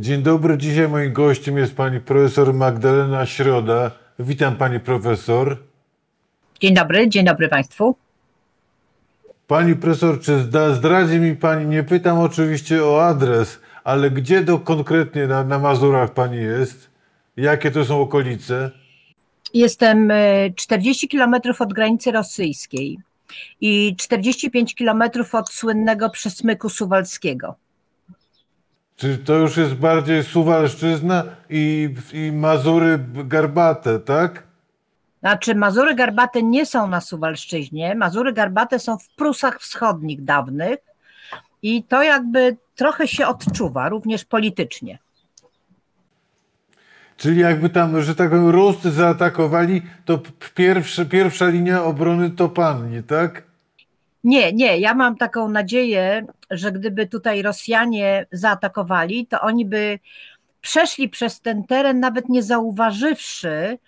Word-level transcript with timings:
Dzień 0.00 0.22
dobry. 0.22 0.58
Dzisiaj 0.58 0.88
moim 0.88 1.12
gościem 1.12 1.58
jest 1.58 1.76
pani 1.76 2.00
profesor 2.00 2.54
Magdalena 2.54 3.26
Środa. 3.26 3.90
Witam 4.18 4.56
pani 4.56 4.80
profesor. 4.80 5.58
Dzień 6.60 6.74
dobry, 6.74 7.08
dzień 7.08 7.24
dobry 7.24 7.48
Państwu. 7.48 7.96
Pani 9.46 9.76
profesor, 9.76 10.20
czy 10.20 10.38
zda, 10.38 10.74
zdradzi 10.74 11.18
mi 11.18 11.36
pani, 11.36 11.66
nie 11.66 11.82
pytam 11.82 12.18
oczywiście 12.18 12.84
o 12.84 13.06
adres, 13.06 13.60
ale 13.84 14.10
gdzie 14.10 14.42
do 14.42 14.58
konkretnie 14.58 15.26
na, 15.26 15.44
na 15.44 15.58
Mazurach 15.58 16.14
pani 16.14 16.36
jest? 16.36 16.90
Jakie 17.36 17.70
to 17.70 17.84
są 17.84 18.00
okolice? 18.00 18.70
Jestem 19.54 20.12
40 20.56 21.06
e, 21.06 21.08
kilometrów 21.08 21.60
od 21.60 21.72
granicy 21.72 22.12
rosyjskiej 22.12 22.98
i 23.60 23.96
45 23.98 24.74
kilometrów 24.74 25.34
od 25.34 25.48
słynnego 25.48 26.10
przesmyku 26.10 26.68
suwalskiego. 26.68 27.56
Czy 28.96 29.18
to 29.18 29.34
już 29.34 29.56
jest 29.56 29.74
bardziej 29.74 30.24
Suwalszczyzna 30.24 31.24
i, 31.50 31.94
i 32.12 32.32
Mazury 32.32 32.98
Garbate, 33.14 33.98
tak? 33.98 34.42
Znaczy, 35.20 35.54
Mazury 35.54 35.94
Garbate 35.94 36.42
nie 36.42 36.66
są 36.66 36.86
na 36.86 37.00
Suwalszczyźnie. 37.00 37.94
Mazury 37.94 38.32
Garbate 38.32 38.78
są 38.78 38.98
w 38.98 39.08
Prusach 39.08 39.60
Wschodnich 39.60 40.24
dawnych 40.24 40.78
i 41.62 41.84
to 41.84 42.02
jakby 42.02 42.56
trochę 42.74 43.08
się 43.08 43.26
odczuwa, 43.26 43.88
również 43.88 44.24
politycznie. 44.24 44.98
Czyli 47.16 47.40
jakby 47.40 47.70
tam, 47.70 48.02
że 48.02 48.14
tak 48.14 48.30
powiem, 48.30 48.50
Ruscy 48.50 48.90
zaatakowali, 48.90 49.82
to 50.04 50.20
pierwszy, 50.54 51.06
pierwsza 51.06 51.46
linia 51.46 51.84
obrony 51.84 52.30
to 52.30 52.48
panni, 52.48 53.02
tak? 53.02 53.42
Nie, 54.26 54.52
nie. 54.52 54.78
Ja 54.78 54.94
mam 54.94 55.16
taką 55.16 55.48
nadzieję, 55.48 56.26
że 56.50 56.72
gdyby 56.72 57.06
tutaj 57.06 57.42
Rosjanie 57.42 58.26
zaatakowali, 58.32 59.26
to 59.26 59.40
oni 59.40 59.66
by 59.66 59.98
przeszli 60.60 61.08
przez 61.08 61.40
ten 61.40 61.64
teren, 61.64 62.00
nawet 62.00 62.28
nie 62.28 62.42
zauważywszy 62.42 63.78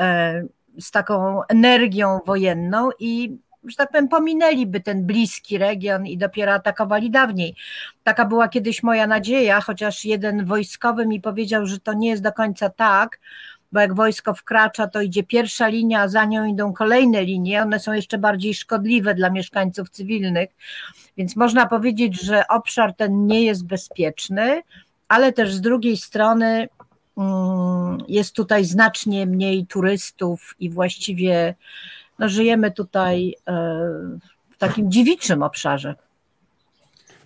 e, 0.00 0.42
z 0.78 0.90
taką 0.90 1.40
energią 1.48 2.20
wojenną 2.26 2.90
i 2.98 3.38
że 3.64 3.76
tak 3.76 3.90
powiem, 3.90 4.08
pominęliby 4.08 4.80
ten 4.80 5.06
bliski 5.06 5.58
region 5.58 6.06
i 6.06 6.18
dopiero 6.18 6.52
atakowali 6.52 7.10
dawniej. 7.10 7.54
Taka 8.02 8.24
była 8.24 8.48
kiedyś 8.48 8.82
moja 8.82 9.06
nadzieja, 9.06 9.60
chociaż 9.60 10.04
jeden 10.04 10.44
wojskowy 10.44 11.06
mi 11.06 11.20
powiedział, 11.20 11.66
że 11.66 11.80
to 11.80 11.92
nie 11.92 12.08
jest 12.08 12.22
do 12.22 12.32
końca 12.32 12.70
tak, 12.70 13.20
bo 13.72 13.80
jak 13.80 13.94
wojsko 13.94 14.34
wkracza, 14.34 14.86
to 14.86 15.00
idzie 15.00 15.22
pierwsza 15.22 15.68
linia, 15.68 16.00
a 16.00 16.08
za 16.08 16.24
nią 16.24 16.44
idą 16.44 16.72
kolejne 16.72 17.22
linie. 17.22 17.62
One 17.62 17.80
są 17.80 17.92
jeszcze 17.92 18.18
bardziej 18.18 18.54
szkodliwe 18.54 19.14
dla 19.14 19.30
mieszkańców 19.30 19.90
cywilnych, 19.90 20.50
więc 21.16 21.36
można 21.36 21.66
powiedzieć, 21.66 22.22
że 22.22 22.48
obszar 22.48 22.94
ten 22.94 23.26
nie 23.26 23.44
jest 23.44 23.66
bezpieczny, 23.66 24.62
ale 25.08 25.32
też 25.32 25.54
z 25.54 25.60
drugiej 25.60 25.96
strony 25.96 26.68
mm, 27.18 27.98
jest 28.08 28.34
tutaj 28.34 28.64
znacznie 28.64 29.26
mniej 29.26 29.66
turystów 29.66 30.54
i 30.60 30.70
właściwie 30.70 31.54
no, 32.18 32.28
żyjemy 32.28 32.70
tutaj 32.70 33.34
e, 33.46 33.52
w 34.50 34.56
takim 34.58 34.90
dziewiczym 34.90 35.42
obszarze. 35.42 35.94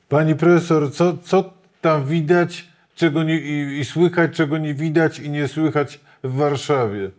Pani 0.08 0.34
profesor, 0.34 0.92
co, 0.92 1.16
co 1.16 1.52
tam 1.80 2.04
widać 2.04 2.70
czego 3.00 3.22
nie, 3.22 3.38
i, 3.38 3.78
i 3.78 3.84
słychać, 3.84 4.36
czego 4.36 4.58
nie 4.58 4.74
widać 4.74 5.18
i 5.18 5.30
nie 5.30 5.48
słychać 5.48 6.00
w 6.22 6.36
Warszawie? 6.36 7.10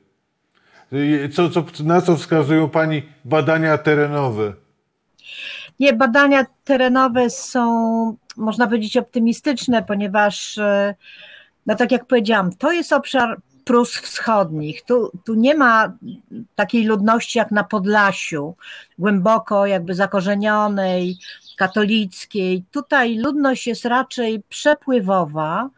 Co, 1.34 1.50
co, 1.50 1.66
na 1.84 2.02
co 2.02 2.16
wskazują 2.16 2.70
Pani 2.70 3.04
badania 3.26 3.78
terenowe? 3.78 4.54
Nie, 5.80 5.94
badania 5.94 6.46
terenowe 6.64 7.30
są, 7.30 8.16
można 8.38 8.66
powiedzieć, 8.66 8.98
optymistyczne, 8.98 9.84
ponieważ, 9.84 10.58
e, 10.58 10.96
no 11.66 11.76
tak 11.76 11.92
jak 11.92 12.06
powiedziałam, 12.06 12.52
to 12.52 12.72
jest 12.72 12.94
obszar 12.94 13.38
Prus 13.66 13.96
Wschodnich. 13.96 14.82
Tu, 14.86 15.12
tu 15.26 15.34
nie 15.34 15.56
ma 15.56 15.94
takiej 16.56 16.84
ludności 16.84 17.38
jak 17.38 17.52
na 17.52 17.64
Podlasiu, 17.64 18.56
głęboko 19.00 19.66
jakby 19.66 19.96
zakorzenionej, 19.96 21.18
katolickiej. 21.58 22.64
Tutaj 22.72 23.18
ludność 23.18 23.68
jest 23.68 23.86
raczej 23.86 24.44
przepływowa, 24.50 25.70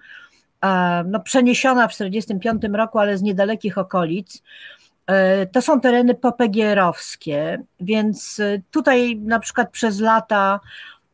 no, 1.05 1.19
przeniesiona 1.19 1.87
w 1.87 1.91
1945 1.91 2.75
roku, 2.77 2.99
ale 2.99 3.17
z 3.17 3.21
niedalekich 3.21 3.77
okolic. 3.77 4.43
E, 5.07 5.45
to 5.45 5.61
są 5.61 5.81
tereny 5.81 6.15
popegierowskie, 6.15 7.63
więc 7.79 8.41
tutaj 8.71 9.15
na 9.15 9.39
przykład 9.39 9.71
przez 9.71 9.99
lata 9.99 10.59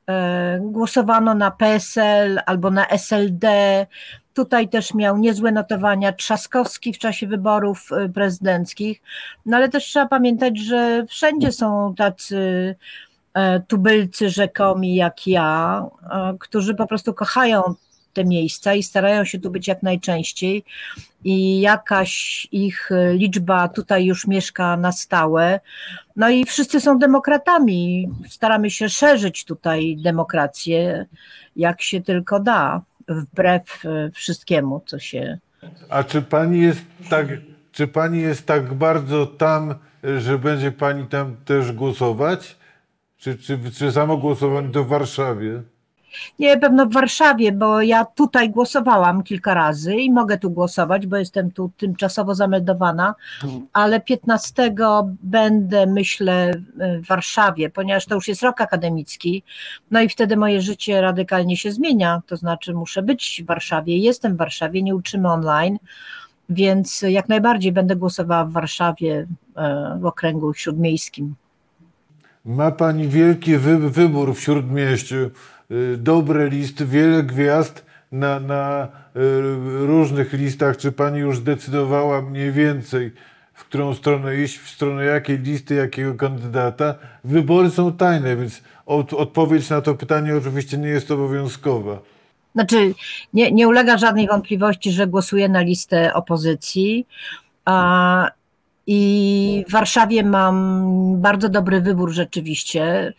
e, 0.10 0.60
głosowano 0.62 1.36
na 1.36 1.52
PSL 1.52 2.40
albo 2.46 2.72
na 2.72 2.88
SLD. 2.88 3.48
Tutaj 4.34 4.70
też 4.70 4.94
miał 4.94 5.18
niezłe 5.18 5.52
notowania 5.52 6.14
Trzaskowski 6.14 6.94
w 6.94 6.98
czasie 6.98 7.28
wyborów 7.28 7.90
prezydenckich, 8.14 9.02
no 9.46 9.58
ale 9.58 9.70
też 9.70 9.86
trzeba 9.86 10.08
pamiętać, 10.08 10.60
że 10.60 11.06
wszędzie 11.06 11.52
są 11.52 11.96
tacy 11.98 12.76
E, 13.34 13.60
tubylcy 13.60 14.30
rzekomi 14.30 14.96
jak 14.96 15.28
ja, 15.28 15.86
e, 16.12 16.36
którzy 16.40 16.76
po 16.76 16.88
prostu 16.88 17.14
kochają 17.14 17.64
te 18.14 18.26
miejsca 18.26 18.74
i 18.74 18.84
starają 18.84 19.26
się 19.26 19.40
tu 19.40 19.52
być 19.52 19.68
jak 19.68 19.84
najczęściej 19.84 20.64
i 21.24 21.62
jakaś 21.62 22.48
ich 22.52 22.90
liczba 23.14 23.68
tutaj 23.68 24.06
już 24.06 24.28
mieszka 24.28 24.78
na 24.78 24.92
stałe. 24.92 25.60
No 26.16 26.30
i 26.30 26.46
wszyscy 26.46 26.82
są 26.82 27.00
demokratami. 27.00 28.10
Staramy 28.30 28.72
się 28.72 28.90
szerzyć 28.90 29.46
tutaj 29.46 29.98
demokrację, 29.98 31.06
jak 31.56 31.82
się 31.82 32.02
tylko 32.02 32.40
da, 32.40 32.82
wbrew 33.08 33.86
e, 33.86 34.12
wszystkiemu, 34.12 34.82
co 34.86 35.00
się. 35.00 35.38
A 35.90 36.04
czy 36.04 36.22
pani 36.22 36.62
jest 36.62 36.82
tak, 37.10 37.28
czy 37.72 37.88
pani 37.88 38.22
jest 38.22 38.46
tak 38.46 38.74
bardzo 38.74 39.26
tam, 39.26 39.76
że 40.18 40.40
będzie 40.40 40.72
pani 40.72 41.08
tam 41.08 41.36
też 41.46 41.72
głosować? 41.72 42.58
Czy, 43.18 43.38
czy, 43.38 43.60
czy 43.78 43.92
samo 43.92 44.18
głosowanie 44.18 44.70
to 44.70 44.84
w 44.84 44.88
Warszawie? 44.88 45.62
Nie, 46.40 46.58
pewno 46.58 46.86
w 46.86 46.94
Warszawie, 46.94 47.52
bo 47.52 47.82
ja 47.82 48.06
tutaj 48.06 48.50
głosowałam 48.50 49.24
kilka 49.24 49.54
razy 49.54 49.96
i 49.96 50.12
mogę 50.12 50.38
tu 50.38 50.52
głosować, 50.52 51.08
bo 51.08 51.18
jestem 51.18 51.52
tu 51.52 51.72
tymczasowo 51.78 52.36
zameldowana, 52.36 53.16
ale 53.74 54.00
15 54.02 54.76
będę, 55.24 55.86
myślę, 55.86 56.54
w 57.04 57.08
Warszawie, 57.08 57.70
ponieważ 57.70 58.06
to 58.06 58.16
już 58.16 58.28
jest 58.28 58.44
rok 58.44 58.62
akademicki, 58.62 59.44
no 59.92 60.02
i 60.02 60.10
wtedy 60.10 60.38
moje 60.38 60.62
życie 60.62 61.02
radykalnie 61.02 61.58
się 61.58 61.72
zmienia, 61.72 62.22
to 62.28 62.38
znaczy 62.38 62.74
muszę 62.74 63.04
być 63.04 63.42
w 63.44 63.48
Warszawie, 63.48 63.98
jestem 63.98 64.34
w 64.34 64.38
Warszawie, 64.38 64.84
nie 64.84 64.96
uczymy 64.96 65.32
online, 65.32 65.80
więc 66.50 67.02
jak 67.02 67.30
najbardziej 67.30 67.72
będę 67.72 67.96
głosowała 67.96 68.46
w 68.46 68.52
Warszawie 68.52 69.28
e, 69.56 69.98
w 70.02 70.06
okręgu 70.06 70.54
śródmiejskim. 70.54 71.36
Ma 72.46 72.72
pani 72.72 73.08
wielki 73.08 73.58
wy 73.58 73.90
wybór 73.90 74.36
w 74.36 74.40
śródmieściu, 74.40 75.16
dobre 75.98 76.50
listy, 76.50 76.86
wiele 76.86 77.24
gwiazd 77.24 77.86
na, 78.12 78.40
na 78.40 78.88
y, 79.16 79.20
różnych 79.86 80.34
listach. 80.34 80.78
Czy 80.78 80.92
pani 80.92 81.20
już 81.20 81.38
zdecydowała 81.38 82.22
mniej 82.22 82.52
więcej, 82.52 83.12
w 83.54 83.66
którą 83.66 83.94
stronę 83.94 84.36
iść, 84.36 84.58
w 84.58 84.70
stronę 84.70 85.06
jakiej 85.06 85.38
listy, 85.38 85.76
jakiego 85.76 86.16
kandydata? 86.16 86.96
Wybory 87.24 87.70
są 87.70 87.94
tajne, 87.94 88.36
więc 88.36 88.62
od, 88.86 89.14
odpowiedź 89.14 89.70
na 89.70 89.82
to 89.82 89.96
pytanie 89.96 90.36
oczywiście 90.36 90.78
nie 90.78 90.90
jest 90.90 91.12
obowiązkowa. 91.12 92.00
Znaczy, 92.56 92.94
nie, 93.34 93.52
nie 93.52 93.68
ulega 93.68 93.98
żadnej 93.98 94.28
wątpliwości, 94.28 94.92
że 94.92 95.08
głosuję 95.08 95.50
na 95.50 95.62
listę 95.62 96.14
opozycji. 96.14 97.08
A 97.66 98.32
i 98.92 99.66
w 99.68 99.72
Warszawie 99.72 100.24
mam 100.24 100.84
bardzo 101.22 101.50
dobry 101.50 101.82
wybór 101.82 102.12
rzeczywiście. 102.12 103.14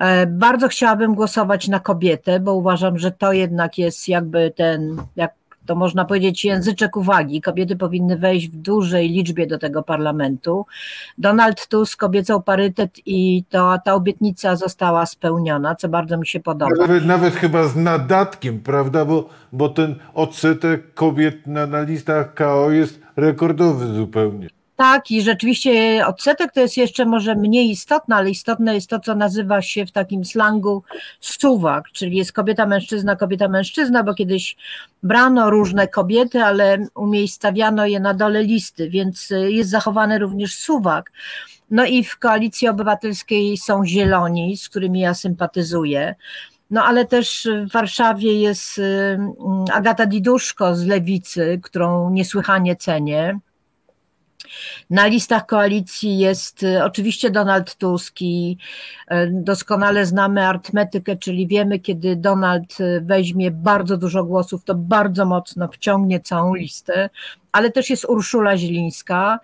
E, 0.00 0.26
bardzo 0.26 0.68
chciałabym 0.68 1.14
głosować 1.14 1.68
na 1.68 1.80
kobietę, 1.80 2.40
bo 2.40 2.54
uważam, 2.54 2.98
że 2.98 3.10
to 3.10 3.32
jednak 3.32 3.78
jest 3.78 4.08
jakby 4.08 4.52
ten, 4.56 4.96
jak 5.16 5.32
to 5.66 5.74
można 5.74 6.04
powiedzieć, 6.04 6.44
języczek 6.44 6.96
uwagi. 6.96 7.40
Kobiety 7.40 7.76
powinny 7.76 8.18
wejść 8.18 8.48
w 8.48 8.56
dużej 8.56 9.08
liczbie 9.08 9.46
do 9.46 9.58
tego 9.58 9.82
parlamentu. 9.82 10.66
Donald 11.18 11.68
Tusk 11.68 12.02
obiecał 12.02 12.42
parytet 12.42 12.90
i 13.06 13.44
to, 13.50 13.78
ta 13.84 13.94
obietnica 13.94 14.56
została 14.56 15.06
spełniona, 15.06 15.74
co 15.74 15.88
bardzo 15.88 16.18
mi 16.18 16.26
się 16.26 16.40
podoba. 16.40 16.72
Nawet, 16.78 17.04
nawet 17.04 17.34
chyba 17.34 17.68
z 17.68 17.76
nadatkiem, 17.76 18.60
prawda? 18.60 19.04
Bo, 19.04 19.28
bo 19.52 19.68
ten 19.68 19.94
odsetek 20.14 20.94
kobiet 20.94 21.46
na, 21.46 21.66
na 21.66 21.82
listach 21.82 22.34
KO 22.34 22.70
jest 22.70 23.00
rekordowy 23.16 23.86
zupełnie. 23.86 24.48
Tak, 24.80 25.10
i 25.10 25.22
rzeczywiście 25.22 26.06
odsetek 26.06 26.52
to 26.52 26.60
jest 26.60 26.76
jeszcze 26.76 27.04
może 27.04 27.34
mniej 27.34 27.70
istotne, 27.70 28.16
ale 28.16 28.30
istotne 28.30 28.74
jest 28.74 28.90
to, 28.90 29.00
co 29.00 29.14
nazywa 29.14 29.62
się 29.62 29.86
w 29.86 29.92
takim 29.92 30.24
slangu 30.24 30.82
suwak, 31.20 31.84
czyli 31.92 32.16
jest 32.16 32.32
kobieta, 32.32 32.66
mężczyzna, 32.66 33.16
kobieta, 33.16 33.48
mężczyzna, 33.48 34.02
bo 34.02 34.14
kiedyś 34.14 34.56
brano 35.02 35.50
różne 35.50 35.88
kobiety, 35.88 36.44
ale 36.44 36.86
umiejscawiano 36.94 37.86
je 37.86 38.00
na 38.00 38.14
dole 38.14 38.42
listy, 38.42 38.90
więc 38.90 39.32
jest 39.48 39.70
zachowany 39.70 40.18
również 40.18 40.54
suwak. 40.54 41.12
No 41.70 41.84
i 41.84 42.04
w 42.04 42.18
koalicji 42.18 42.68
obywatelskiej 42.68 43.56
są 43.56 43.86
zieloni, 43.86 44.56
z 44.56 44.68
którymi 44.68 45.00
ja 45.00 45.14
sympatyzuję. 45.14 46.14
No 46.70 46.84
ale 46.84 47.04
też 47.06 47.48
w 47.68 47.72
Warszawie 47.72 48.40
jest 48.40 48.78
y, 48.78 49.18
Agata 49.72 50.06
Diduszko 50.06 50.76
z 50.76 50.86
Lewicy, 50.86 51.60
którą 51.62 52.10
niesłychanie 52.10 52.76
cenię. 52.76 53.40
Na 54.90 55.06
listach 55.06 55.46
koalicji 55.46 56.18
jest 56.18 56.62
y, 56.62 56.84
oczywiście 56.84 57.30
Donald 57.30 57.76
Tusk 57.76 58.22
i 58.22 58.56
y, 59.12 59.30
doskonale 59.32 60.06
znamy 60.06 60.46
arytmetykę, 60.46 61.16
czyli 61.16 61.46
wiemy, 61.46 61.78
kiedy 61.78 62.16
Donald 62.16 62.80
y, 62.80 63.00
weźmie 63.04 63.50
bardzo 63.50 63.96
dużo 63.96 64.24
głosów, 64.24 64.64
to 64.64 64.74
bardzo 64.74 65.24
mocno 65.26 65.68
wciągnie 65.68 66.20
całą 66.20 66.54
listę, 66.54 67.10
ale 67.52 67.70
też 67.70 67.90
jest 67.90 68.04
Urszula 68.04 68.56
Zielińska, 68.56 69.40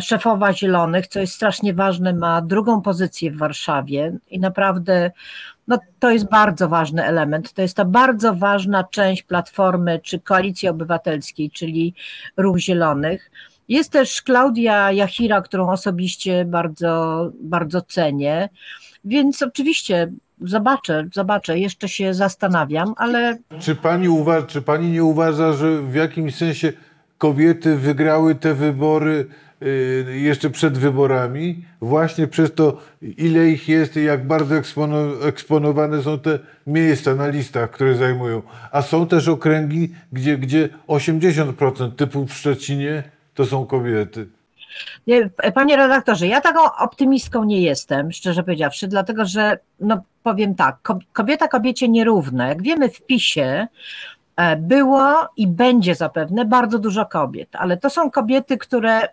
szefowa 0.00 0.52
Zielonych, 0.52 1.06
co 1.06 1.20
jest 1.20 1.32
strasznie 1.32 1.74
ważne, 1.74 2.12
ma 2.12 2.42
drugą 2.42 2.82
pozycję 2.82 3.30
w 3.30 3.36
Warszawie 3.36 4.12
i 4.30 4.40
naprawdę 4.40 5.10
no, 5.68 5.78
to 5.98 6.10
jest 6.10 6.28
bardzo 6.30 6.68
ważny 6.68 7.04
element. 7.04 7.52
To 7.52 7.62
jest 7.62 7.76
ta 7.76 7.84
bardzo 7.84 8.34
ważna 8.34 8.84
część 8.84 9.22
Platformy 9.22 10.00
czy 10.02 10.20
Koalicji 10.20 10.68
Obywatelskiej, 10.68 11.50
czyli 11.50 11.94
Ruch 12.36 12.58
Zielonych. 12.58 13.30
Jest 13.68 13.92
też 13.92 14.22
Klaudia 14.22 14.92
Jachira, 14.92 15.42
którą 15.42 15.70
osobiście 15.70 16.44
bardzo, 16.44 17.30
bardzo 17.40 17.82
cenię, 17.82 18.48
więc 19.04 19.42
oczywiście 19.42 20.12
zobaczę, 20.40 21.08
zobaczę, 21.14 21.58
jeszcze 21.58 21.88
się 21.88 22.14
zastanawiam, 22.14 22.94
ale... 22.96 23.38
Czy 23.58 23.74
pani, 23.74 24.08
uważa, 24.08 24.46
czy 24.46 24.62
pani 24.62 24.90
nie 24.90 25.04
uważa, 25.04 25.52
że 25.52 25.82
w 25.82 25.94
jakimś 25.94 26.34
sensie 26.34 26.72
kobiety 27.18 27.76
wygrały 27.76 28.34
te 28.34 28.54
wybory 28.54 29.26
y, 29.62 30.18
jeszcze 30.18 30.50
przed 30.50 30.78
wyborami, 30.78 31.64
właśnie 31.80 32.26
przez 32.26 32.54
to, 32.54 32.80
ile 33.02 33.48
ich 33.48 33.68
jest 33.68 33.96
i 33.96 34.04
jak 34.04 34.26
bardzo 34.26 34.56
ekspono, 34.56 35.26
eksponowane 35.26 36.02
są 36.02 36.18
te 36.18 36.38
miejsca 36.66 37.14
na 37.14 37.26
listach, 37.26 37.70
które 37.70 37.96
zajmują. 37.96 38.42
A 38.72 38.82
są 38.82 39.06
też 39.06 39.28
okręgi, 39.28 39.94
gdzie, 40.12 40.38
gdzie 40.38 40.68
80% 40.88 41.92
typu 41.92 42.26
w 42.26 42.34
Szczecinie 42.34 43.13
to 43.34 43.46
są 43.46 43.66
kobiety. 43.66 44.28
Nie, 45.06 45.30
panie 45.54 45.76
redaktorze, 45.76 46.26
ja 46.26 46.40
taką 46.40 46.60
optymistką 46.78 47.44
nie 47.44 47.60
jestem, 47.60 48.12
szczerze 48.12 48.42
powiedziawszy, 48.42 48.88
dlatego 48.88 49.24
że, 49.24 49.58
no 49.80 50.02
powiem 50.22 50.54
tak, 50.54 50.76
kobieta 51.12 51.48
kobiecie 51.48 51.88
nierówna. 51.88 52.48
Jak 52.48 52.62
wiemy 52.62 52.88
w 52.88 53.02
PiSie 53.02 53.68
e, 54.36 54.56
było 54.56 55.28
i 55.36 55.46
będzie 55.46 55.94
zapewne 55.94 56.44
bardzo 56.44 56.78
dużo 56.78 57.06
kobiet, 57.06 57.48
ale 57.52 57.76
to 57.76 57.90
są 57.90 58.10
kobiety, 58.10 58.58
które 58.58 59.08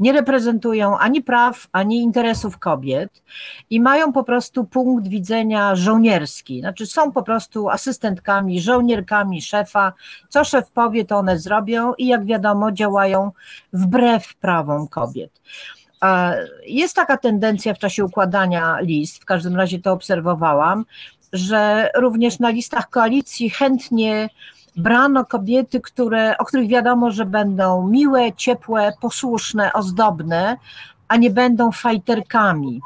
nie 0.00 0.12
reprezentują 0.12 0.98
ani 0.98 1.22
praw, 1.22 1.66
ani 1.72 2.02
interesów 2.02 2.58
kobiet 2.58 3.22
i 3.70 3.80
mają 3.80 4.12
po 4.12 4.24
prostu 4.24 4.64
punkt 4.64 5.08
widzenia 5.08 5.76
żołnierski. 5.76 6.60
Znaczy 6.60 6.86
są 6.86 7.12
po 7.12 7.22
prostu 7.22 7.68
asystentkami, 7.68 8.60
żołnierkami 8.60 9.42
szefa. 9.42 9.92
Co 10.28 10.44
szef 10.44 10.70
powie, 10.70 11.04
to 11.04 11.16
one 11.16 11.38
zrobią 11.38 11.94
i 11.94 12.06
jak 12.06 12.24
wiadomo, 12.24 12.72
działają 12.72 13.30
wbrew 13.72 14.34
prawom 14.34 14.88
kobiet. 14.88 15.40
Jest 16.66 16.96
taka 16.96 17.16
tendencja 17.16 17.74
w 17.74 17.78
czasie 17.78 18.04
układania 18.04 18.80
list, 18.80 19.22
w 19.22 19.24
każdym 19.24 19.56
razie 19.56 19.78
to 19.78 19.92
obserwowałam, 19.92 20.84
że 21.32 21.90
również 21.94 22.38
na 22.38 22.50
listach 22.50 22.90
koalicji 22.90 23.50
chętnie 23.50 24.28
brano 24.76 25.24
kobiety, 25.24 25.80
które, 25.80 26.38
o 26.38 26.44
których 26.44 26.68
wiadomo, 26.68 27.10
że 27.10 27.26
będą 27.26 27.88
miłe, 27.88 28.32
ciepłe, 28.32 28.92
posłuszne, 29.00 29.72
ozdobne, 29.72 30.56
a 31.08 31.16
nie 31.16 31.30
będą 31.30 31.72
fajterkami. 31.72 32.80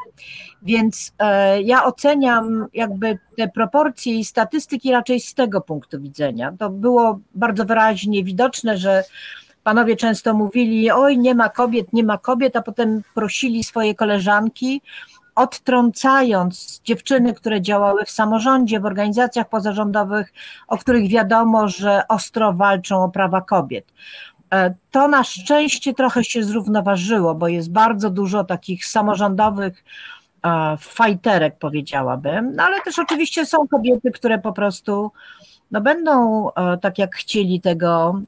Więc 0.62 1.12
e, 1.19 1.62
ja 1.62 1.85
oceniam 1.85 2.67
jakby 2.75 3.19
te 3.37 3.49
proporcje 3.49 4.14
i 4.14 4.25
statystyki 4.25 4.93
raczej 4.93 5.20
z 5.20 5.35
tego 5.35 5.61
punktu 5.61 6.00
widzenia. 6.00 6.52
To 6.58 6.70
było 6.70 7.20
bardzo 7.35 7.64
wyraźnie 7.64 8.25
widoczne, 8.25 8.76
że 8.76 9.05
panowie 9.64 9.96
często 9.96 10.35
mówili: 10.35 10.90
Oj, 10.90 11.19
nie 11.19 11.35
ma 11.35 11.49
kobiet, 11.49 11.93
nie 11.93 12.05
ma 12.05 12.19
kobiet, 12.19 12.56
a 12.56 12.62
potem 12.62 13.02
prosili 13.14 13.64
swoje 13.64 13.94
koleżanki 13.94 14.82
odtrącając 15.38 16.81
dziewczyny, 16.85 17.35
które 17.35 17.62
działały 17.62 18.05
w 18.05 18.11
samorządzie, 18.11 18.81
w 18.81 18.87
organizacjach 18.87 19.49
pozarządowych, 19.49 20.32
o 20.69 20.79
których 20.79 21.08
wiadomo, 21.08 21.69
że 21.69 22.02
ostro 22.08 22.52
walczą 22.52 23.05
o 23.05 23.08
prawa 23.08 23.40
kobiet. 23.40 23.93
E, 24.52 24.75
to 24.90 25.08
na 25.08 25.25
szczęście 25.25 25.94
trochę 25.94 26.25
się 26.25 26.44
zrównoważyło, 26.44 27.35
bo 27.35 27.49
jest 27.49 27.73
bardzo 27.73 28.11
dużo 28.11 28.44
takich 28.44 28.87
samorządowych 28.87 29.85
e, 30.44 30.76
fajterek, 30.81 31.58
powiedziałabym, 31.58 32.56
no 32.56 32.62
ale 32.62 32.81
też 32.81 32.99
oczywiście 32.99 33.46
są 33.46 33.69
kobiety, 33.69 34.11
które 34.11 34.38
po 34.38 34.52
prostu 34.52 35.12
no, 35.70 35.81
będą 35.81 36.46
e, 36.52 36.79
tak 36.79 36.99
jak 36.99 37.17
chcieli 37.17 37.61
tego 37.61 38.20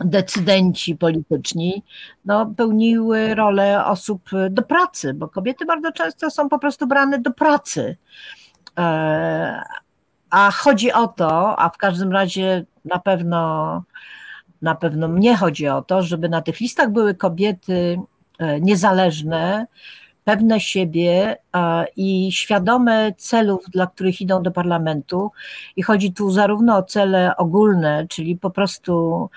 decydenci 0.00 0.96
polityczni 0.96 1.82
no, 2.24 2.46
pełniły 2.56 3.34
rolę 3.34 3.86
osób 3.86 4.22
do 4.50 4.62
pracy, 4.62 5.14
bo 5.14 5.28
kobiety 5.28 5.66
bardzo 5.66 5.92
często 5.92 6.30
są 6.30 6.48
po 6.48 6.58
prostu 6.58 6.86
brane 6.86 7.18
do 7.18 7.30
pracy. 7.30 7.96
E, 8.78 9.62
a 10.30 10.50
chodzi 10.50 10.92
o 10.92 11.08
to, 11.08 11.58
a 11.60 11.68
w 11.68 11.76
każdym 11.76 12.12
razie 12.12 12.64
na 12.84 12.98
pewno, 12.98 13.82
na 14.62 14.74
pewno 14.74 15.08
mnie 15.08 15.36
chodzi 15.36 15.68
o 15.68 15.82
to, 15.82 16.02
żeby 16.02 16.28
na 16.28 16.42
tych 16.42 16.60
listach 16.60 16.90
były 16.90 17.14
kobiety 17.14 17.98
e, 18.38 18.60
niezależne, 18.60 19.66
pewne 20.24 20.60
siebie 20.60 21.36
e, 21.56 21.84
i 21.96 22.32
świadome 22.32 23.12
celów, 23.16 23.64
dla 23.70 23.86
których 23.86 24.20
idą 24.20 24.42
do 24.42 24.50
parlamentu. 24.50 25.30
I 25.76 25.82
chodzi 25.82 26.12
tu 26.12 26.30
zarówno 26.30 26.76
o 26.76 26.82
cele 26.82 27.36
ogólne, 27.36 28.06
czyli 28.08 28.36
po 28.36 28.50
prostu 28.50 29.28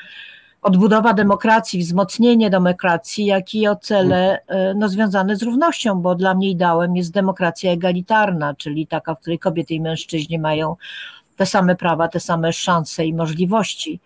odbudowa 0.66 1.14
demokracji, 1.14 1.80
wzmocnienie 1.80 2.50
demokracji, 2.50 3.26
jak 3.26 3.56
i 3.56 3.68
o 3.68 3.76
cele 3.76 4.40
e, 4.48 4.74
no, 4.74 4.90
związane 4.90 5.36
z 5.36 5.44
równością, 5.44 6.02
bo 6.02 6.16
dla 6.16 6.34
mnie 6.34 6.50
ideałem 6.50 6.96
jest 6.96 7.12
demokracja 7.12 7.72
egalitarna, 7.72 8.56
czyli 8.56 8.88
taka, 8.88 9.16
w 9.16 9.20
której 9.20 9.40
kobiety 9.40 9.74
i 9.74 9.82
mężczyźni 9.82 10.40
mają 10.40 10.76
te 11.36 11.46
same 11.46 11.76
prawa, 11.76 12.08
te 12.08 12.20
same 12.20 12.54
szanse 12.54 13.06
i 13.06 13.14
możliwości. 13.14 14.00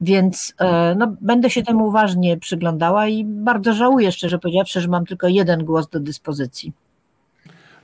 Więc 0.00 0.54
e, 0.58 0.94
no, 0.94 1.14
będę 1.20 1.50
się 1.50 1.62
temu 1.62 1.86
uważnie 1.86 2.36
przyglądała 2.36 3.08
i 3.08 3.24
bardzo 3.24 3.72
żałuję, 3.72 4.12
szczerze 4.12 4.38
powiedziawszy, 4.38 4.80
że 4.80 4.88
mam 4.88 5.06
tylko 5.06 5.28
jeden 5.28 5.64
głos 5.64 5.88
do 5.88 6.00
dyspozycji. 6.00 6.72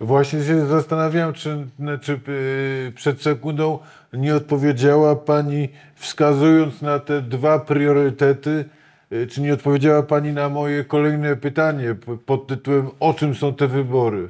Właśnie 0.01 0.45
się 0.45 0.67
zastanawiam, 0.67 1.33
czy, 1.33 1.67
czy 2.03 2.21
y, 2.29 2.93
przed 2.97 3.23
sekundą 3.23 3.79
nie 4.13 4.35
odpowiedziała 4.35 5.17
Pani, 5.17 5.69
wskazując 5.95 6.83
na 6.83 6.99
te 6.99 7.23
dwa 7.23 7.59
priorytety, 7.59 8.65
y, 9.13 9.27
czy 9.27 9.41
nie 9.41 9.55
odpowiedziała 9.55 10.03
Pani 10.03 10.33
na 10.33 10.49
moje 10.49 10.85
kolejne 10.85 11.37
pytanie 11.37 11.97
pod 12.27 12.47
tytułem 12.47 12.91
O 13.01 13.15
czym 13.15 13.35
są 13.35 13.55
te 13.55 13.69
wybory? 13.69 14.29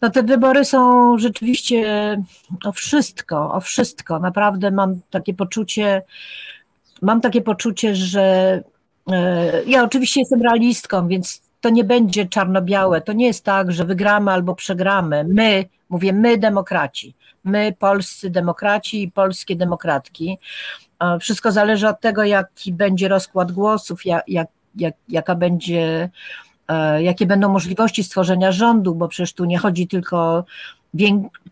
No 0.00 0.10
te 0.10 0.22
wybory 0.22 0.64
są 0.64 1.18
rzeczywiście 1.18 2.16
o 2.64 2.72
wszystko, 2.72 3.54
o 3.54 3.60
wszystko. 3.60 4.18
Naprawdę 4.18 4.70
mam 4.70 5.00
takie 5.10 5.34
poczucie, 5.34 6.02
mam 7.02 7.20
takie 7.20 7.42
poczucie, 7.42 7.96
że 7.96 8.62
e, 9.12 9.64
ja 9.64 9.84
oczywiście 9.84 10.20
jestem 10.20 10.42
realistką, 10.42 11.08
więc 11.08 11.49
to 11.60 11.70
nie 11.70 11.84
będzie 11.84 12.26
czarno-białe. 12.26 13.00
To 13.00 13.12
nie 13.12 13.26
jest 13.26 13.44
tak, 13.44 13.72
że 13.72 13.84
wygramy 13.84 14.32
albo 14.32 14.54
przegramy. 14.54 15.24
My, 15.28 15.64
mówię 15.88 16.12
my 16.12 16.38
demokraci, 16.38 17.14
my 17.44 17.74
polscy 17.78 18.30
demokraci 18.30 19.02
i 19.02 19.10
polskie 19.10 19.56
demokratki. 19.56 20.38
Wszystko 21.20 21.52
zależy 21.52 21.88
od 21.88 22.00
tego, 22.00 22.24
jaki 22.24 22.72
będzie 22.72 23.08
rozkład 23.08 23.52
głosów, 23.52 24.06
jak, 24.06 24.28
jak, 24.28 24.48
jak, 24.76 24.94
jaka 25.08 25.34
będzie, 25.34 26.10
e, 26.68 27.02
jakie 27.02 27.26
będą 27.26 27.48
możliwości 27.48 28.04
stworzenia 28.04 28.52
rządu, 28.52 28.94
bo 28.94 29.08
przecież 29.08 29.32
tu 29.32 29.44
nie 29.44 29.58
chodzi 29.58 29.88
tylko 29.88 30.18
o 30.18 30.44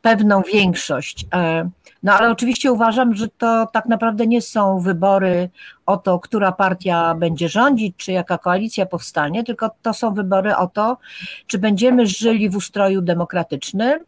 pewną 0.02 0.42
większość. 0.52 1.26
No 2.02 2.12
ale 2.12 2.30
oczywiście 2.30 2.72
uważam, 2.72 3.14
że 3.14 3.28
to 3.28 3.66
tak 3.72 3.86
naprawdę 3.86 4.26
nie 4.26 4.42
są 4.42 4.80
wybory 4.80 5.50
o 5.86 5.96
to, 5.96 6.18
która 6.18 6.52
partia 6.52 7.14
będzie 7.14 7.48
rządzić, 7.48 7.96
czy 7.96 8.12
jaka 8.12 8.38
koalicja 8.38 8.86
powstanie, 8.86 9.44
tylko 9.44 9.70
to 9.82 9.94
są 9.94 10.14
wybory 10.14 10.56
o 10.56 10.66
to, 10.66 10.98
czy 11.46 11.58
będziemy 11.58 12.06
żyli 12.06 12.50
w 12.50 12.56
ustroju 12.56 13.02
demokratycznym, 13.02 13.98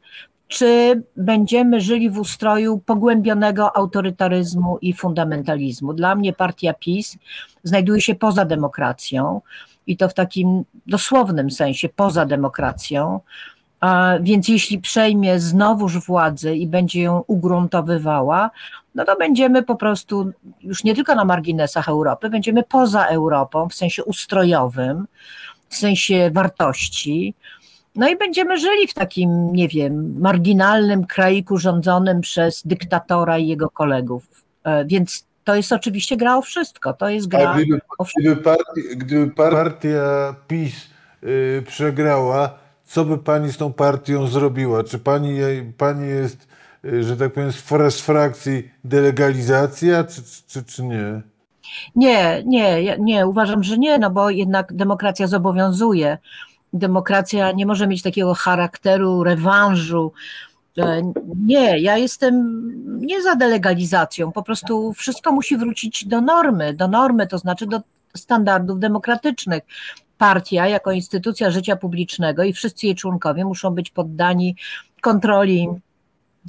czy 0.49 1.03
będziemy 1.17 1.81
żyli 1.81 2.11
w 2.11 2.19
ustroju 2.19 2.79
pogłębionego 2.79 3.77
autorytaryzmu 3.77 4.79
i 4.83 4.93
fundamentalizmu. 4.93 5.93
Dla 5.93 6.15
mnie 6.15 6.33
partia 6.33 6.75
PiS 6.75 7.19
znajduje 7.65 8.01
się 8.01 8.15
poza 8.15 8.45
demokracją 8.45 9.41
i 9.87 9.97
to 9.97 10.09
w 10.09 10.15
takim 10.15 10.65
dosłownym 10.87 11.51
sensie 11.51 11.89
poza 11.89 12.27
demokracją. 12.27 13.21
Więc 14.21 14.49
jeśli 14.49 14.79
przejmie 14.79 15.41
znowuż 15.41 16.07
władzę 16.07 16.57
i 16.57 16.67
będzie 16.67 17.03
ją 17.03 17.25
ugruntowywała, 17.27 18.51
no 18.95 19.05
to 19.05 19.17
będziemy 19.17 19.63
po 19.63 19.77
prostu 19.77 20.31
już 20.63 20.85
nie 20.85 20.95
tylko 20.95 21.15
na 21.15 21.25
marginesach 21.25 21.89
Europy, 21.89 22.31
będziemy 22.31 22.63
poza 22.63 23.07
Europą 23.07 23.69
w 23.69 23.75
sensie 23.75 24.05
ustrojowym, 24.05 25.07
w 25.69 25.77
sensie 25.77 26.31
wartości. 26.35 27.35
No 27.95 28.09
i 28.09 28.17
będziemy 28.17 28.59
żyli 28.59 28.89
w 28.89 28.95
takim, 28.95 29.53
nie 29.53 29.69
wiem, 29.69 30.21
marginalnym 30.21 31.07
kraiku 31.07 31.59
rządzonym 31.59 32.21
przez 32.21 32.63
dyktatora 32.67 33.39
i 33.39 33.49
jego 33.49 33.71
kolegów. 33.71 34.29
E, 34.65 34.85
Więc 34.85 35.27
to 35.45 35.55
jest 35.55 35.73
oczywiście 35.73 36.17
gra 36.17 36.37
o 36.37 36.43
wszystko. 36.43 36.93
To 36.93 37.09
jest 37.09 37.27
A 37.27 37.31
gra 37.31 37.55
gdyby, 37.55 37.81
o 37.99 38.05
wszystko. 38.05 38.33
gdyby, 38.33 38.43
partia, 38.43 38.83
gdyby 38.97 39.31
partia 39.35 40.35
PiS 40.49 40.75
y, 41.23 41.63
przegrała, 41.67 42.59
co 42.91 43.05
by 43.05 43.19
pani 43.19 43.53
z 43.53 43.57
tą 43.57 43.73
partią 43.73 44.27
zrobiła? 44.27 44.85
Czy 44.85 44.99
pani, 44.99 45.39
pani 45.79 46.09
jest, 46.09 46.49
y, 46.85 47.03
że 47.05 47.17
tak 47.17 47.33
powiem, 47.33 47.53
z, 47.53 47.57
fra- 47.57 47.91
z 47.91 48.01
frakcji 48.01 48.71
delegalizacja, 48.85 50.05
czy, 50.05 50.23
czy, 50.47 50.65
czy 50.65 50.83
nie? 50.83 51.23
Nie, 51.97 52.43
nie, 52.47 52.97
nie, 52.99 53.27
uważam, 53.27 53.63
że 53.63 53.79
nie, 53.79 53.99
no 53.99 54.11
bo 54.11 54.31
jednak 54.31 54.73
demokracja 54.73 55.27
zobowiązuje. 55.27 56.19
Demokracja 56.73 57.53
nie 57.53 57.67
może 57.67 57.87
mieć 57.87 58.03
takiego 58.03 58.35
charakteru 58.35 59.25
rewanżu. 59.25 60.13
E, 60.79 61.13
Nie, 61.47 61.79
ja 61.79 61.97
jestem 61.97 62.63
nie 63.07 63.23
za 63.23 63.35
delegalizacją, 63.35 64.33
po 64.33 64.43
prostu 64.43 64.93
wszystko 64.93 65.33
musi 65.33 65.57
wrócić 65.57 66.07
do 66.07 66.21
normy, 66.21 66.75
do 66.75 66.89
normy, 66.89 67.27
to 67.27 67.39
znaczy 67.39 67.67
do 67.67 67.81
standardów 68.17 68.79
demokratycznych. 68.81 69.63
Partia 70.21 70.69
jako 70.69 70.93
instytucja 70.93 71.51
życia 71.51 71.77
publicznego 71.77 72.43
i 72.43 72.53
wszyscy 72.53 72.87
jej 72.87 72.95
członkowie 72.95 73.45
muszą 73.45 73.71
być 73.71 73.91
poddani 73.91 74.57
kontroli 75.01 75.69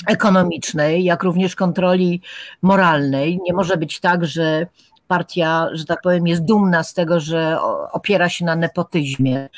ekonomicznej, 0.08 1.04
jak 1.04 1.24
również 1.24 1.56
kontroli 1.56 2.22
moralnej. 2.62 3.40
Nie 3.44 3.54
może 3.54 3.78
być 3.78 4.00
tak, 4.00 4.26
że 4.26 4.68
partia, 5.08 5.68
że 5.72 5.86
tak 5.86 6.02
powiem, 6.02 6.28
jest 6.28 6.46
dumna 6.46 6.84
z 6.84 6.94
tego, 6.94 7.20
że 7.20 7.58
opiera 7.92 8.30
się 8.30 8.46
na 8.46 8.56
nepotyzmie. 8.56 9.50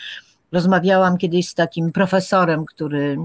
Rozmawiałam 0.52 1.18
kiedyś 1.18 1.50
z 1.50 1.54
takim 1.54 1.92
profesorem, 1.92 2.66
który 2.66 3.18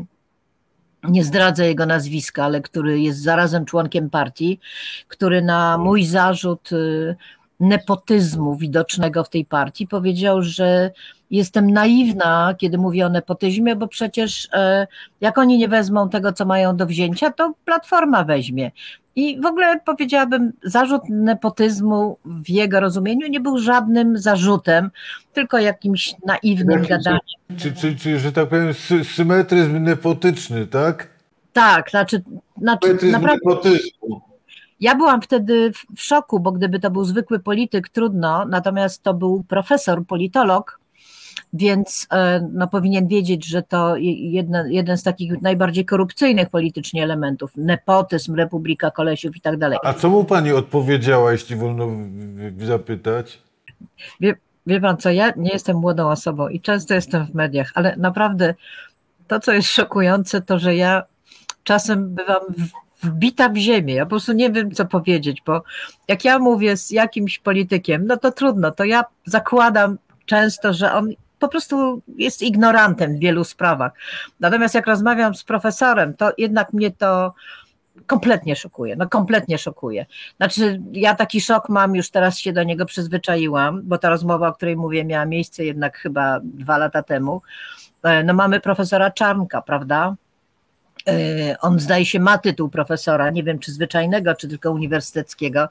nie 1.04 1.24
zdradzę 1.24 1.66
jego 1.66 1.86
nazwiska, 1.86 2.44
ale 2.44 2.60
który 2.60 3.00
jest 3.00 3.22
zarazem 3.22 3.64
członkiem 3.64 4.10
partii, 4.10 4.60
który 5.08 5.42
na 5.42 5.78
mój 5.78 6.04
zarzut 6.04 6.72
y, 6.72 7.16
nepotyzmu 7.60 8.56
widocznego 8.56 9.24
w 9.24 9.28
tej 9.28 9.44
partii 9.44 9.86
powiedział, 9.86 10.42
że 10.42 10.90
jestem 11.30 11.70
naiwna, 11.70 12.54
kiedy 12.58 12.78
mówię 12.78 13.06
o 13.06 13.08
nepotyzmie, 13.08 13.76
bo 13.76 13.88
przecież 13.88 14.48
e, 14.52 14.86
jak 15.20 15.38
oni 15.38 15.58
nie 15.58 15.68
wezmą 15.68 16.08
tego, 16.08 16.32
co 16.32 16.44
mają 16.44 16.76
do 16.76 16.86
wzięcia, 16.86 17.30
to 17.30 17.54
platforma 17.64 18.24
weźmie. 18.24 18.70
I 19.16 19.40
w 19.40 19.46
ogóle 19.46 19.80
powiedziałabym, 19.80 20.52
zarzut 20.62 21.02
nepotyzmu 21.08 22.18
w 22.24 22.50
jego 22.50 22.80
rozumieniu 22.80 23.28
nie 23.28 23.40
był 23.40 23.58
żadnym 23.58 24.18
zarzutem, 24.18 24.90
tylko 25.32 25.58
jakimś 25.58 26.14
naiwnym 26.26 26.82
Jakim- 26.82 26.88
gadaniem. 26.88 27.20
Czy, 27.58 27.72
czy, 27.72 27.96
czy 27.96 28.18
że 28.18 28.32
tak 28.32 28.48
powiem, 28.48 28.74
sy, 28.74 29.04
symetryzm 29.04 29.82
nepotyczny, 29.82 30.66
tak? 30.66 31.08
Tak, 31.52 31.90
znaczy, 31.90 32.22
znaczy 32.60 32.86
Symetryzm 32.86 33.12
naprawdę 33.12 33.38
nepotyzmu. 33.46 34.27
Ja 34.80 34.94
byłam 34.94 35.22
wtedy 35.22 35.72
w- 35.72 36.00
szoku, 36.02 36.40
bo 36.40 36.52
gdyby 36.52 36.80
to 36.80 36.90
był 36.90 37.04
zwykły 37.04 37.38
polityk, 37.38 37.88
trudno, 37.88 38.44
natomiast 38.44 39.02
to 39.02 39.14
był 39.14 39.44
profesor, 39.48 40.06
politolog, 40.06 40.80
więc 41.52 42.06
e, 42.12 42.48
no, 42.52 42.68
powinien 42.68 43.08
wiedzieć, 43.08 43.46
że 43.46 43.62
to 43.62 43.96
jedna, 43.96 44.64
jeden 44.68 44.98
z 44.98 45.02
takich 45.02 45.42
najbardziej 45.42 45.84
korupcyjnych 45.84 46.50
politycznie 46.50 47.02
elementów, 47.02 47.50
nepotyzm, 47.56 48.34
republika 48.34 48.90
kolesiów 48.90 49.36
i 49.36 49.40
tak 49.40 49.56
dalej. 49.58 49.78
A 49.84 49.92
co 49.94 50.08
mu 50.10 50.24
pani 50.24 50.52
odpowiedziała, 50.52 51.32
jeśli 51.32 51.56
wolno 51.56 51.88
zapytać? 52.58 53.38
Wie, 54.20 54.34
wie 54.66 54.80
pan 54.80 54.96
co, 54.96 55.10
ja 55.10 55.32
nie 55.36 55.50
jestem 55.50 55.76
młodą 55.76 56.08
osobą 56.10 56.48
i 56.48 56.60
często 56.60 56.94
jestem 56.94 57.26
w 57.26 57.34
mediach, 57.34 57.70
ale 57.74 57.96
naprawdę 57.96 58.54
to, 59.28 59.40
co 59.40 59.52
jest 59.52 59.68
szokujące, 59.68 60.40
to 60.42 60.58
że 60.58 60.76
ja 60.76 61.02
czasem 61.64 62.14
bywam 62.14 62.40
w- 62.58 62.87
wbita 63.02 63.48
w 63.48 63.56
ziemię. 63.56 63.94
Ja 63.94 64.06
po 64.06 64.10
prostu 64.10 64.32
nie 64.32 64.50
wiem, 64.50 64.70
co 64.70 64.86
powiedzieć, 64.86 65.42
bo 65.46 65.62
jak 66.08 66.24
ja 66.24 66.38
mówię 66.38 66.76
z 66.76 66.90
jakimś 66.90 67.38
politykiem, 67.38 68.06
no 68.06 68.16
to 68.16 68.32
trudno, 68.32 68.70
to 68.70 68.84
ja 68.84 69.04
zakładam 69.26 69.98
często, 70.26 70.72
że 70.72 70.92
on 70.92 71.08
po 71.38 71.48
prostu 71.48 72.02
jest 72.16 72.42
ignorantem 72.42 73.16
w 73.16 73.20
wielu 73.20 73.44
sprawach. 73.44 73.92
Natomiast 74.40 74.74
jak 74.74 74.86
rozmawiam 74.86 75.34
z 75.34 75.44
profesorem, 75.44 76.14
to 76.14 76.32
jednak 76.38 76.72
mnie 76.72 76.90
to 76.90 77.34
kompletnie 78.06 78.56
szokuje, 78.56 78.96
no 78.96 79.08
kompletnie 79.08 79.58
szokuje. 79.58 80.06
Znaczy, 80.36 80.82
ja 80.92 81.14
taki 81.14 81.40
szok 81.40 81.68
mam, 81.68 81.96
już 81.96 82.10
teraz 82.10 82.38
się 82.38 82.52
do 82.52 82.62
niego 82.62 82.86
przyzwyczaiłam, 82.86 83.80
bo 83.84 83.98
ta 83.98 84.08
rozmowa, 84.08 84.48
o 84.48 84.52
której 84.52 84.76
mówię, 84.76 85.04
miała 85.04 85.24
miejsce 85.24 85.64
jednak 85.64 85.98
chyba 85.98 86.40
dwa 86.42 86.78
lata 86.78 87.02
temu. 87.02 87.42
E, 88.02 88.24
No 88.24 88.34
mamy 88.34 88.60
profesora 88.60 89.10
Czarnka, 89.10 89.62
prawda? 89.62 90.14
E, 91.08 91.56
On 91.60 91.80
zdaje 91.80 92.06
się 92.06 92.20
ma 92.20 92.38
tytuł 92.38 92.68
profesora, 92.68 93.30
nie 93.30 93.42
wiem 93.42 93.58
czy 93.58 93.72
zwyczajnego, 93.72 94.34
czy 94.34 94.48
tylko 94.48 94.70
uniwersyteckiego, 94.72 95.68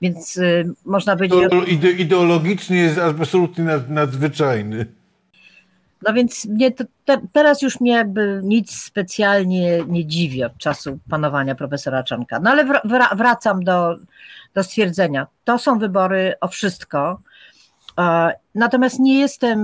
więc 0.00 0.38
e, 0.38 0.64
można 0.84 1.16
powiedzieć, 1.16 1.50
To 1.50 1.64
ide, 1.64 1.90
ideologicznie 1.90 2.76
jest 2.76 2.98
absolutnie 2.98 3.64
nad, 3.64 3.90
nadzwyczajny. 3.90 4.86
No 6.02 6.14
więc 6.14 6.44
mnie 6.44 6.70
to, 6.70 6.84
te, 7.04 7.20
teraz 7.32 7.62
już 7.62 7.80
mnie 7.80 7.92
jakby 7.92 8.40
nic 8.44 8.82
specjalnie 8.82 9.84
nie 9.88 10.06
dziwi 10.06 10.44
od 10.44 10.58
czasu 10.58 10.98
panowania 11.10 11.54
profesora 11.54 12.02
Czanka. 12.02 12.40
No 12.40 12.50
ale 12.50 12.64
wra, 12.84 13.14
wracam 13.16 13.64
do, 13.64 13.96
do 14.54 14.62
stwierdzenia. 14.62 15.26
To 15.44 15.58
są 15.58 15.78
wybory 15.78 16.34
o 16.40 16.48
wszystko. 16.48 17.20
Natomiast 18.54 18.98
nie 18.98 19.18
jestem. 19.18 19.58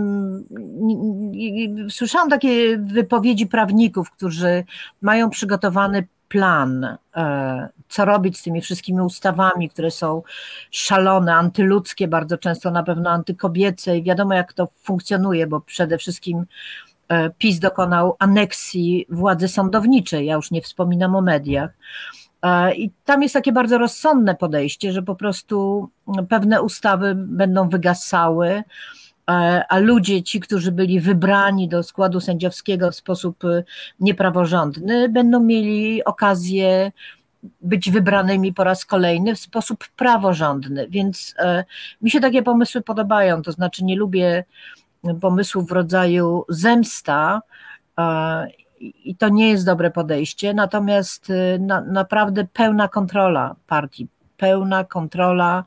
Słyszałam 1.90 2.30
takie 2.30 2.78
wypowiedzi 2.78 3.46
prawników, 3.46 4.10
którzy 4.10 4.64
mają 5.02 5.30
przygotowany 5.30 6.06
plan, 6.32 6.96
e, 7.16 7.68
co 7.88 8.04
robić 8.04 8.38
z 8.38 8.42
tymi 8.42 8.60
wszystkimi 8.60 9.00
ustawami, 9.00 9.70
które 9.70 9.90
są 9.90 10.22
szalone, 10.70 11.34
antyludzkie, 11.34 12.08
bardzo 12.08 12.38
często 12.38 12.70
na 12.70 12.82
pewno 12.82 13.10
antykobiece 13.10 13.98
i 13.98 14.02
wiadomo 14.02 14.34
jak 14.34 14.52
to 14.52 14.68
funkcjonuje, 14.82 15.46
bo 15.46 15.60
przede 15.60 15.98
wszystkim 15.98 16.44
e, 17.08 17.30
PiS 17.30 17.58
dokonał 17.58 18.16
aneksji 18.18 19.06
władzy 19.08 19.48
sądowniczej, 19.48 20.26
ja 20.26 20.34
już 20.34 20.50
nie 20.50 20.62
wspominam 20.62 21.16
o 21.16 21.20
mediach. 21.20 21.70
E, 22.42 22.74
I 22.74 22.90
tam 23.04 23.22
jest 23.22 23.32
takie 23.32 23.52
bardzo 23.52 23.78
rozsądne 23.78 24.34
podejście, 24.34 24.92
że 24.92 25.02
po 25.02 25.14
prostu 25.14 25.88
pewne 26.28 26.62
ustawy 26.62 27.14
będą 27.16 27.68
wygasały, 27.68 28.48
e, 28.48 28.62
a 29.68 29.78
ludzie, 29.78 30.22
ci, 30.22 30.40
którzy 30.40 30.72
byli 30.72 31.00
wybrani 31.00 31.68
do 31.68 31.82
składu 31.82 32.20
sędziowskiego 32.20 32.90
w 32.90 32.94
sposób 32.94 33.44
e, 33.44 33.64
niepraworządny, 34.00 35.08
będą 35.08 35.40
mieli 35.40 36.04
okazję 36.04 36.92
być 37.60 37.90
wybranymi 37.90 38.52
po 38.52 38.64
raz 38.64 38.84
kolejny 38.84 39.34
w 39.34 39.38
sposób 39.38 39.84
praworządny. 39.96 40.86
Więc 40.88 41.34
mi 42.02 42.10
się 42.10 42.20
takie 42.20 42.42
pomysły 42.42 42.82
podobają, 42.82 43.42
to 43.42 43.52
znaczy 43.52 43.84
nie 43.84 43.96
lubię 43.96 44.44
pomysłów 45.20 45.68
w 45.68 45.72
rodzaju 45.72 46.44
zemsta. 46.48 47.42
I 49.04 49.16
to 49.16 49.28
nie 49.28 49.50
jest 49.50 49.66
dobre 49.66 49.90
podejście, 49.90 50.54
natomiast 50.54 51.30
e, 51.30 51.58
na, 51.58 51.80
naprawdę 51.80 52.46
pełna 52.52 52.88
kontrola 52.88 53.56
partii, 53.66 54.08
pełna 54.36 54.84
kontrola 54.84 55.64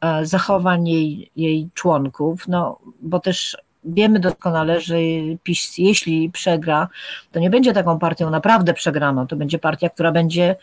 e, 0.00 0.26
zachowań 0.26 0.88
jej, 0.88 1.30
jej 1.36 1.68
członków, 1.74 2.48
no 2.48 2.78
bo 3.02 3.20
też 3.20 3.56
wiemy 3.84 4.20
doskonale, 4.20 4.80
że 4.80 4.96
PiS, 5.42 5.78
jeśli 5.78 6.30
przegra, 6.30 6.88
to 7.32 7.40
nie 7.40 7.50
będzie 7.50 7.72
taką 7.72 7.98
partią 7.98 8.30
naprawdę 8.30 8.74
przegraną, 8.74 9.26
to 9.26 9.36
będzie 9.36 9.58
partia, 9.58 9.90
która 9.90 10.12
będzie 10.12 10.56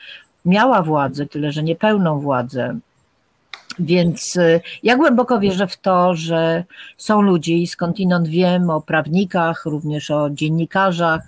miała 0.46 0.82
władzę, 0.82 1.26
tyle 1.26 1.52
że 1.52 1.64
niepełną 1.64 2.20
władzę. 2.20 2.80
Więc 3.80 4.36
y, 4.36 4.62
ja 4.84 4.98
głęboko 4.98 5.40
wierzę 5.40 5.68
w 5.68 5.78
to, 5.78 6.16
że 6.16 6.64
są 6.98 7.22
ludzie 7.22 7.58
i 7.58 7.68
skądinąd 7.68 8.28
wiem 8.28 8.70
o 8.70 8.82
prawnikach, 8.82 9.66
również 9.66 10.12
o 10.12 10.30
dziennikarzach, 10.30 11.22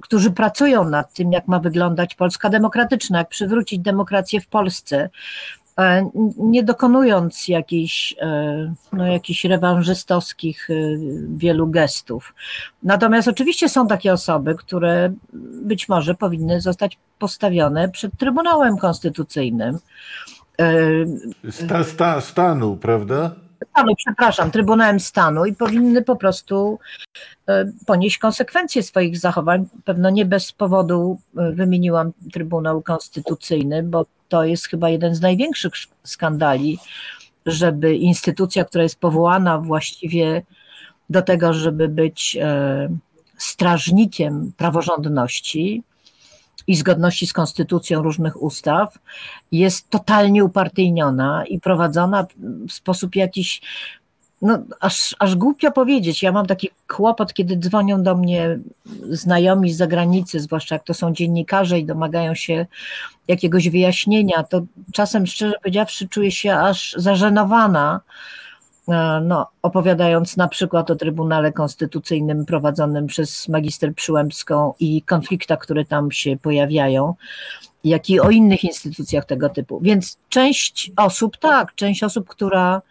którzy 0.00 0.30
pracują 0.30 0.88
nad 0.88 1.12
tym, 1.12 1.32
jak 1.32 1.48
ma 1.48 1.58
wyglądać 1.60 2.14
Polska 2.14 2.48
demokratyczna, 2.48 3.18
jak 3.18 3.28
przywrócić 3.28 3.78
demokrację 3.80 4.40
w 4.40 4.46
Polsce, 4.46 5.10
e, 5.78 6.10
nie 6.38 6.62
dokonując 6.62 7.48
jakichś, 7.48 8.14
e, 8.20 8.74
no, 8.92 9.06
jakichś 9.06 9.44
rewanżystowskich 9.44 10.70
e, 10.70 10.74
wielu 11.36 11.66
gestów. 11.66 12.34
Natomiast 12.82 13.28
oczywiście 13.28 13.68
są 13.68 13.86
takie 13.86 14.12
osoby, 14.12 14.54
które 14.54 15.12
być 15.62 15.88
może 15.88 16.14
powinny 16.14 16.60
zostać 16.60 16.98
postawione 17.18 17.88
przed 17.88 18.12
Trybunałem 18.18 18.78
Konstytucyjnym. 18.78 19.78
E, 20.60 21.50
Sta, 21.50 21.84
sta, 21.84 22.20
stanu, 22.20 22.76
prawda? 22.76 23.30
Stanu, 23.66 23.96
przepraszam, 23.96 24.50
Trybunałem 24.50 25.00
Stanu 25.00 25.44
i 25.44 25.54
powinny 25.54 26.02
po 26.02 26.16
prostu 26.16 26.78
e, 27.46 27.64
ponieść 27.86 28.18
konsekwencje 28.18 28.82
swoich 28.82 29.18
zachowań. 29.18 29.66
Pewno 29.84 30.10
nie 30.10 30.24
bez 30.26 30.52
powodu 30.52 31.18
e, 31.36 31.52
wymieniłam 31.52 32.12
Trybunał 32.32 32.82
Konstytucyjny, 32.82 33.82
bo 33.82 34.06
to 34.28 34.44
jest 34.44 34.68
chyba 34.68 34.88
jeden 34.88 35.14
z 35.14 35.20
największych 35.20 35.74
sz- 35.74 35.94
skandali, 36.04 36.78
żeby 37.46 37.94
instytucja, 37.96 38.64
która 38.64 38.82
jest 38.82 39.00
powołana 39.00 39.58
właściwie 39.58 40.42
do 41.10 41.22
tego, 41.22 41.52
żeby 41.52 41.88
być 41.88 42.36
e, 42.40 42.88
strażnikiem 43.36 44.52
praworządności 44.56 45.82
i 46.66 46.76
zgodności 46.76 47.26
z 47.26 47.32
konstytucją 47.32 48.02
różnych 48.02 48.42
ustaw, 48.42 48.98
jest 49.52 49.90
totalnie 49.90 50.44
upartyjniona 50.44 51.44
i 51.46 51.60
prowadzona 51.60 52.26
w 52.68 52.72
sposób 52.72 53.16
jakiś 53.16 53.60
no, 54.42 54.58
aż, 54.80 55.16
aż 55.18 55.36
głupio 55.36 55.72
powiedzieć. 55.72 56.22
Ja 56.22 56.32
mam 56.32 56.46
taki 56.46 56.70
kłopot, 56.88 57.32
kiedy 57.32 57.56
dzwonią 57.56 58.02
do 58.02 58.16
mnie 58.16 58.58
znajomi 59.10 59.72
z 59.72 59.76
zagranicy, 59.76 60.40
zwłaszcza 60.40 60.74
jak 60.74 60.84
to 60.84 60.94
są 60.94 61.12
dziennikarze 61.12 61.78
i 61.78 61.84
domagają 61.84 62.34
się 62.34 62.66
jakiegoś 63.28 63.68
wyjaśnienia, 63.68 64.42
to 64.42 64.62
czasem, 64.92 65.26
szczerze 65.26 65.54
powiedziawszy, 65.62 66.08
czuję 66.08 66.30
się 66.30 66.54
aż 66.54 66.94
zażenowana, 66.98 68.00
no, 69.22 69.46
opowiadając 69.62 70.36
na 70.36 70.48
przykład 70.48 70.90
o 70.90 70.96
Trybunale 70.96 71.52
Konstytucyjnym 71.52 72.46
prowadzonym 72.46 73.06
przez 73.06 73.48
magister 73.48 73.94
Przyłębską 73.94 74.72
i 74.80 75.02
konfliktach, 75.02 75.58
które 75.58 75.84
tam 75.84 76.10
się 76.10 76.36
pojawiają, 76.36 77.14
jak 77.84 78.10
i 78.10 78.20
o 78.20 78.30
innych 78.30 78.64
instytucjach 78.64 79.24
tego 79.24 79.48
typu. 79.48 79.80
Więc 79.82 80.18
część 80.28 80.92
osób, 80.96 81.36
tak, 81.36 81.74
część 81.74 82.02
osób, 82.02 82.28
która 82.28 82.82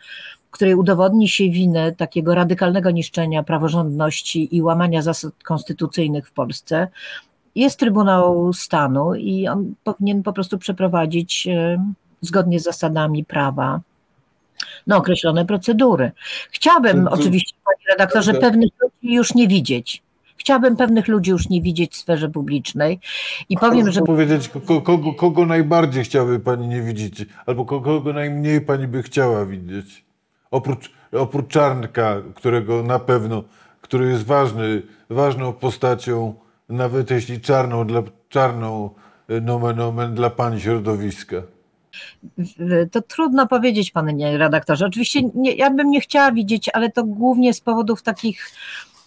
której 0.51 0.75
udowodni 0.75 1.29
się 1.29 1.49
winę 1.49 1.91
takiego 1.91 2.35
radykalnego 2.35 2.91
niszczenia 2.91 3.43
praworządności 3.43 4.55
i 4.55 4.61
łamania 4.61 5.01
zasad 5.01 5.33
konstytucyjnych 5.43 6.27
w 6.27 6.31
Polsce, 6.31 6.87
jest 7.55 7.79
Trybunał 7.79 8.53
Stanu 8.53 9.15
i 9.15 9.47
on 9.47 9.75
powinien 9.83 10.23
po 10.23 10.33
prostu 10.33 10.57
przeprowadzić 10.57 11.47
e, 11.47 11.83
zgodnie 12.21 12.59
z 12.59 12.63
zasadami 12.63 13.25
prawa 13.25 13.81
no, 14.87 14.97
określone 14.97 15.45
procedury. 15.45 16.11
Chciałbym 16.51 17.03
to, 17.03 17.09
to, 17.09 17.15
oczywiście, 17.15 17.55
panie 17.65 17.85
redaktorze, 17.91 18.33
to, 18.33 18.39
pewnych 18.39 18.69
ludzi 18.81 19.13
już 19.13 19.35
nie 19.35 19.47
widzieć. 19.47 20.03
Chciałabym 20.37 20.75
pewnych 20.75 21.07
ludzi 21.07 21.31
już 21.31 21.49
nie 21.49 21.61
widzieć 21.61 21.93
w 21.93 21.97
sferze 21.97 22.29
publicznej 22.29 22.99
i 23.49 23.57
powiem, 23.57 23.91
że... 23.91 24.01
powiedzieć, 24.01 24.49
kogo, 24.83 25.13
kogo 25.13 25.45
najbardziej 25.45 26.03
chciałaby 26.03 26.39
pani 26.39 26.67
nie 26.67 26.81
widzieć, 26.81 27.25
albo 27.45 27.65
kogo 27.65 28.13
najmniej 28.13 28.61
pani 28.61 28.87
by 28.87 29.03
chciała 29.03 29.45
widzieć? 29.45 30.05
Oprócz, 30.51 30.91
oprócz 31.11 31.47
Czarnka, 31.47 32.21
którego 32.35 32.83
na 32.83 32.99
pewno, 32.99 33.43
który 33.81 34.09
jest 34.11 34.25
ważny, 34.25 34.81
ważną 35.09 35.53
postacią, 35.53 36.33
nawet 36.69 37.11
jeśli 37.11 37.41
czarną, 37.41 37.87
dla, 37.87 38.03
czarną 38.29 38.89
e, 39.29 39.41
nomen 39.41 39.79
omen 39.79 40.15
dla 40.15 40.29
pani 40.29 40.61
środowiska. 40.61 41.37
To 42.91 43.01
trudno 43.01 43.47
powiedzieć, 43.47 43.91
panie 43.91 44.37
redaktorze. 44.37 44.85
Oczywiście 44.85 45.21
nie, 45.35 45.51
ja 45.51 45.69
bym 45.69 45.89
nie 45.89 46.01
chciała 46.01 46.31
widzieć, 46.31 46.69
ale 46.73 46.91
to 46.91 47.03
głównie 47.03 47.53
z 47.53 47.61
powodów 47.61 48.01
takich 48.01 48.51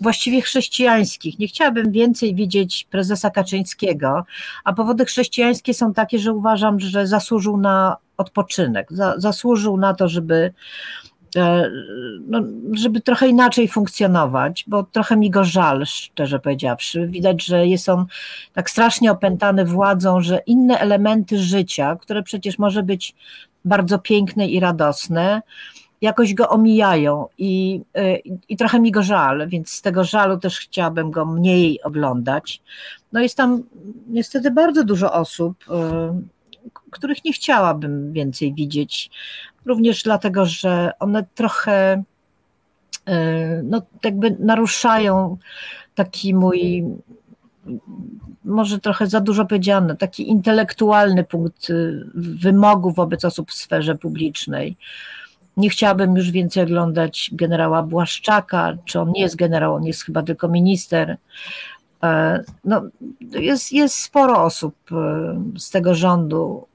właściwie 0.00 0.40
chrześcijańskich. 0.42 1.38
Nie 1.38 1.48
chciałabym 1.48 1.92
więcej 1.92 2.34
widzieć 2.34 2.86
prezesa 2.90 3.30
Kaczyńskiego, 3.30 4.24
a 4.64 4.72
powody 4.72 5.04
chrześcijańskie 5.04 5.74
są 5.74 5.94
takie, 5.94 6.18
że 6.18 6.32
uważam, 6.32 6.80
że 6.80 7.06
zasłużył 7.06 7.56
na 7.56 7.96
odpoczynek, 8.16 8.86
za, 8.90 9.14
zasłużył 9.18 9.76
na 9.76 9.94
to, 9.94 10.08
żeby 10.08 10.52
no, 12.26 12.42
żeby 12.72 13.00
trochę 13.00 13.28
inaczej 13.28 13.68
funkcjonować, 13.68 14.64
bo 14.66 14.82
trochę 14.82 15.16
mi 15.16 15.30
go 15.30 15.44
żal, 15.44 15.86
szczerze 15.86 16.38
powiedziawszy. 16.38 17.06
Widać, 17.06 17.44
że 17.44 17.66
jest 17.66 17.88
on 17.88 18.06
tak 18.52 18.70
strasznie 18.70 19.12
opętany 19.12 19.64
władzą, 19.64 20.20
że 20.20 20.40
inne 20.46 20.78
elementy 20.78 21.38
życia, 21.38 21.96
które 22.00 22.22
przecież 22.22 22.58
może 22.58 22.82
być 22.82 23.14
bardzo 23.64 23.98
piękne 23.98 24.46
i 24.46 24.60
radosne, 24.60 25.42
jakoś 26.00 26.34
go 26.34 26.48
omijają 26.48 27.26
i, 27.38 27.80
e, 27.94 28.16
i 28.48 28.56
trochę 28.56 28.80
mi 28.80 28.90
go 28.90 29.02
żal, 29.02 29.48
więc 29.48 29.70
z 29.70 29.82
tego 29.82 30.04
żalu 30.04 30.38
też 30.38 30.58
chciałabym 30.58 31.10
go 31.10 31.26
mniej 31.26 31.82
oglądać. 31.82 32.62
No 33.12 33.20
jest 33.20 33.36
tam 33.36 33.62
niestety 34.08 34.50
bardzo 34.50 34.84
dużo 34.84 35.12
osób, 35.12 35.64
e, 35.70 36.20
których 36.90 37.24
nie 37.24 37.32
chciałabym 37.32 38.12
więcej 38.12 38.54
widzieć, 38.54 39.10
również 39.66 40.02
dlatego, 40.02 40.46
że 40.46 40.90
one 40.98 41.24
trochę 41.34 42.02
e, 43.06 43.62
no, 43.62 43.82
jakby 44.04 44.36
naruszają 44.40 45.36
taki 45.94 46.34
mój, 46.34 46.84
może 48.44 48.78
trochę 48.78 49.06
za 49.06 49.20
dużo 49.20 49.44
powiedziane, 49.44 49.96
taki 49.96 50.28
intelektualny 50.28 51.24
punkt 51.24 51.70
y, 51.70 52.04
wymogu 52.14 52.90
wobec 52.90 53.24
osób 53.24 53.50
w 53.50 53.54
sferze 53.54 53.94
publicznej. 53.94 54.76
Nie 55.56 55.70
chciałabym 55.70 56.16
już 56.16 56.30
więcej 56.30 56.62
oglądać 56.62 57.30
generała 57.32 57.82
Błaszczaka, 57.82 58.76
czy 58.84 59.00
on 59.00 59.12
nie 59.12 59.20
jest 59.20 59.36
generał, 59.36 59.74
on 59.74 59.84
jest 59.84 60.04
chyba 60.04 60.22
tylko 60.22 60.48
minister. 60.48 61.16
E, 62.02 62.44
no, 62.64 62.82
jest, 63.20 63.72
jest 63.72 63.94
sporo 63.94 64.44
osób 64.44 64.74
e, 64.92 65.40
z 65.58 65.70
tego 65.70 65.94
rządu, 65.94 66.66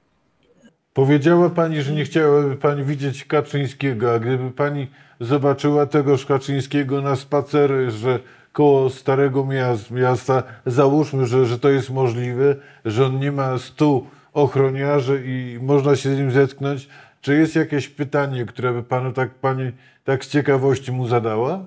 Powiedziała 0.96 1.50
pani, 1.50 1.82
że 1.82 1.92
nie 1.92 2.04
chciałaby 2.04 2.56
pani 2.56 2.84
widzieć 2.84 3.24
Kaczyńskiego, 3.24 4.14
a 4.14 4.18
gdyby 4.18 4.50
pani 4.50 4.86
zobaczyła 5.20 5.86
tegoż 5.86 6.26
Kaczyńskiego 6.26 7.02
na 7.02 7.16
spacery, 7.16 7.90
że 7.90 8.20
koło 8.52 8.90
Starego 8.90 9.48
Miasta, 9.90 10.42
załóżmy, 10.66 11.26
że, 11.26 11.46
że 11.46 11.58
to 11.58 11.68
jest 11.68 11.90
możliwe, 11.90 12.56
że 12.84 13.06
on 13.06 13.18
nie 13.18 13.32
ma 13.32 13.58
stu 13.58 14.06
ochroniarzy 14.32 15.22
i 15.26 15.58
można 15.62 15.96
się 15.96 16.14
z 16.14 16.18
nim 16.18 16.30
zetknąć, 16.30 16.88
czy 17.20 17.36
jest 17.36 17.56
jakieś 17.56 17.88
pytanie, 17.88 18.44
które 18.44 18.72
by 18.72 18.82
panu 18.82 19.12
tak, 19.12 19.34
pani 19.34 19.72
tak 20.04 20.24
z 20.24 20.30
ciekawości 20.30 20.92
mu 20.92 21.08
zadała? 21.08 21.64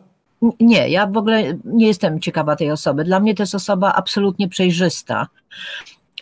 Nie, 0.60 0.89
ja 0.89 1.08
w 1.08 1.18
ogóle 1.18 1.44
nie 1.65 1.88
jestem 1.88 2.20
ciekawa 2.20 2.56
tej 2.56 2.72
osoby. 2.72 3.04
Dla 3.04 3.20
mnie 3.20 3.36
to 3.36 3.44
jest 3.44 3.56
osoba 3.56 3.94
absolutnie 3.94 4.50
przejrzysta. 4.50 5.28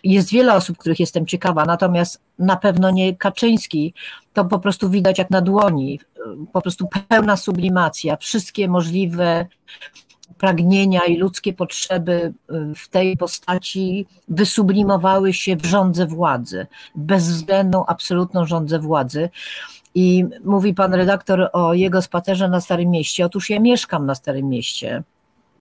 Jest 0.04 0.30
wiele 0.30 0.54
osób, 0.54 0.78
których 0.78 1.00
jestem 1.00 1.26
ciekawa, 1.26 1.64
natomiast 1.64 2.20
na 2.38 2.56
pewno 2.56 2.90
nie 2.90 3.16
Kaczyński. 3.16 3.94
To 4.32 4.44
po 4.44 4.58
prostu 4.58 4.90
widać 4.90 5.18
jak 5.18 5.30
na 5.30 5.40
dłoni. 5.40 6.00
Po 6.52 6.62
prostu 6.62 6.88
pełna 7.08 7.36
sublimacja. 7.36 8.16
Wszystkie 8.16 8.68
możliwe 8.68 9.46
pragnienia 10.38 11.00
i 11.04 11.16
ludzkie 11.16 11.52
potrzeby 11.52 12.32
y, 12.72 12.74
w 12.74 12.88
tej 12.88 13.16
postaci 13.16 14.06
wysublimowały 14.28 15.32
się 15.32 15.56
w 15.56 15.66
rządze 15.66 16.06
władzy, 16.06 16.66
bezwzględną, 16.94 17.86
absolutną 17.86 18.46
rządzę 18.46 18.78
władzy. 18.78 19.30
I 19.94 20.24
mówi 20.44 20.74
pan 20.74 20.94
redaktor 20.94 21.50
o 21.52 21.74
jego 21.74 22.02
spacerze 22.02 22.48
na 22.48 22.60
Starym 22.60 22.90
Mieście. 22.90 23.26
Otóż 23.26 23.50
ja 23.50 23.60
mieszkam 23.60 24.06
na 24.06 24.14
Starym 24.14 24.48
Mieście. 24.48 25.02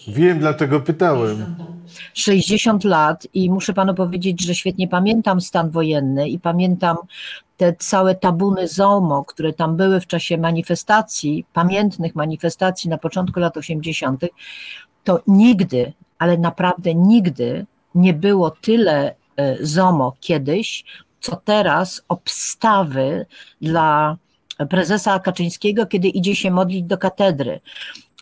Wiem, 0.07 0.39
dlatego 0.39 0.79
pytałem. 0.79 1.55
60 2.13 2.83
lat 2.83 3.27
i 3.33 3.49
muszę 3.49 3.73
panu 3.73 3.93
powiedzieć, 3.93 4.45
że 4.45 4.55
świetnie 4.55 4.88
pamiętam 4.88 5.41
stan 5.41 5.69
wojenny 5.69 6.29
i 6.29 6.39
pamiętam 6.39 6.97
te 7.57 7.73
całe 7.73 8.15
tabuny 8.15 8.67
ZOMO, 8.67 9.25
które 9.25 9.53
tam 9.53 9.77
były 9.77 9.99
w 9.99 10.07
czasie 10.07 10.38
manifestacji, 10.38 11.45
pamiętnych 11.53 12.15
manifestacji 12.15 12.89
na 12.89 12.97
początku 12.97 13.39
lat 13.39 13.57
80., 13.57 14.25
to 15.03 15.21
nigdy, 15.27 15.93
ale 16.19 16.38
naprawdę 16.38 16.95
nigdy 16.95 17.65
nie 17.95 18.13
było 18.13 18.51
tyle 18.51 19.15
e, 19.36 19.57
ZOMO 19.65 20.13
kiedyś, 20.19 20.86
co 21.19 21.36
teraz 21.36 22.01
obstawy 22.07 23.25
dla 23.62 24.17
prezesa 24.69 25.19
Kaczyńskiego, 25.19 25.86
kiedy 25.86 26.07
idzie 26.07 26.36
się 26.36 26.51
modlić 26.51 26.83
do 26.83 26.97
katedry. 26.97 27.60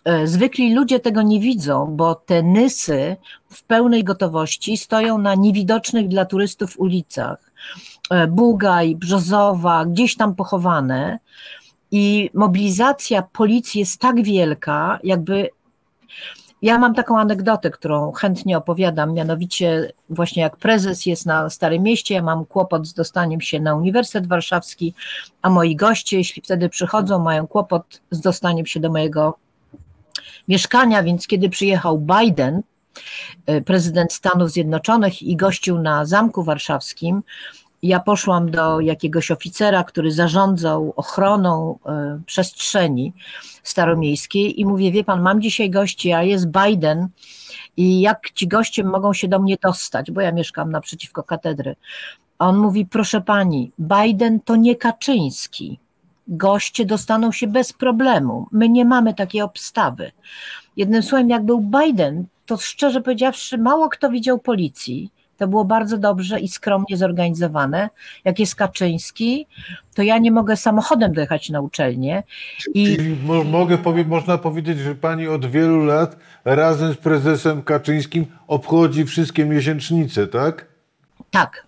E, 0.05 0.27
zwykli 0.27 0.73
ludzie 0.73 0.99
tego 0.99 1.21
nie 1.21 1.39
widzą, 1.39 1.85
bo 1.95 2.15
te 2.15 2.43
nysy 2.43 3.17
w 3.49 3.63
pełnej 3.63 4.03
gotowości 4.03 4.77
stoją 4.77 5.17
na 5.17 5.35
niewidocznych 5.35 6.07
dla 6.07 6.25
turystów 6.25 6.79
ulicach. 6.79 7.51
E, 8.09 8.27
Bugaj, 8.27 8.95
Brzozowa, 8.95 9.85
gdzieś 9.85 10.15
tam 10.15 10.35
pochowane. 10.35 11.19
I 11.91 12.29
mobilizacja 12.33 13.21
policji 13.21 13.79
jest 13.79 13.99
tak 13.99 14.23
wielka, 14.23 14.99
jakby. 15.03 15.49
Ja 16.61 16.79
mam 16.79 16.95
taką 16.95 17.19
anegdotę, 17.19 17.71
którą 17.71 18.11
chętnie 18.11 18.57
opowiadam, 18.57 19.13
mianowicie 19.13 19.91
właśnie 20.09 20.43
jak 20.43 20.57
prezes 20.57 21.05
jest 21.05 21.25
na 21.25 21.49
Starym 21.49 21.83
Mieście, 21.83 22.15
ja 22.15 22.21
mam 22.23 22.45
kłopot 22.45 22.87
z 22.87 22.93
dostaniem 22.93 23.41
się 23.41 23.59
na 23.59 23.75
Uniwersytet 23.75 24.27
Warszawski, 24.27 24.93
a 25.41 25.49
moi 25.49 25.75
goście, 25.75 26.17
jeśli 26.17 26.41
wtedy 26.41 26.69
przychodzą, 26.69 27.19
mają 27.19 27.47
kłopot 27.47 28.01
z 28.11 28.21
dostaniem 28.21 28.65
się 28.65 28.79
do 28.79 28.89
mojego 28.91 29.37
mieszkania, 30.47 31.03
więc 31.03 31.27
kiedy 31.27 31.49
przyjechał 31.49 31.99
Biden, 31.99 32.61
e, 33.45 33.61
prezydent 33.61 34.13
Stanów 34.13 34.51
Zjednoczonych 34.51 35.23
i 35.23 35.35
gościł 35.35 35.79
na 35.79 36.05
Zamku 36.05 36.43
Warszawskim, 36.43 37.23
ja 37.83 37.99
poszłam 37.99 38.51
do 38.51 38.79
jakiegoś 38.79 39.31
oficera, 39.31 39.83
który 39.83 40.11
zarządzał 40.11 40.93
ochroną 40.95 41.79
e, 41.85 42.19
przestrzeni 42.25 43.13
staromiejskiej 43.63 44.61
i 44.61 44.65
mówię, 44.65 44.91
wie 44.91 45.03
pan, 45.03 45.21
mam 45.21 45.41
dzisiaj 45.41 45.69
gości, 45.69 46.13
a 46.13 46.23
jest 46.23 46.47
Biden 46.47 47.07
i 47.77 48.01
jak 48.01 48.31
ci 48.31 48.47
goście 48.47 48.83
mogą 48.83 49.13
się 49.13 49.27
do 49.27 49.39
mnie 49.39 49.57
dostać, 49.61 50.11
bo 50.11 50.21
ja 50.21 50.31
mieszkam 50.31 50.71
naprzeciwko 50.71 51.23
katedry. 51.23 51.75
On 52.39 52.57
mówi, 52.57 52.85
proszę 52.85 53.21
pani, 53.21 53.71
Biden 53.79 54.39
to 54.39 54.55
nie 54.55 54.75
Kaczyński. 54.75 55.79
Goście 56.27 56.85
dostaną 56.85 57.31
się 57.31 57.47
bez 57.47 57.73
problemu. 57.73 58.47
My 58.51 58.69
nie 58.69 58.85
mamy 58.85 59.13
takiej 59.13 59.41
obstawy. 59.41 60.11
Jednym 60.77 61.03
słowem, 61.03 61.29
jak 61.29 61.43
był 61.43 61.61
Biden, 61.61 62.25
to 62.45 62.57
szczerze 62.57 63.01
powiedziawszy, 63.01 63.57
mało 63.57 63.89
kto 63.89 64.09
widział 64.09 64.39
policji. 64.39 65.11
To 65.37 65.47
było 65.47 65.65
bardzo 65.65 65.97
dobrze 65.97 66.39
i 66.39 66.47
skromnie 66.47 66.97
zorganizowane. 66.97 67.89
Jak 68.25 68.39
jest 68.39 68.55
Kaczyński, 68.55 69.47
to 69.93 70.03
ja 70.03 70.17
nie 70.17 70.31
mogę 70.31 70.57
samochodem 70.57 71.13
dojechać 71.13 71.49
na 71.49 71.61
uczelnię. 71.61 72.23
I 72.73 72.97
mo, 73.23 73.43
mogę 73.43 73.77
powie, 73.77 74.05
można 74.05 74.37
powiedzieć, 74.37 74.79
że 74.79 74.95
pani 74.95 75.27
od 75.27 75.45
wielu 75.45 75.85
lat 75.85 76.17
razem 76.45 76.93
z 76.93 76.97
prezesem 76.97 77.63
Kaczyńskim 77.63 78.25
obchodzi 78.47 79.05
wszystkie 79.05 79.45
miesięcznice, 79.45 80.27
tak? 80.27 80.65
tak, 81.31 81.64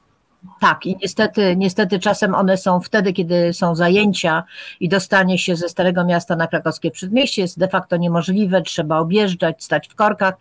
tak. 0.59 0.85
I 0.85 0.97
niestety, 1.01 1.55
niestety 1.57 1.99
czasem 1.99 2.35
one 2.35 2.57
są 2.57 2.79
wtedy, 2.79 3.13
kiedy 3.13 3.53
są 3.53 3.75
zajęcia 3.75 4.43
i 4.79 4.89
dostanie 4.89 5.37
się 5.39 5.55
ze 5.55 5.69
Starego 5.69 6.05
Miasta 6.05 6.35
na 6.35 6.47
krakowskie 6.47 6.91
przedmieście 6.91 7.41
jest 7.41 7.59
de 7.59 7.67
facto 7.67 7.97
niemożliwe, 7.97 8.61
trzeba 8.61 8.97
objeżdżać, 8.99 9.63
stać 9.63 9.87
w 9.87 9.95
korkach. 9.95 10.35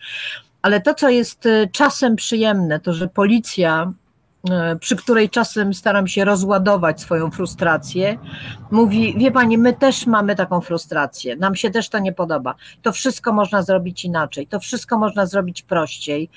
Ale 0.62 0.80
to, 0.80 0.94
co 0.94 1.08
jest 1.08 1.46
y, 1.46 1.68
czasem 1.72 2.16
przyjemne, 2.16 2.80
to 2.80 2.92
że 2.92 3.08
policja, 3.08 3.92
y, 4.74 4.78
przy 4.78 4.96
której 4.96 5.30
czasem 5.30 5.74
staram 5.74 6.06
się 6.06 6.24
rozładować 6.24 7.00
swoją 7.00 7.30
frustrację, 7.30 8.18
mówi: 8.70 9.14
Wie 9.18 9.30
pani, 9.30 9.58
my 9.58 9.72
też 9.72 10.06
mamy 10.06 10.36
taką 10.36 10.60
frustrację, 10.60 11.36
nam 11.36 11.54
się 11.56 11.70
też 11.70 11.88
to 11.88 11.98
nie 11.98 12.12
podoba. 12.12 12.54
To 12.82 12.92
wszystko 12.92 13.32
można 13.32 13.62
zrobić 13.62 14.04
inaczej, 14.04 14.46
to 14.46 14.60
wszystko 14.60 14.98
można 14.98 15.26
zrobić 15.26 15.62
prościej, 15.62 16.30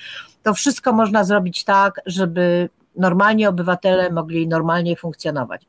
to 0.44 0.54
wszystko 0.54 0.94
można 0.94 1.24
zrobić 1.24 1.64
tak, 1.64 2.02
żeby 2.06 2.70
normalni 2.96 3.48
obywatele 3.48 4.10
mogli 4.10 4.48
normalnie 4.48 4.96
funkcjonować. 4.96 5.62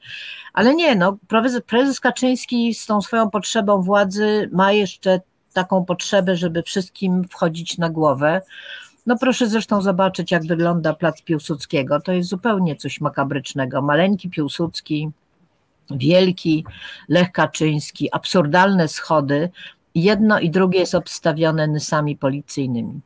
Ale 0.52 0.74
nie, 0.74 0.96
no, 0.96 1.16
prezes, 1.28 1.62
prezes 1.66 2.00
Kaczyński 2.00 2.74
z 2.74 2.86
tą 2.86 3.02
swoją 3.02 3.30
potrzebą 3.30 3.82
władzy 3.82 4.48
ma 4.52 4.72
jeszcze 4.72 5.20
taką 5.52 5.84
potrzebę, 5.84 6.36
żeby 6.36 6.62
wszystkim 6.62 7.24
wchodzić 7.24 7.78
na 7.78 7.90
głowę. 7.90 8.42
No 9.06 9.18
proszę 9.18 9.48
zresztą 9.48 9.82
zobaczyć, 9.82 10.30
jak 10.30 10.46
wygląda 10.46 10.94
plac 10.94 11.22
Piłsudskiego. 11.22 12.00
To 12.00 12.12
jest 12.12 12.28
zupełnie 12.28 12.76
coś 12.76 13.00
makabrycznego. 13.00 13.82
Maleńki 13.82 14.30
Piłsudski, 14.30 15.10
wielki 15.90 16.64
Lech 17.08 17.32
Kaczyński, 17.32 18.08
absurdalne 18.12 18.88
schody. 18.88 19.50
Jedno 19.94 20.40
i 20.40 20.50
drugie 20.50 20.80
jest 20.80 20.94
obstawione 20.94 21.68
nysami 21.68 22.16
policyjnymi. 22.16 23.00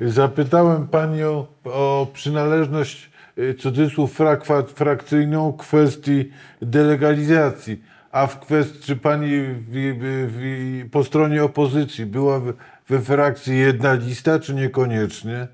Zapytałem 0.00 0.88
panią 0.88 1.46
o 1.64 2.06
przynależność, 2.12 3.10
y, 3.38 3.54
cudzysłów, 3.54 4.12
frak, 4.12 4.44
frakcyjną 4.74 5.52
kwestii 5.52 6.30
delegalizacji. 6.62 7.82
A 8.12 8.26
w 8.26 8.40
kwestii, 8.40 8.82
czy 8.82 8.96
pani 8.96 9.30
w, 9.30 9.94
w, 10.28 10.90
po 10.90 11.04
stronie 11.04 11.44
opozycji 11.44 12.06
była 12.06 12.40
we 12.88 13.00
frakcji 13.00 13.58
jedna 13.58 13.94
lista, 13.94 14.38
czy 14.38 14.54
niekoniecznie? 14.54 15.48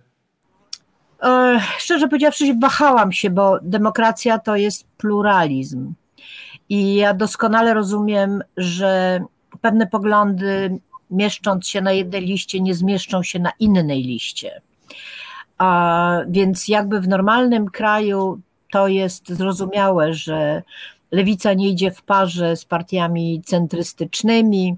E, 1.22 1.60
szczerze 1.78 2.08
powiedziawszy, 2.08 2.54
wahałam 2.60 3.12
się, 3.12 3.30
bo 3.30 3.58
demokracja 3.62 4.38
to 4.38 4.56
jest 4.56 4.86
pluralizm. 4.96 5.94
I 6.68 6.94
ja 6.94 7.14
doskonale 7.14 7.74
rozumiem, 7.74 8.42
że 8.56 9.20
pewne 9.60 9.86
poglądy, 9.86 10.80
mieszcząc 11.12 11.68
się 11.68 11.80
na 11.80 11.92
jednej 11.92 12.20
liście, 12.20 12.60
nie 12.60 12.74
zmieszczą 12.74 13.22
się 13.22 13.38
na 13.38 13.52
innej 13.58 14.02
liście. 14.02 14.60
A 15.58 16.18
więc 16.28 16.68
jakby 16.68 17.00
w 17.00 17.08
normalnym 17.08 17.66
kraju 17.66 18.40
to 18.72 18.88
jest 18.88 19.28
zrozumiałe, 19.28 20.14
że 20.14 20.62
lewica 21.12 21.54
nie 21.54 21.68
idzie 21.68 21.90
w 21.90 22.02
parze 22.02 22.56
z 22.56 22.64
partiami 22.64 23.42
centrystycznymi, 23.44 24.76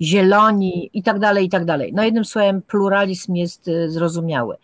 zieloni 0.00 0.90
i 0.92 1.02
tak 1.02 1.18
dalej, 1.18 1.46
i 1.46 1.48
tak 1.48 1.64
dalej. 1.64 1.92
No 1.94 2.02
jednym 2.02 2.24
słowem, 2.24 2.62
pluralizm 2.62 3.34
jest 3.34 3.68
y, 3.68 3.90
zrozumiały. 3.90 4.56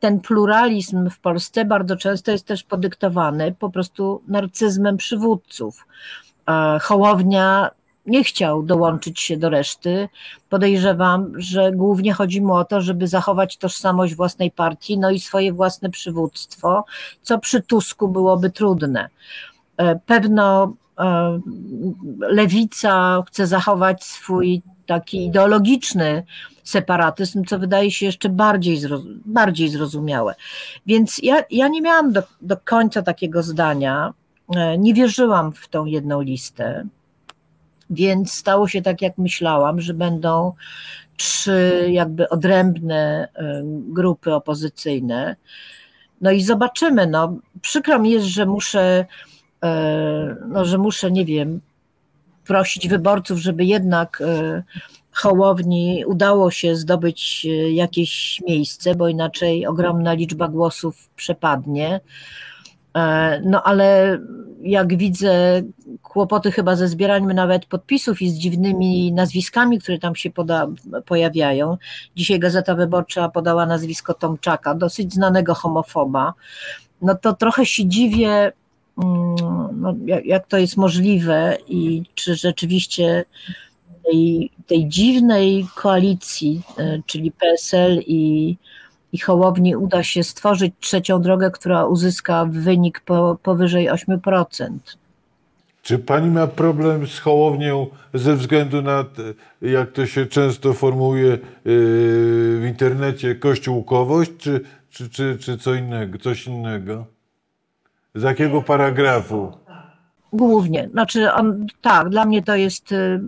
Ten 0.00 0.20
pluralizm 0.20 1.10
w 1.10 1.18
Polsce 1.18 1.64
bardzo 1.64 1.96
często 1.96 2.32
jest 2.32 2.46
też 2.46 2.62
podyktowany 2.62 3.54
po 3.58 3.70
prostu 3.70 4.22
narcyzmem 4.28 4.96
przywódców. 4.96 5.86
Hołownia 6.80 7.70
nie 8.06 8.24
chciał 8.24 8.62
dołączyć 8.62 9.20
się 9.20 9.36
do 9.36 9.50
reszty. 9.50 10.08
Podejrzewam, 10.48 11.32
że 11.36 11.72
głównie 11.72 12.12
chodzi 12.12 12.40
mu 12.40 12.54
o 12.54 12.64
to, 12.64 12.80
żeby 12.80 13.08
zachować 13.08 13.56
tożsamość 13.56 14.14
własnej 14.14 14.50
partii, 14.50 14.98
no 14.98 15.10
i 15.10 15.20
swoje 15.20 15.52
własne 15.52 15.90
przywództwo, 15.90 16.84
co 17.22 17.38
przy 17.38 17.62
Tusku 17.62 18.08
byłoby 18.08 18.50
trudne. 18.50 19.08
E, 19.76 19.98
pewno 20.06 20.74
e, 20.98 21.40
lewica 22.18 23.22
chce 23.26 23.46
zachować 23.46 24.04
swój 24.04 24.62
taki 24.86 25.26
ideologiczny 25.26 26.24
separatyzm, 26.62 27.44
co 27.44 27.58
wydaje 27.58 27.90
się 27.90 28.06
jeszcze 28.06 28.28
bardziej, 28.28 28.80
bardziej 29.26 29.68
zrozumiałe. 29.68 30.34
Więc 30.86 31.20
ja, 31.22 31.44
ja 31.50 31.68
nie 31.68 31.82
miałam 31.82 32.12
do, 32.12 32.22
do 32.40 32.56
końca 32.56 33.02
takiego 33.02 33.42
zdania, 33.42 34.12
e, 34.56 34.78
nie 34.78 34.94
wierzyłam 34.94 35.52
w 35.52 35.68
tą 35.68 35.84
jedną 35.84 36.20
listę, 36.20 36.84
więc 37.90 38.32
stało 38.32 38.68
się 38.68 38.82
tak, 38.82 39.02
jak 39.02 39.18
myślałam, 39.18 39.80
że 39.80 39.94
będą 39.94 40.52
trzy 41.16 41.86
jakby 41.90 42.28
odrębne 42.28 43.28
grupy 43.70 44.34
opozycyjne. 44.34 45.36
No 46.20 46.30
i 46.30 46.42
zobaczymy. 46.42 47.06
No, 47.06 47.34
przykro 47.60 47.98
mi 47.98 48.10
jest, 48.10 48.26
że 48.26 48.46
muszę 48.46 49.06
E, 49.64 50.36
no, 50.48 50.64
że 50.64 50.78
muszę, 50.78 51.10
nie 51.10 51.24
wiem, 51.24 51.60
prosić 52.44 52.88
wyborców, 52.88 53.38
żeby 53.38 53.64
jednak 53.64 54.22
e, 54.26 54.62
Hołowni 55.12 56.04
udało 56.06 56.50
się 56.50 56.76
zdobyć 56.76 57.46
e, 57.50 57.70
jakieś 57.72 58.40
miejsce, 58.48 58.94
bo 58.94 59.08
inaczej 59.08 59.66
ogromna 59.66 60.12
liczba 60.12 60.48
głosów 60.48 61.08
przepadnie. 61.16 62.00
No 63.44 63.62
ale 63.62 64.18
jak 64.62 64.96
widzę 64.96 65.62
kłopoty 66.02 66.52
chyba 66.52 66.76
ze 66.76 66.88
zbieraniem 66.88 67.32
nawet 67.32 67.66
podpisów 67.66 68.22
i 68.22 68.30
z 68.30 68.34
dziwnymi 68.34 69.12
nazwiskami, 69.12 69.78
które 69.78 69.98
tam 69.98 70.16
się 70.16 70.30
poda, 70.30 70.66
pojawiają. 71.06 71.76
Dzisiaj 72.16 72.38
Gazeta 72.38 72.74
Wyborcza 72.74 73.28
podała 73.28 73.66
nazwisko 73.66 74.14
Tomczaka, 74.14 74.74
dosyć 74.74 75.14
znanego 75.14 75.54
homofoba. 75.54 76.34
No 77.02 77.14
to 77.14 77.32
trochę 77.32 77.66
się 77.66 77.86
dziwię, 77.86 78.52
Mm, 79.04 79.36
no, 79.80 79.94
jak, 80.06 80.26
jak 80.26 80.46
to 80.46 80.58
jest 80.58 80.76
możliwe 80.76 81.56
i 81.68 82.02
czy 82.14 82.34
rzeczywiście 82.34 83.24
tej, 84.04 84.50
tej 84.66 84.88
dziwnej 84.88 85.66
koalicji, 85.74 86.62
e, 86.78 87.02
czyli 87.06 87.32
PSL 87.32 88.00
i, 88.06 88.56
i 89.12 89.18
Hołowni 89.18 89.76
uda 89.76 90.02
się 90.02 90.24
stworzyć 90.24 90.74
trzecią 90.80 91.22
drogę, 91.22 91.50
która 91.50 91.84
uzyska 91.84 92.44
wynik 92.50 93.00
po, 93.00 93.38
powyżej 93.42 93.90
8%. 93.90 94.78
Czy 95.82 95.98
pani 95.98 96.30
ma 96.30 96.46
problem 96.46 97.06
z 97.06 97.18
Hołownią 97.18 97.86
ze 98.14 98.36
względu 98.36 98.82
na, 98.82 99.04
jak 99.62 99.92
to 99.92 100.06
się 100.06 100.26
często 100.26 100.72
formułuje 100.72 101.32
e, 101.32 101.38
w 101.64 102.64
internecie, 102.68 103.34
kościółkowość, 103.34 104.30
czy, 104.38 104.60
czy, 104.90 105.10
czy, 105.10 105.38
czy 105.40 105.58
co 105.58 105.74
innego, 105.74 106.18
coś 106.18 106.46
innego? 106.46 107.04
Z 108.14 108.22
jakiego 108.22 108.62
paragrafu? 108.62 109.52
Głównie, 110.32 110.88
znaczy 110.92 111.32
on, 111.32 111.66
tak, 111.80 112.08
dla 112.08 112.24
mnie 112.24 112.42
to 112.42 112.56
jest 112.56 112.92
y, 112.92 113.20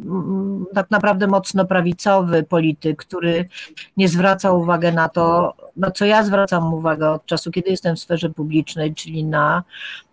tak 0.74 0.90
naprawdę 0.90 1.26
mocno 1.26 1.64
prawicowy 1.64 2.42
polityk, 2.42 2.98
który 3.06 3.48
nie 3.96 4.08
zwraca 4.08 4.52
uwagi 4.52 4.92
na 4.92 5.08
to, 5.08 5.54
na 5.76 5.90
co 5.90 6.04
ja 6.04 6.24
zwracam 6.24 6.74
uwagę 6.74 7.10
od 7.10 7.26
czasu, 7.26 7.50
kiedy 7.50 7.70
jestem 7.70 7.96
w 7.96 8.00
sferze 8.00 8.30
publicznej, 8.30 8.94
czyli 8.94 9.24
na, 9.24 9.62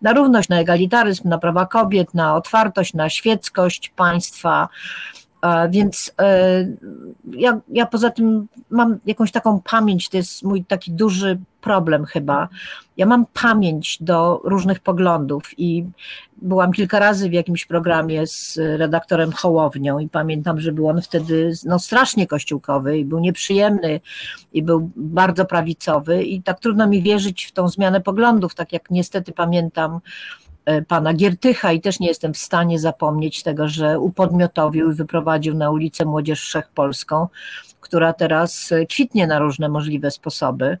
na 0.02 0.12
równość, 0.12 0.48
na 0.48 0.60
egalitaryzm, 0.60 1.28
na 1.28 1.38
prawa 1.38 1.66
kobiet, 1.66 2.14
na 2.14 2.36
otwartość, 2.36 2.94
na 2.94 3.10
świeckość 3.10 3.92
państwa, 3.96 4.68
więc 5.70 6.14
e, 6.20 6.66
ja, 7.32 7.60
ja 7.68 7.86
poza 7.86 8.10
tym 8.10 8.48
mam 8.70 8.98
jakąś 9.06 9.32
taką 9.32 9.60
pamięć, 9.60 10.08
to 10.08 10.16
jest 10.16 10.42
mój 10.42 10.64
taki 10.64 10.92
duży 10.92 11.38
problem 11.60 12.04
chyba. 12.04 12.48
Ja 12.96 13.06
mam 13.06 13.26
pamięć 13.42 13.98
do 14.00 14.40
różnych 14.44 14.80
poglądów 14.80 15.58
i 15.58 15.84
byłam 16.42 16.72
kilka 16.72 16.98
razy 16.98 17.30
w 17.30 17.32
jakimś 17.32 17.66
programie 17.66 18.26
z 18.26 18.58
redaktorem 18.58 19.32
Hołownią 19.32 19.98
i 19.98 20.08
pamiętam, 20.08 20.60
że 20.60 20.72
był 20.72 20.88
on 20.88 21.02
wtedy 21.02 21.52
no, 21.64 21.78
strasznie 21.78 22.26
kościółkowy 22.26 22.98
i 22.98 23.04
był 23.04 23.18
nieprzyjemny 23.18 24.00
i 24.52 24.62
był 24.62 24.90
bardzo 24.96 25.44
prawicowy 25.44 26.22
i 26.22 26.42
tak 26.42 26.60
trudno 26.60 26.86
mi 26.86 27.02
wierzyć 27.02 27.44
w 27.44 27.52
tą 27.52 27.68
zmianę 27.68 28.00
poglądów, 28.00 28.54
tak 28.54 28.72
jak 28.72 28.90
niestety 28.90 29.32
pamiętam 29.32 30.00
E, 30.64 30.82
pana 30.82 31.14
Giertycha 31.14 31.72
i 31.72 31.80
też 31.80 32.00
nie 32.00 32.08
jestem 32.08 32.34
w 32.34 32.38
stanie 32.38 32.78
zapomnieć 32.78 33.42
tego, 33.42 33.68
że 33.68 34.00
upodmiotowił 34.00 34.90
i 34.90 34.94
wyprowadził 34.94 35.54
na 35.54 35.70
ulicę 35.70 36.04
Młodzież 36.04 36.40
Wszechpolską, 36.40 37.28
która 37.80 38.12
teraz 38.12 38.70
kwitnie 38.90 39.26
na 39.26 39.38
różne 39.38 39.68
możliwe 39.68 40.10
sposoby. 40.10 40.76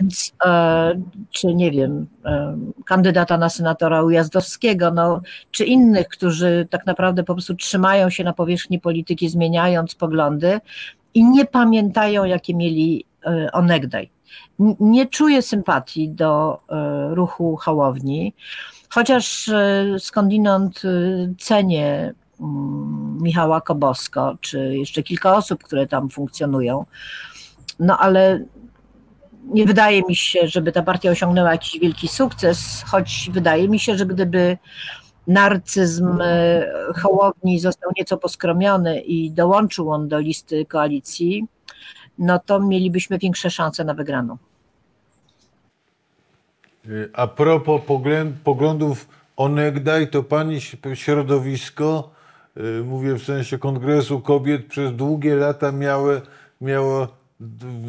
Więc, 0.00 0.32
e, 0.44 1.00
czy 1.30 1.54
nie 1.54 1.70
wiem, 1.70 2.06
e, 2.24 2.56
kandydata 2.84 3.38
na 3.38 3.48
senatora 3.48 4.02
Ujazdowskiego, 4.02 4.90
no, 4.90 5.20
czy 5.50 5.64
innych, 5.64 6.08
którzy 6.08 6.66
tak 6.70 6.86
naprawdę 6.86 7.24
po 7.24 7.34
prostu 7.34 7.54
trzymają 7.54 8.10
się 8.10 8.24
na 8.24 8.32
powierzchni 8.32 8.80
polityki, 8.80 9.28
zmieniając 9.28 9.94
poglądy 9.94 10.60
i 11.14 11.24
nie 11.24 11.44
pamiętają, 11.44 12.24
jakie 12.24 12.54
mieli 12.54 13.04
e, 13.26 13.52
onegdaj. 13.52 14.10
Nie 14.80 15.06
czuję 15.06 15.42
sympatii 15.42 16.08
do 16.08 16.60
ruchu 17.10 17.56
Hołowni, 17.56 18.34
chociaż 18.90 19.50
skądinąd 19.98 20.82
cenię 21.38 22.14
mm, 22.40 23.18
Michała 23.22 23.60
Kobosko, 23.60 24.36
czy 24.40 24.76
jeszcze 24.76 25.02
kilka 25.02 25.36
osób, 25.36 25.64
które 25.64 25.86
tam 25.86 26.08
funkcjonują. 26.08 26.84
No 27.80 27.98
ale 27.98 28.44
nie 29.44 29.66
wydaje 29.66 30.02
mi 30.08 30.16
się, 30.16 30.48
żeby 30.48 30.72
ta 30.72 30.82
partia 30.82 31.10
osiągnęła 31.10 31.52
jakiś 31.52 31.80
wielki 31.80 32.08
sukces, 32.08 32.84
choć 32.86 33.30
wydaje 33.32 33.68
mi 33.68 33.78
się, 33.80 33.98
że 33.98 34.06
gdyby 34.06 34.58
narcyzm 35.26 36.18
e, 36.20 36.66
Hołowni 37.02 37.58
został 37.58 37.90
nieco 37.98 38.16
poskromiony 38.16 39.00
i 39.00 39.30
dołączył 39.30 39.90
on 39.90 40.08
do 40.08 40.18
listy 40.18 40.66
koalicji, 40.66 41.46
no 42.18 42.38
to 42.38 42.60
mielibyśmy 42.60 43.18
większe 43.18 43.50
szanse 43.50 43.84
na 43.84 43.94
wygraną. 43.94 44.36
Y, 46.88 47.10
A 47.12 47.26
propos 47.26 47.82
poglądów 48.44 49.08
onegdaj, 49.36 50.08
to 50.08 50.22
pani 50.22 50.60
środowisko, 50.94 52.10
y, 52.56 52.84
mówię 52.84 53.14
w 53.14 53.22
sensie 53.22 53.58
Kongresu 53.58 54.20
Kobiet, 54.20 54.66
przez 54.66 54.96
długie 54.96 55.34
lata 55.34 55.72
miało, 55.72 56.08
miało 56.60 57.08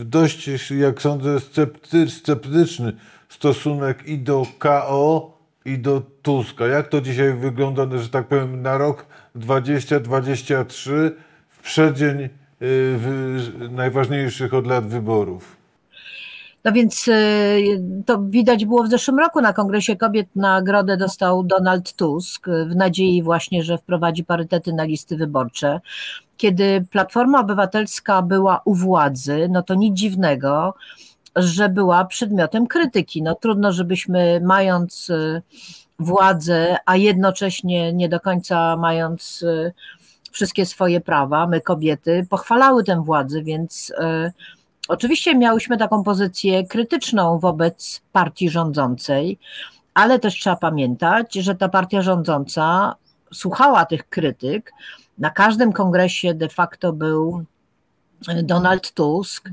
dość, 0.06 0.70
jak 0.72 1.02
sądzę, 1.02 1.40
scepty, 1.40 2.10
sceptyczny 2.10 2.94
stosunek 3.30 4.08
i 4.08 4.20
do 4.20 4.46
KO, 4.60 5.38
i 5.66 5.80
do 5.80 6.02
Tuska. 6.22 6.68
Jak 6.68 6.88
to 6.88 7.02
dzisiaj 7.02 7.34
wygląda, 7.34 7.98
że 7.98 8.10
tak 8.10 8.28
powiem, 8.28 8.62
na 8.62 8.78
rok 8.78 9.06
2023, 9.36 11.16
w 11.50 11.62
przeddzień 11.62 12.22
y, 12.22 12.30
najważniejszych 13.72 14.54
od 14.54 14.68
lat 14.68 14.88
wyborów? 14.88 15.56
No 16.66 16.72
więc 16.72 17.08
y, 17.08 17.82
to 18.06 18.22
widać 18.22 18.66
było 18.66 18.84
w 18.84 18.90
zeszłym 18.90 19.20
roku 19.20 19.42
na 19.42 19.54
Kongresie 19.54 19.96
Kobiet. 19.96 20.28
Nagrodę 20.36 20.98
dostał 20.98 21.44
Donald 21.44 21.94
Tusk 21.94 22.48
y, 22.48 22.66
w 22.66 22.76
nadziei 22.76 23.24
właśnie, 23.24 23.64
że 23.64 23.78
wprowadzi 23.78 24.24
parytety 24.24 24.74
na 24.74 24.84
listy 24.84 25.18
wyborcze. 25.18 25.80
Kiedy 26.38 26.86
Platforma 26.92 27.40
Obywatelska 27.40 28.22
była 28.22 28.62
u 28.66 28.76
władzy, 28.76 29.48
no 29.52 29.64
to 29.64 29.76
nic 29.76 29.98
dziwnego, 29.98 30.74
że 31.36 31.70
była 31.70 32.06
przedmiotem 32.06 32.68
krytyki. 32.68 33.24
No 33.24 33.36
trudno, 33.36 33.72
żebyśmy 33.72 34.42
mając 34.44 35.10
y, 35.10 35.42
władzę, 36.00 36.78
a 36.86 36.96
jednocześnie 36.96 37.94
nie 37.94 38.10
do 38.10 38.20
końca 38.20 38.78
mając 38.78 39.42
y, 39.42 39.74
wszystkie 40.32 40.66
swoje 40.66 41.02
prawa, 41.02 41.48
my 41.48 41.62
kobiety, 41.62 42.28
pochwalały 42.30 42.84
tę 42.84 43.04
władzę, 43.04 43.44
więc 43.44 43.90
y, 43.90 44.32
Oczywiście 44.88 45.36
miałyśmy 45.36 45.78
taką 45.78 46.04
pozycję 46.04 46.68
krytyczną 46.68 47.40
wobec 47.40 48.02
partii 48.12 48.50
rządzącej, 48.50 49.40
ale 49.94 50.20
też 50.20 50.34
trzeba 50.34 50.56
pamiętać, 50.56 51.34
że 51.34 51.56
ta 51.56 51.70
partia 51.70 52.02
rządząca 52.02 52.96
słuchała 53.34 53.86
tych 53.86 54.10
krytyk. 54.10 54.74
Na 55.18 55.30
każdym 55.30 55.74
kongresie 55.74 56.34
de 56.34 56.50
facto 56.50 56.94
był 56.94 57.46
Donald 58.44 58.94
Tusk 58.94 59.50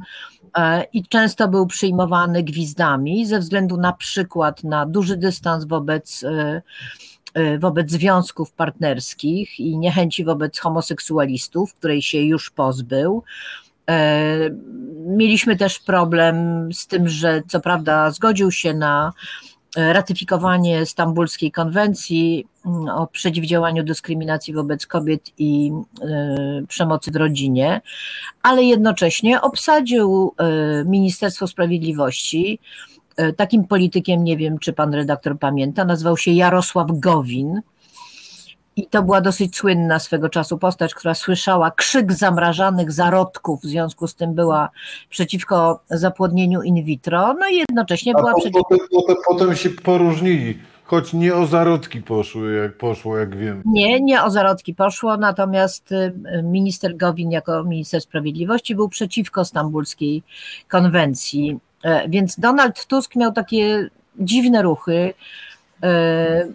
e, 0.56 0.84
i 0.92 1.04
często 1.04 1.48
był 1.48 1.66
przyjmowany 1.66 2.42
gwizdami 2.42 3.26
ze 3.26 3.38
względu 3.38 3.76
na 3.76 3.92
przykład 3.92 4.64
na 4.64 4.86
duży 4.86 5.16
dystans 5.16 5.64
wobec, 5.64 6.24
e, 6.24 6.62
e, 7.34 7.58
wobec 7.58 7.90
związków 7.90 8.52
partnerskich 8.52 9.60
i 9.60 9.78
niechęci 9.78 10.24
wobec 10.24 10.58
homoseksualistów, 10.58 11.74
której 11.74 12.02
się 12.02 12.18
już 12.18 12.50
pozbył. 12.50 13.22
E, 13.90 14.50
Mieliśmy 15.06 15.56
też 15.56 15.78
problem 15.78 16.68
z 16.72 16.86
tym, 16.86 17.08
że 17.08 17.42
co 17.48 17.60
prawda 17.60 18.10
zgodził 18.10 18.50
się 18.50 18.74
na 18.74 19.12
e, 19.12 19.51
ratyfikowanie 19.76 20.86
Stambulskiej 20.86 21.52
Konwencji 21.52 22.46
mm, 22.66 22.88
o 22.88 23.06
przeciwdziałaniu 23.06 23.84
dyskryminacji 23.84 24.54
wobec 24.54 24.86
kobiet 24.86 25.30
i 25.38 25.72
e, 26.02 26.62
przemocy 26.68 27.10
w 27.10 27.16
rodzinie, 27.16 27.80
ale 28.42 28.62
jednocześnie 28.62 29.40
obsadził 29.40 30.34
e, 30.38 30.84
Ministerstwo 30.84 31.46
Sprawiedliwości 31.46 32.58
e, 33.16 33.32
takim 33.32 33.64
politykiem, 33.64 34.24
nie 34.24 34.36
wiem 34.36 34.58
czy 34.58 34.72
pan 34.72 34.94
redaktor 34.94 35.38
pamięta, 35.38 35.84
nazywał 35.84 36.16
się 36.16 36.30
Jarosław 36.30 36.88
Gowin. 36.92 37.62
I 38.76 38.86
to 38.86 39.02
była 39.02 39.20
dosyć 39.20 39.56
słynna 39.56 39.98
swego 39.98 40.28
czasu 40.28 40.58
postać, 40.58 40.94
która 40.94 41.14
słyszała 41.14 41.70
krzyk 41.70 42.12
zamrażanych 42.12 42.92
zarodków, 42.92 43.60
w 43.60 43.66
związku 43.66 44.06
z 44.06 44.14
tym 44.14 44.34
była 44.34 44.70
przeciwko 45.08 45.80
zapłodnieniu 45.90 46.62
in 46.62 46.84
vitro, 46.84 47.34
no 47.40 47.48
i 47.48 47.56
jednocześnie 47.56 48.12
A 48.16 48.18
była 48.20 48.34
przeciwko. 48.34 48.64
potem, 48.68 48.86
potem, 48.90 49.16
potem 49.28 49.56
się 49.56 49.70
poróżnili, 49.70 50.58
choć 50.84 51.12
nie 51.12 51.34
o 51.34 51.46
zarodki 51.46 52.02
poszły, 52.02 52.54
jak 52.62 52.76
poszło, 52.78 53.18
jak 53.18 53.36
wiem. 53.36 53.62
Nie, 53.64 54.00
nie 54.00 54.22
o 54.22 54.30
zarodki 54.30 54.74
poszło, 54.74 55.16
natomiast 55.16 55.92
y, 55.92 56.12
minister 56.42 56.96
Gowin 56.96 57.30
jako 57.30 57.64
minister 57.64 58.00
sprawiedliwości 58.00 58.74
był 58.74 58.88
przeciwko 58.88 59.44
stambulskiej 59.44 60.22
konwencji. 60.68 61.58
E, 61.82 62.08
Więc 62.08 62.40
Donald 62.40 62.86
Tusk 62.86 63.16
miał 63.16 63.32
takie 63.32 63.88
dziwne 64.18 64.62
ruchy 64.62 65.14
e, 65.82 66.46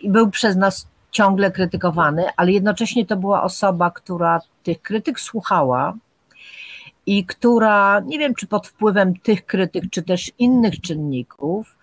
i 0.00 0.10
był 0.10 0.30
przez 0.30 0.56
nas 0.56 0.89
ciągle 1.10 1.50
krytykowany, 1.50 2.24
ale 2.36 2.52
jednocześnie 2.52 3.06
to 3.06 3.16
była 3.16 3.42
osoba, 3.42 3.90
która 3.90 4.40
tych 4.62 4.82
krytyk 4.82 5.20
słuchała 5.20 5.94
i 7.06 7.26
która, 7.26 8.00
nie 8.00 8.18
wiem 8.18 8.34
czy 8.34 8.46
pod 8.46 8.66
wpływem 8.68 9.16
tych 9.16 9.46
krytyk, 9.46 9.84
czy 9.90 10.02
też 10.02 10.32
innych 10.38 10.80
czynników, 10.80 11.78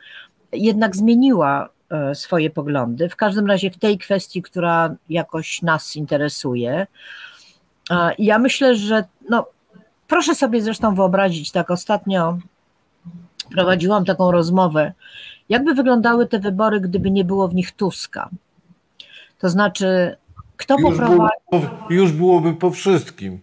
jednak 0.52 0.96
zmieniła 0.96 1.70
e, 1.90 2.16
swoje 2.16 2.50
poglądy. 2.50 3.10
W 3.10 3.16
każdym 3.16 3.48
razie 3.48 3.72
w 3.72 3.78
tej 3.78 3.98
kwestii, 3.98 4.42
która 4.42 4.96
jakoś 5.10 5.62
nas 5.62 5.96
interesuje. 5.96 6.88
E, 7.92 8.12
Ja 8.18 8.40
myślę, 8.40 8.76
że 8.76 9.04
no, 9.30 9.46
proszę 10.08 10.36
sobie 10.36 10.62
zresztą 10.62 10.96
wyobrazić, 10.96 11.52
tak 11.52 11.72
ostatnio 11.72 12.38
prowadziłam 13.52 14.06
taką 14.06 14.32
rozmowę, 14.32 14.94
jakby 15.50 15.74
wyglądały 15.74 16.28
te 16.28 16.40
wybory, 16.40 16.82
gdyby 16.82 17.12
nie 17.12 17.26
było 17.26 17.48
w 17.48 17.56
nich 17.56 17.72
Tuska. 17.72 18.30
To 19.39 19.50
znaczy, 19.50 20.17
kto 20.58 20.76
Już, 20.80 20.97
było, 20.97 21.30
już 21.89 22.12
byłoby 22.12 22.54
po 22.54 22.71
wszystkim. 22.71 23.39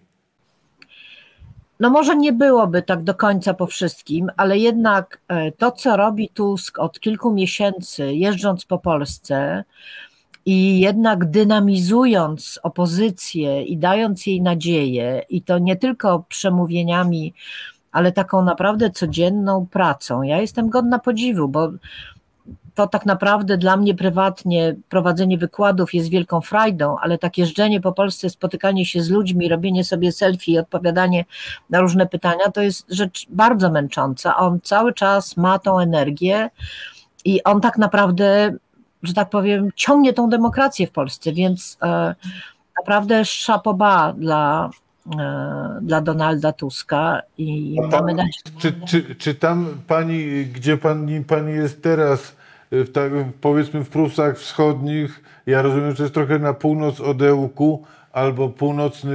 No 1.81 1.91
może 1.91 2.17
nie 2.17 2.33
byłoby 2.33 2.83
tak 2.83 3.03
do 3.03 3.15
końca 3.15 3.55
po 3.55 3.67
wszystkim, 3.67 4.31
ale 4.37 4.59
jednak 4.59 5.21
e, 5.29 5.53
to, 5.53 5.73
co 5.73 5.97
robi 5.97 6.29
Tusk 6.29 6.79
od 6.79 7.01
kilku 7.01 7.35
miesięcy, 7.35 8.15
jeżdżąc 8.15 8.65
po 8.65 8.79
Polsce 8.79 9.65
i 10.47 10.81
jednak 10.81 11.31
dynamizując 11.31 12.61
opozycję 12.63 13.63
i 13.63 13.77
dając 13.77 14.27
jej 14.27 14.43
nadzieję, 14.43 15.23
i 15.29 15.43
to 15.43 15.59
nie 15.59 15.77
tylko 15.77 16.25
przemówieniami, 16.29 17.35
ale 17.93 18.13
taką 18.13 18.45
naprawdę 18.45 18.91
codzienną 18.91 19.67
pracą. 19.67 20.23
Ja 20.23 20.41
jestem 20.41 20.71
godna 20.71 20.99
podziwu, 20.99 21.49
bo 21.49 21.71
to 22.75 22.87
tak 22.87 23.07
naprawdę 23.07 23.59
dla 23.59 23.77
mnie 23.77 23.95
prywatnie 23.95 24.77
prowadzenie 24.89 25.39
wykładów 25.39 25.95
jest 25.95 26.09
wielką 26.09 26.41
frajdą, 26.41 26.97
ale 26.99 27.19
tak 27.19 27.39
jeżdżenie 27.39 27.81
po 27.81 27.93
Polsce, 27.93 28.31
spotykanie 28.31 28.87
się 28.87 29.03
z 29.03 29.11
ludźmi, 29.11 29.49
robienie 29.49 29.85
sobie 29.85 30.13
selfie 30.13 30.53
i 30.53 30.59
odpowiadanie 30.59 31.25
na 31.71 31.81
różne 31.81 32.07
pytania, 32.07 32.51
to 32.55 32.63
jest 32.63 32.87
rzecz 32.91 33.27
bardzo 33.31 33.71
męcząca. 33.71 34.37
On 34.37 34.61
cały 34.61 34.93
czas 34.93 35.37
ma 35.37 35.59
tą 35.59 35.79
energię 35.79 36.51
i 37.25 37.43
on 37.43 37.61
tak 37.61 37.79
naprawdę, 37.79 38.55
że 39.03 39.15
tak 39.15 39.31
powiem, 39.31 39.71
ciągnie 39.77 40.13
tą 40.13 40.29
demokrację 40.29 40.87
w 40.87 40.91
Polsce, 40.91 41.33
więc 41.33 41.79
e, 41.83 42.15
naprawdę 42.81 43.25
szapoba 43.25 44.13
dla, 44.13 44.71
e, 45.19 45.79
dla 45.83 46.01
Donalda 46.01 46.53
Tuska 46.53 47.23
i 47.39 47.77
tam- 47.81 47.91
mamy 47.91 48.15
nadzieję, 48.15 48.59
Czy, 48.59 48.73
czy, 48.73 49.15
czy 49.15 49.35
tam 49.35 49.67
pani, 49.87 50.47
gdzie 50.47 50.77
pani, 50.77 51.25
pani 51.25 51.53
jest 51.53 51.83
teraz, 51.83 52.37
w 52.75 52.93
tak, 52.93 53.13
powiedzmy 53.41 53.85
w 53.85 53.89
Prusach 53.89 54.39
Wschodnich, 54.39 55.23
ja 55.47 55.63
rozumiem, 55.63 55.95
że 55.95 56.03
jest 56.03 56.15
trochę 56.15 56.39
na 56.39 56.55
północ 56.55 57.01
od 57.01 57.23
Ełku, 57.23 57.85
albo 58.13 58.49
północny 58.49 59.15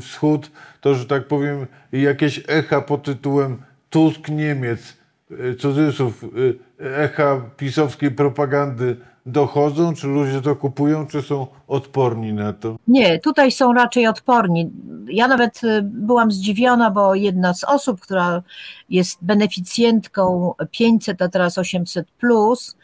wschód, 0.00 0.50
to, 0.80 0.94
że 0.94 1.06
tak 1.06 1.26
powiem, 1.26 1.66
jakieś 1.92 2.44
echa 2.48 2.80
pod 2.80 3.02
tytułem 3.02 3.56
Tusk 3.90 4.28
Niemiec, 4.28 4.96
y, 5.30 5.54
cudzysłów, 5.54 6.24
y, 6.24 6.58
echa 6.80 7.40
pisowskiej 7.56 8.10
propagandy 8.10 8.96
dochodzą, 9.28 9.94
czy 9.94 10.06
ludzie 10.06 10.40
to 10.40 10.56
kupują, 10.56 11.06
czy 11.06 11.22
są 11.22 11.46
odporni 11.68 12.32
na 12.32 12.52
to? 12.52 12.76
Nie, 12.88 13.18
tutaj 13.18 13.52
są 13.52 13.72
raczej 13.72 14.06
odporni. 14.06 14.70
ja 15.08 15.28
nawet 15.28 15.64
y, 15.64 15.82
byłam 15.82 16.32
zdziwiona, 16.32 16.90
bo 16.90 17.14
jedna 17.14 17.54
z 17.54 17.64
osób, 17.64 18.00
która 18.00 18.42
jest 18.88 19.18
beneficjentką 19.22 20.54
500, 20.70 21.22
a 21.22 21.28
teraz 21.28 21.58
800 21.58 22.10
plus 22.10 22.76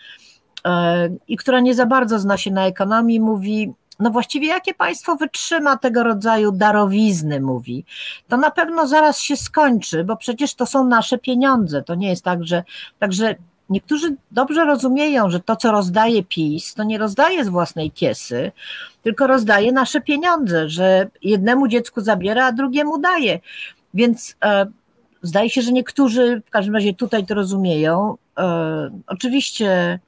e, 0.65 1.09
i 1.29 1.37
która 1.37 1.61
nie 1.61 1.75
za 1.75 1.87
bardzo 1.87 2.19
zna 2.19 2.37
się 2.37 2.51
na 2.51 2.67
ekonomii, 2.67 3.21
mówi, 3.21 3.73
no 4.01 4.11
właściwie 4.11 4.49
jakie 4.49 4.75
państwo 4.75 5.17
wytrzyma 5.17 5.77
tego 5.77 6.03
rodzaju 6.03 6.53
darowizny, 6.53 7.41
mówi, 7.41 7.85
to 8.29 8.37
na 8.37 8.51
pewno 8.51 8.87
zaraz 8.87 9.21
się 9.21 9.37
skończy, 9.37 10.05
bo 10.05 10.17
przecież 10.17 10.55
to 10.55 10.67
są 10.67 10.85
nasze 10.85 11.19
pieniądze, 11.19 11.83
to 11.83 11.95
nie 11.95 12.09
jest 12.09 12.25
tak, 12.25 12.45
że, 12.45 12.65
także 12.99 13.35
niektórzy 13.71 14.17
dobrze 14.31 14.65
rozumieją, 14.65 15.31
że 15.31 15.41
to, 15.41 15.57
co 15.57 15.73
rozdaje 15.73 16.25
PiS, 16.25 16.75
to 16.75 16.85
nie 16.85 16.99
rozdaje 16.99 17.45
z 17.45 17.49
własnej 17.49 17.91
kiesy, 17.91 18.53
tylko 19.03 19.27
rozdaje 19.27 19.73
nasze 19.73 20.01
pieniądze, 20.01 20.69
że 20.69 21.09
jednemu 21.23 21.69
dziecku 21.69 22.01
zabiera, 22.01 22.47
a 22.47 22.53
drugiemu 22.53 22.99
daje. 22.99 23.41
Więc 23.95 24.37
e, 24.45 24.67
zdaje 25.23 25.51
się, 25.51 25.63
że 25.63 25.73
niektórzy 25.73 26.43
w 26.47 26.51
każdym 26.51 26.75
razie 26.75 26.95
tutaj 26.95 27.27
to 27.27 27.35
rozumieją. 27.35 28.17
E, 28.39 28.91
oczywiście 29.07 29.99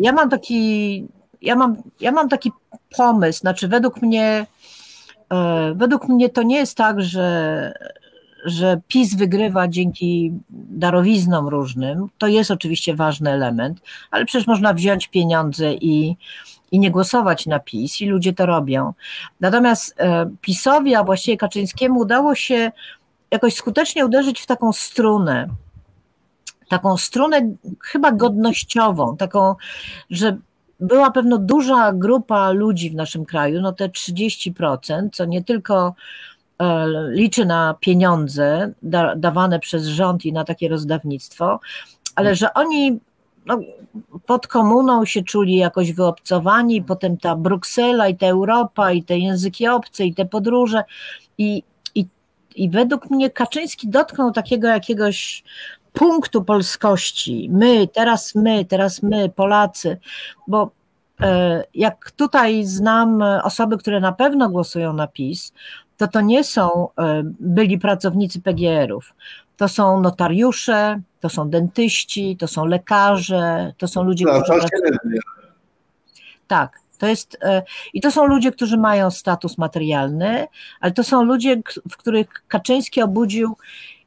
ja 0.00 0.12
mam 0.12 0.30
taki, 0.30 1.06
ja 1.42 1.56
mam, 1.56 1.76
ja 2.00 2.12
mam 2.12 2.28
taki 2.28 2.52
pomysł, 2.96 3.40
znaczy 3.40 3.68
według 3.68 4.02
mnie, 4.02 4.46
e, 5.32 5.72
według 5.76 6.08
mnie 6.08 6.30
to 6.30 6.42
nie 6.42 6.56
jest 6.56 6.76
tak, 6.76 7.02
że, 7.02 7.72
że 8.44 8.80
PiS 8.88 9.14
wygrywa 9.14 9.68
dzięki 9.68 10.32
darowiznom 10.50 11.48
różnym. 11.48 12.06
To 12.18 12.26
jest 12.26 12.50
oczywiście 12.50 12.94
ważny 12.94 13.30
element, 13.30 13.80
ale 14.10 14.24
przecież 14.24 14.46
można 14.46 14.74
wziąć 14.74 15.08
pieniądze 15.08 15.74
i, 15.74 16.16
i 16.72 16.78
nie 16.78 16.90
głosować 16.90 17.46
na 17.46 17.58
PiS 17.58 18.00
i 18.00 18.06
ludzie 18.06 18.32
to 18.32 18.46
robią. 18.46 18.92
Natomiast 19.40 19.94
e, 20.00 20.30
PiSowi, 20.40 20.94
a 20.94 21.04
właściwie 21.04 21.36
Kaczyńskiemu 21.36 22.00
udało 22.00 22.34
się 22.34 22.72
jakoś 23.30 23.54
skutecznie 23.54 24.06
uderzyć 24.06 24.40
w 24.40 24.46
taką 24.46 24.72
strunę, 24.72 25.48
taką 26.68 26.96
strunę 26.96 27.54
chyba 27.80 28.12
godnościową, 28.12 29.16
taką, 29.16 29.54
że 30.10 30.36
była 30.80 31.10
pewno 31.10 31.38
duża 31.38 31.92
grupa 31.92 32.50
ludzi 32.50 32.90
w 32.90 32.94
naszym 32.94 33.24
kraju, 33.24 33.60
no 33.60 33.72
te 33.72 33.88
30%, 33.88 35.08
co 35.12 35.24
nie 35.24 35.44
tylko 35.44 35.94
liczy 37.10 37.46
na 37.46 37.74
pieniądze 37.80 38.72
da, 38.82 39.16
dawane 39.16 39.58
przez 39.58 39.86
rząd 39.86 40.24
i 40.24 40.32
na 40.32 40.44
takie 40.44 40.68
rozdawnictwo, 40.68 41.60
ale 42.14 42.34
że 42.34 42.54
oni 42.54 43.00
no, 43.46 43.58
pod 44.26 44.46
komuną 44.46 45.04
się 45.04 45.22
czuli 45.22 45.56
jakoś 45.56 45.92
wyobcowani, 45.92 46.82
potem 46.82 47.16
ta 47.16 47.36
Bruksela 47.36 48.08
i 48.08 48.16
ta 48.16 48.26
Europa 48.26 48.92
i 48.92 49.02
te 49.02 49.18
języki 49.18 49.68
obce 49.68 50.04
i 50.04 50.14
te 50.14 50.26
podróże 50.26 50.84
i, 51.38 51.62
i, 51.94 52.06
i 52.56 52.70
według 52.70 53.10
mnie 53.10 53.30
Kaczyński 53.30 53.88
dotknął 53.88 54.32
takiego 54.32 54.68
jakiegoś 54.68 55.44
punktu 55.92 56.44
polskości. 56.44 57.48
My, 57.52 57.88
teraz 57.88 58.34
my, 58.34 58.64
teraz 58.64 59.02
my, 59.02 59.28
Polacy, 59.28 59.98
bo 60.48 60.70
e, 61.20 61.64
jak 61.74 62.10
tutaj 62.10 62.64
znam 62.64 63.22
osoby, 63.22 63.78
które 63.78 64.00
na 64.00 64.12
pewno 64.12 64.50
głosują 64.50 64.92
na 64.92 65.06
PiS, 65.06 65.52
to 65.96 66.08
to 66.08 66.20
nie 66.20 66.44
są 66.44 66.88
e, 66.98 67.22
byli 67.40 67.78
pracownicy 67.78 68.40
PGR-ów. 68.40 69.14
To 69.56 69.68
są 69.68 70.00
notariusze, 70.00 71.00
to 71.20 71.28
są 71.28 71.50
dentyści, 71.50 72.36
to 72.36 72.48
są 72.48 72.64
lekarze, 72.66 73.72
to 73.78 73.88
są 73.88 74.02
ludzie, 74.02 74.24
No, 74.24 74.32
którzy. 74.42 74.58
pracują- 74.60 74.68
średnio. 74.68 75.20
Tak, 76.46 76.78
to 76.98 77.06
jest. 77.06 77.38
e, 77.42 77.62
I 77.94 78.00
to 78.00 78.10
są 78.10 78.26
ludzie, 78.26 78.52
którzy 78.52 78.76
mają 78.78 79.10
status 79.10 79.58
materialny, 79.58 80.46
ale 80.80 80.92
to 80.92 81.04
są 81.04 81.24
ludzie, 81.24 81.62
w 81.90 81.96
których 81.96 82.26
Kaczyński 82.48 83.02
obudził 83.02 83.56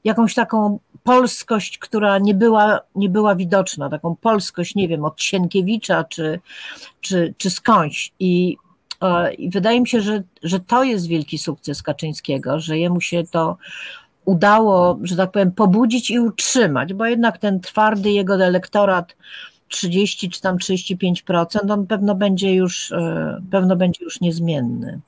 jakąś 0.04 0.34
taką 0.34 0.80
polskość, 1.04 1.78
która 1.78 2.20
nie 2.20 2.34
była, 2.34 2.80
nie 2.96 3.10
była 3.10 3.36
widoczna, 3.36 3.90
taką 3.90 4.16
polskość, 4.16 4.76
nie 4.76 4.88
wiem, 4.88 5.06
od 5.06 5.22
Sienkiewicza 5.22 6.04
czy, 6.04 6.40
czy, 7.02 7.34
czy 7.38 7.50
skądś. 7.50 8.14
I, 8.20 8.58
I 9.38 9.50
wydaje 9.50 9.82
mi 9.82 9.88
się, 9.88 10.02
że, 10.02 10.24
że 10.44 10.60
to 10.60 10.84
jest 10.84 11.08
wielki 11.08 11.38
sukces 11.38 11.84
Kaczyńskiego, 11.84 12.60
że 12.60 12.78
jemu 12.78 13.02
się 13.02 13.24
to 13.32 13.58
udało, 14.26 15.00
że 15.04 15.16
tak 15.16 15.32
powiem, 15.32 15.52
pobudzić 15.52 16.10
i 16.10 16.20
utrzymać, 16.20 16.94
bo 16.94 17.06
jednak 17.06 17.38
ten 17.38 17.60
twardy 17.60 18.12
jego 18.12 18.46
elektorat 18.46 19.16
30 19.68 20.30
czy 20.30 20.42
tam 20.42 20.58
35%, 20.58 21.72
on 21.72 21.88
pewno 21.88 22.16
będzie 22.16 22.56
już, 22.56 22.92
e, 22.92 23.42
pewno 23.52 23.76
będzie 23.76 24.04
już 24.04 24.22
niezmienny. 24.22 25.00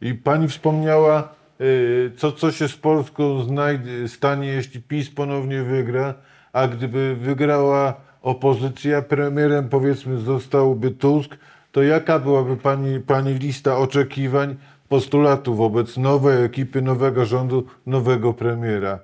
I 0.00 0.14
pani 0.14 0.48
wspomniała, 0.48 1.34
y, 1.60 2.12
co, 2.16 2.32
co 2.32 2.52
się 2.52 2.68
z 2.68 2.76
Polską 2.76 3.42
znajdzie, 3.42 4.08
stanie, 4.08 4.48
jeśli 4.48 4.82
PiS 4.82 5.10
ponownie 5.10 5.62
wygra, 5.62 6.14
a 6.52 6.68
gdyby 6.68 7.16
wygrała 7.16 7.94
opozycja, 8.22 9.02
premierem 9.02 9.68
powiedzmy 9.68 10.18
zostałby 10.18 10.90
Tusk, 10.90 11.38
to 11.72 11.82
jaka 11.82 12.18
byłaby 12.18 12.56
pani, 12.56 13.00
pani 13.00 13.34
lista 13.34 13.78
oczekiwań, 13.78 14.56
postulatów 14.88 15.56
wobec 15.56 15.96
nowej 15.96 16.44
ekipy, 16.44 16.82
nowego 16.82 17.24
rządu, 17.24 17.66
nowego 17.86 18.34
premiera? 18.34 18.98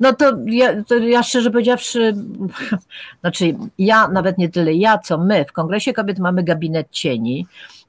No 0.00 0.12
to 0.12 0.32
ja, 0.46 0.84
to 0.84 0.98
ja 0.98 1.22
szczerze 1.22 1.50
powiedziawszy, 1.50 2.14
znaczy 3.20 3.54
ja 3.78 4.08
nawet 4.08 4.38
nie 4.38 4.48
tyle 4.48 4.74
ja, 4.74 4.98
co 4.98 5.18
my 5.18 5.44
w 5.44 5.52
Kongresie 5.52 5.92
Kobiet 5.92 6.18
mamy 6.18 6.42
gabinet 6.42 6.86
cieni 6.90 7.46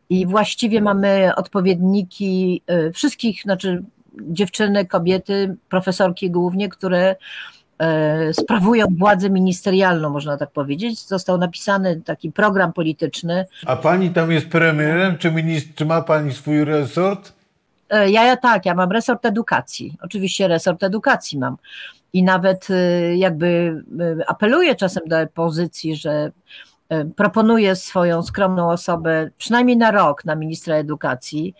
i 0.09 0.25
właściwie 0.25 0.81
mamy 0.81 1.31
odpowiedniki 1.35 2.61
y, 2.71 2.91
wszystkich, 2.91 3.41
znaczy 3.41 3.83
dziewczyny, 4.21 4.85
kobiety, 4.85 5.55
profesorki 5.69 6.31
głównie, 6.31 6.69
które 6.69 7.15
sprawują 8.33 8.85
władzę 8.97 9.29
ministerialną, 9.29 10.09
można 10.09 10.37
tak 10.37 10.51
powiedzieć. 10.51 10.99
Został 10.99 11.37
napisany 11.37 12.01
taki 12.01 12.31
program 12.31 12.73
polityczny, 12.73 13.45
A 13.65 13.75
pani 13.75 14.09
tam 14.09 14.31
jest 14.31 14.47
premierem, 14.47 15.17
czy, 15.17 15.31
ministr, 15.31 15.69
czy 15.75 15.85
ma 15.85 16.01
pani 16.01 16.33
swój 16.33 16.65
resort? 16.65 17.33
E, 17.89 18.09
Ja, 18.09 18.23
ja 18.23 18.37
tak, 18.37 18.65
ja 18.65 18.73
mam 18.75 18.91
resort 18.91 19.25
edukacji. 19.25 19.97
Oczywiście 20.01 20.47
resort 20.47 20.83
edukacji 20.83 21.39
mam. 21.39 21.57
I 22.13 22.23
nawet 22.23 22.69
y, 22.69 23.15
jakby 23.17 23.83
apeluję 24.27 24.75
czasem 24.75 25.03
do 25.07 25.21
opozycji, 25.21 25.95
że 25.95 26.31
proponuję 27.15 27.75
swoją 27.75 28.23
skromną 28.23 28.71
osobę 28.71 29.29
przynajmniej 29.37 29.77
na 29.77 29.91
rok 29.91 30.25
na 30.25 30.35
ministra 30.35 30.75
edukacji. 30.75 31.55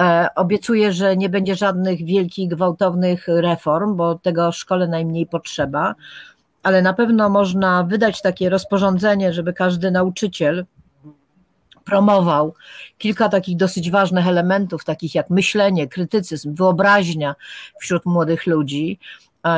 E, 0.00 0.28
Obiecuję, 0.34 0.92
że 0.92 1.16
nie 1.16 1.28
będzie 1.28 1.54
żadnych 1.54 2.04
wielkich, 2.04 2.48
gwałtownych 2.48 3.28
reform, 3.28 3.96
bo 3.96 4.14
tego 4.14 4.52
szkole 4.52 4.88
najmniej 4.88 5.26
potrzeba, 5.26 5.94
ale 6.62 6.82
na 6.82 6.94
pewno 6.94 7.28
można 7.28 7.84
wydać 7.84 8.22
takie 8.22 8.50
rozporządzenie, 8.50 9.32
żeby 9.32 9.52
każdy 9.52 9.90
nauczyciel 9.90 10.66
promował 11.84 12.54
kilka 12.98 13.28
takich 13.28 13.56
dosyć 13.56 13.90
ważnych 13.90 14.26
elementów, 14.26 14.84
takich 14.84 15.14
jak 15.14 15.30
myślenie, 15.30 15.88
krytycyzm, 15.88 16.54
wyobraźnia 16.54 17.34
wśród 17.80 18.06
młodych 18.06 18.46
ludzi. 18.46 18.98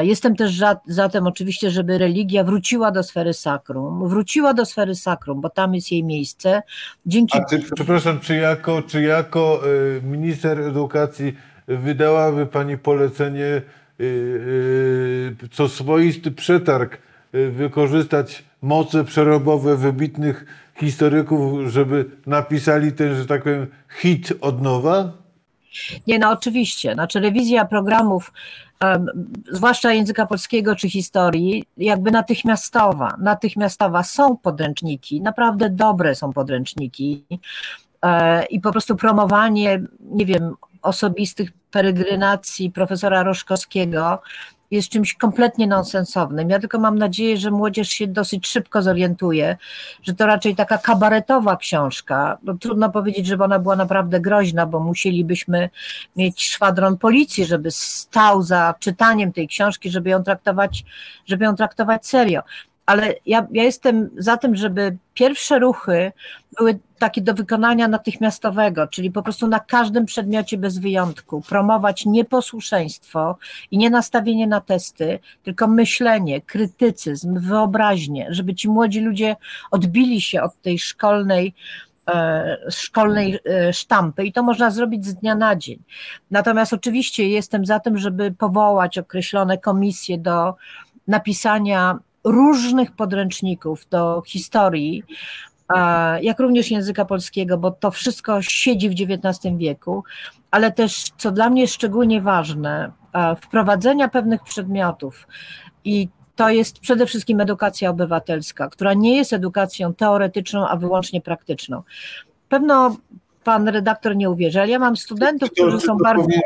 Jestem 0.01 0.37
też 0.37 0.59
za, 0.59 0.77
za 0.87 1.09
tym 1.09 1.27
oczywiście, 1.27 1.71
żeby 1.71 1.99
religia 1.99 2.45
wróciła 2.45 2.91
do 2.91 3.03
sfery 3.03 3.35
sakrum, 3.35 4.09
wróciła 4.09 4.55
do 4.55 4.67
sfery 4.67 4.95
sakrum, 4.95 5.41
bo 5.41 5.51
tam 5.51 5.75
jest 5.75 5.93
jej 5.93 6.05
miejsce. 6.05 6.63
Dzięki 7.07 7.39
A 7.39 7.45
czy 7.45 7.59
Przepraszam, 7.75 8.21
czy 8.21 8.37
jako, 8.37 8.83
czy 8.83 9.03
jako 9.03 9.63
y, 9.67 10.03
minister 10.03 10.61
edukacji 10.61 11.37
wydałaby 11.69 12.47
Pani 12.47 12.79
polecenie, 12.79 13.45
y, 13.45 13.63
y, 14.01 15.49
co 15.51 15.69
swoisty 15.69 16.31
przetarg, 16.31 16.99
wykorzystać 17.33 18.45
moce 18.63 19.05
przerobowe 19.05 19.77
wybitnych 19.77 20.45
historyków, 20.81 21.71
żeby 21.71 22.11
napisali 22.27 22.93
ten, 22.93 23.17
że 23.17 23.27
tak 23.27 23.43
powiem, 23.43 23.67
hit 24.01 24.33
od 24.41 24.63
nowa? 24.63 25.13
Nie, 26.07 26.19
no 26.19 26.31
oczywiście. 26.31 26.95
Znaczy 26.95 27.21
rewizja 27.21 27.65
programów, 27.65 28.33
zwłaszcza 29.51 29.93
języka 29.93 30.27
polskiego 30.27 30.77
czy 30.77 30.91
historii, 30.91 31.65
jakby 31.77 32.11
natychmiastowa. 32.11 33.17
Natychmiastowa. 33.19 34.03
Są 34.03 34.37
podręczniki, 34.37 35.21
naprawdę 35.21 35.71
dobre 35.71 36.15
są 36.15 36.33
podręczniki 36.33 37.25
e, 38.03 38.45
i 38.45 38.61
po 38.61 38.73
prostu 38.73 38.97
promowanie, 38.97 39.83
nie 40.01 40.27
wiem, 40.27 40.55
osobistych 40.83 41.51
peregrynacji 41.71 42.71
profesora 42.71 43.23
Roszkowskiego 43.23 44.23
jest 44.73 44.89
czymś 44.89 45.15
kompletnie 45.15 45.67
nonsensownym. 45.67 46.51
Ja 46.51 46.59
tylko 46.59 46.79
mam 46.79 46.99
nadzieję, 46.99 47.37
że 47.37 47.51
młodzież 47.51 47.89
się 47.89 48.07
dosyć 48.07 48.47
szybko 48.49 48.83
zorientuje, 48.83 49.57
że 50.03 50.15
to 50.15 50.27
raczej 50.27 50.57
taka 50.57 50.79
kabaretowa 50.79 51.57
książka. 51.57 52.39
No, 52.43 52.55
trudno 52.55 52.91
powiedzieć, 52.91 53.27
żeby 53.27 53.45
ona 53.45 53.59
była 53.59 53.77
naprawdę 53.77 54.21
groźna, 54.21 54.67
bo 54.67 54.81
musielibyśmy 54.81 55.71
mieć 56.17 56.45
szwadron 56.45 56.99
policji, 56.99 57.45
żeby 57.45 57.71
stał 57.71 58.43
za 58.43 58.75
czytaniem 58.79 59.33
tej 59.33 59.49
książki, 59.49 59.91
żeby 59.91 60.11
ją 60.11 60.23
traktować, 60.23 60.85
żeby 61.27 61.45
ją 61.45 61.57
traktować 61.57 62.07
serio. 62.07 62.43
Ale 62.87 63.15
ja, 63.27 63.47
ja 63.53 63.63
jestem 63.63 64.11
za 64.17 64.37
tym, 64.37 64.57
żeby 64.57 64.97
pierwsze 65.15 65.59
ruchy 65.59 66.13
były 66.59 66.79
takie 66.99 67.21
do 67.21 67.35
wykonania 67.35 67.89
natychmiastowego, 67.89 68.87
czyli 68.87 69.11
po 69.11 69.23
prostu 69.23 69.49
na 69.49 69.61
każdym 69.61 70.05
przedmiocie 70.05 70.59
bez 70.59 70.79
wyjątku 70.79 71.41
promować 71.41 72.07
nieposłuszeństwo 72.07 73.39
i 73.71 73.79
nie 73.79 73.91
nastawienie 73.91 74.47
na 74.47 74.61
testy, 74.61 75.19
tylko 75.43 75.67
myślenie, 75.67 76.41
krytycyzm, 76.41 77.41
wyobraźnię, 77.41 78.27
żeby 78.31 78.55
ci 78.55 78.69
młodzi 78.69 79.01
ludzie 79.01 79.37
odbili 79.71 80.21
się 80.21 80.43
od 80.43 80.63
tej 80.63 80.79
szkolnej 80.79 81.55
e, 82.09 82.57
szkolnej 82.71 83.39
e, 83.45 83.73
sztampy 83.73 84.25
i 84.25 84.33
to 84.33 84.43
można 84.43 84.71
zrobić 84.71 85.07
z 85.07 85.15
dnia 85.15 85.35
na 85.35 85.57
dzień. 85.57 85.79
Natomiast 86.31 86.73
oczywiście 86.73 87.29
jestem 87.29 87.67
za 87.67 87.81
tym, 87.81 87.99
żeby 87.99 88.35
powołać 88.39 88.99
określone 88.99 89.59
komisje 89.59 90.19
do 90.19 90.55
napisania 91.09 91.99
różnych 92.25 92.93
podręczników 92.93 93.87
do 93.91 94.23
historii, 94.27 95.03
jak 96.21 96.41
również 96.41 96.71
języka 96.71 97.05
polskiego, 97.05 97.59
bo 97.59 97.71
to 97.71 97.91
wszystko 97.91 98.43
siedzi 98.43 98.91
w 98.91 98.93
XIX 98.93 99.57
wieku, 99.57 100.05
ale 100.51 100.73
też, 100.73 101.05
co 101.19 101.33
dla 101.33 101.51
mnie 101.51 101.69
szczególnie 101.69 102.21
ważne, 102.21 102.93
wprowadzenia 103.43 104.09
pewnych 104.09 104.43
przedmiotów 104.43 105.27
i 105.85 106.09
to 106.37 106.51
jest 106.51 106.79
przede 106.79 107.07
wszystkim 107.07 107.41
edukacja 107.41 107.91
obywatelska, 107.91 108.69
która 108.69 108.95
nie 108.95 109.17
jest 109.17 109.33
edukacją 109.33 109.95
teoretyczną, 109.95 110.69
a 110.69 110.77
wyłącznie 110.77 111.21
praktyczną. 111.21 111.83
Pewno 112.49 112.97
pan 113.45 113.69
redaktor 113.69 114.17
nie 114.17 114.31
uwierzy, 114.31 114.61
ale 114.61 114.71
ja 114.71 114.79
mam 114.79 114.97
studentów, 114.97 115.49
to- 115.49 115.55
którzy 115.55 115.81
są 115.81 115.97
bardzo. 115.97 116.23
powinien 116.23 116.43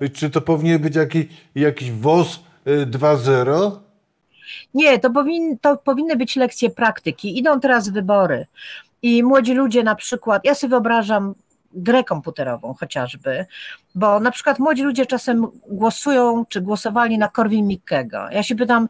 być 0.00 0.12
Czy 0.18 0.30
to 0.30 0.40
powinien 0.40 0.78
być 0.78 0.96
jakiś, 0.96 1.26
jakiś 1.54 1.90
WOS 1.92 2.40
y, 2.66 2.86
2.0? 2.86 3.85
Nie, 4.74 4.98
to, 4.98 5.10
powin, 5.10 5.58
to 5.58 5.76
powinny 5.76 6.16
być 6.16 6.36
lekcje 6.36 6.70
praktyki. 6.70 7.38
Idą 7.38 7.60
teraz 7.60 7.88
wybory 7.88 8.46
i 9.02 9.22
młodzi 9.22 9.54
ludzie 9.54 9.82
na 9.84 9.94
przykład, 9.94 10.44
ja 10.44 10.54
sobie 10.54 10.70
wyobrażam 10.70 11.34
grę 11.72 12.04
komputerową 12.04 12.74
chociażby, 12.74 13.46
bo 13.94 14.20
na 14.20 14.30
przykład 14.30 14.58
młodzi 14.58 14.82
ludzie 14.82 15.06
czasem 15.06 15.46
głosują, 15.68 16.44
czy 16.48 16.60
głosowali 16.60 17.18
na 17.18 17.28
Korwin 17.28 17.66
Mikkego. 17.66 18.26
Ja 18.30 18.42
się 18.42 18.54
pytam, 18.54 18.88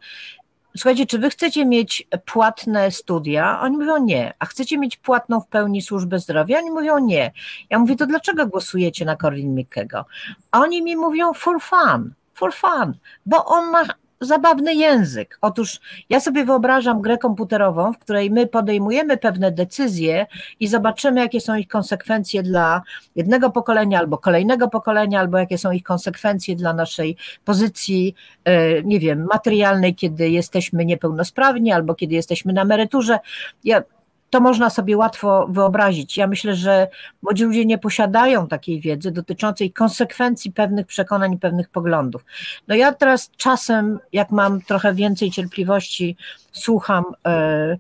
słuchajcie, 0.77 1.07
czy 1.07 1.19
wy 1.19 1.31
chcecie 1.31 1.67
mieć 1.67 2.09
płatne 2.25 2.91
studia? 2.91 3.61
Oni 3.61 3.77
mówią 3.77 4.05
nie. 4.05 4.35
A 4.39 4.47
chcecie 4.47 4.79
mieć 4.79 4.97
płatną 4.97 5.41
w 5.41 5.47
pełni 5.47 5.83
służbę 5.83 6.19
zdrowia? 6.19 6.59
Oni 6.59 6.71
mówią 6.71 6.99
nie. 6.99 7.33
Ja 7.71 7.79
mówię, 7.79 7.97
to 7.97 8.07
dlaczego 8.07 8.47
głosujecie 8.47 9.05
na 9.05 9.17
Korwin 9.17 9.55
Mikkego? 9.55 10.05
A 10.51 10.61
oni 10.61 10.83
mi 10.83 10.97
mówią 10.97 11.33
for 11.33 11.61
fun, 11.61 12.15
for 12.35 12.55
fun, 12.55 12.95
bo 13.27 13.45
on 13.47 13.71
ma 13.71 13.85
zabawny 14.21 14.75
język. 14.75 15.39
Otóż 15.41 15.81
ja 16.11 16.21
sobie 16.21 16.45
wyobrażam 16.45 17.03
grę 17.03 17.19
komputerową, 17.19 17.93
w 17.93 17.99
której 17.99 18.31
my 18.31 18.47
podejmujemy 18.47 19.17
pewne 19.17 19.53
decyzje 19.53 20.27
i 20.61 20.69
zobaczymy, 20.69 21.21
jakie 21.21 21.41
są 21.41 21.55
ich 21.55 21.69
konsekwencje 21.69 22.43
dla 22.43 22.83
jednego 23.17 23.51
pokolenia 23.51 23.99
albo 23.99 24.19
kolejnego 24.19 24.69
pokolenia, 24.69 25.21
albo 25.21 25.39
jakie 25.39 25.59
są 25.59 25.71
ich 25.71 25.83
konsekwencje 25.83 26.57
dla 26.57 26.73
naszej 26.73 27.17
pozycji, 27.45 28.15
e, 28.45 28.83
nie 28.83 29.01
wiem, 29.01 29.27
materialnej, 29.33 29.95
kiedy 29.95 30.31
jesteśmy 30.31 30.85
niepełnosprawni 30.85 31.73
albo 31.73 31.95
kiedy 31.95 32.15
jesteśmy 32.15 32.53
na 32.53 32.63
emeryturze. 32.63 33.19
Ja, 33.65 33.83
to 34.31 34.41
można 34.41 34.71
sobie 34.71 34.97
łatwo 34.97 35.47
wyobrazić. 35.51 36.17
Ja 36.17 36.27
myślę, 36.27 36.55
że 36.55 36.89
młodzi 37.23 37.45
ludzie 37.45 37.67
nie 37.67 37.79
posiadają 37.79 38.49
takiej 38.49 38.81
wiedzy 38.81 39.11
dotyczącej 39.11 39.73
konsekwencji 39.73 40.53
pewnych 40.53 40.87
przekonań, 40.87 41.39
pewnych 41.39 41.69
poglądów. 41.69 42.25
No 42.69 42.75
ja 42.75 42.93
teraz 42.93 43.31
czasem, 43.37 43.99
jak 44.13 44.31
mam 44.31 44.61
trochę 44.61 44.95
więcej 44.95 45.31
cierpliwości, 45.31 46.17
słucham. 46.53 47.05
e, 47.27 47.77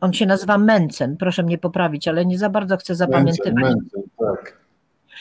On 0.00 0.12
się 0.12 0.26
nazywa 0.26 0.58
Mencen, 0.58 1.16
proszę 1.16 1.42
mnie 1.42 1.58
poprawić, 1.58 2.08
ale 2.08 2.26
nie 2.26 2.38
za 2.38 2.50
bardzo 2.50 2.76
chcę 2.76 2.94
zapamiętywać. 2.94 3.54
Męcen, 3.54 4.02
tak. 4.18 4.66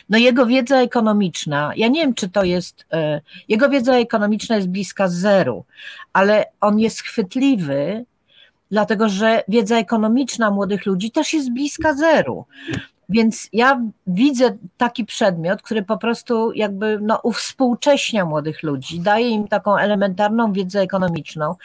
No 0.09 0.17
jego 0.17 0.45
wiedza 0.45 0.81
ekonomiczna, 0.81 1.71
ja 1.75 1.87
nie 1.87 2.01
wiem, 2.01 2.13
czy 2.13 2.29
to 2.29 2.43
jest, 2.43 2.85
e, 2.93 3.21
jego 3.47 3.69
wiedza 3.69 3.95
ekonomiczna 3.95 4.55
jest 4.55 4.69
bliska 4.69 5.07
zeru, 5.07 5.65
ale 6.13 6.45
on 6.61 6.79
jest 6.79 7.01
chwytliwy, 7.01 8.05
dlatego 8.71 9.09
że 9.09 9.43
wiedza 9.47 9.77
ekonomiczna 9.77 10.51
młodych 10.51 10.85
ludzi 10.85 11.11
też 11.11 11.33
jest 11.33 11.53
bliska 11.53 11.93
zeru. 11.93 12.45
Więc 13.09 13.49
ja 13.53 13.81
widzę 14.07 14.57
taki 14.77 15.05
przedmiot, 15.05 15.61
który 15.61 15.83
po 15.83 15.97
prostu 15.97 16.53
jakby 16.53 16.99
no, 17.01 17.19
uwspółcześnia 17.23 18.25
młodych 18.25 18.63
ludzi, 18.63 18.99
daje 18.99 19.29
im 19.29 19.47
taką 19.47 19.77
elementarną 19.77 20.53
wiedzę 20.53 20.81
ekonomiczną, 20.81 21.55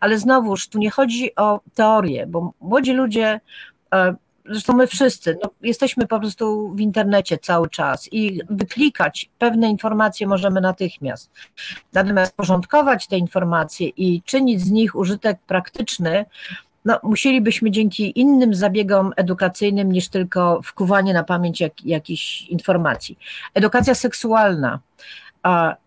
ale 0.00 0.18
znowuż 0.18 0.68
tu 0.68 0.78
nie 0.78 0.90
chodzi 0.90 1.34
o 1.34 1.60
teorię, 1.74 2.26
bo 2.26 2.52
młodzi 2.60 2.92
ludzie 2.92 3.40
e, 3.94 4.14
zresztą 4.50 4.72
my 4.72 4.86
wszyscy, 4.86 5.38
no, 5.42 5.50
jesteśmy 5.62 6.06
po 6.06 6.20
prostu 6.20 6.70
w 6.74 6.80
internecie 6.80 7.38
cały 7.38 7.70
czas 7.70 8.08
i 8.12 8.40
wyklikać 8.50 9.30
pewne 9.38 9.70
informacje 9.70 10.26
możemy 10.26 10.60
natychmiast. 10.60 11.30
Natomiast 11.92 12.36
porządkować 12.36 13.06
te 13.06 13.18
informacje 13.18 13.88
i 13.88 14.22
czynić 14.22 14.60
z 14.60 14.70
nich 14.70 14.94
użytek 14.94 15.38
praktyczny, 15.46 16.24
no, 16.84 16.98
musielibyśmy 17.02 17.70
dzięki 17.70 18.20
innym 18.20 18.54
zabiegom 18.54 19.12
edukacyjnym 19.16 19.92
niż 19.92 20.08
tylko 20.08 20.60
wkuwanie 20.62 21.12
na 21.14 21.24
pamięć 21.24 21.60
jak, 21.60 21.84
jakichś 21.84 22.42
informacji. 22.42 23.18
Edukacja 23.54 23.94
seksualna 23.94 24.80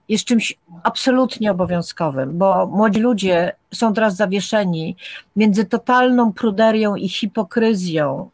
jest 0.09 0.25
czymś 0.25 0.57
absolutnie 0.83 1.51
obowiązkowym, 1.51 2.37
bo 2.37 2.67
młodzi 2.67 2.99
ludzie 2.99 3.55
są 3.73 3.93
teraz 3.93 4.15
zawieszeni 4.15 4.95
między 5.35 5.65
totalną 5.65 6.33
pruderią 6.33 6.95
i 6.95 7.09
hipokryzją 7.09 8.29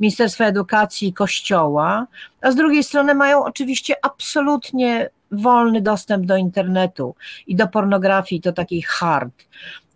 Ministerstwa 0.00 0.44
Edukacji 0.44 1.08
i 1.08 1.12
Kościoła, 1.12 2.06
a 2.40 2.50
z 2.50 2.54
drugiej 2.54 2.84
strony 2.84 3.14
mają 3.14 3.44
oczywiście 3.44 3.94
absolutnie 4.02 5.10
wolny 5.30 5.80
dostęp 5.80 6.26
do 6.26 6.36
internetu 6.36 7.14
i 7.46 7.56
do 7.56 7.68
pornografii, 7.68 8.40
to 8.40 8.52
takiej 8.52 8.82
hard. 8.82 9.32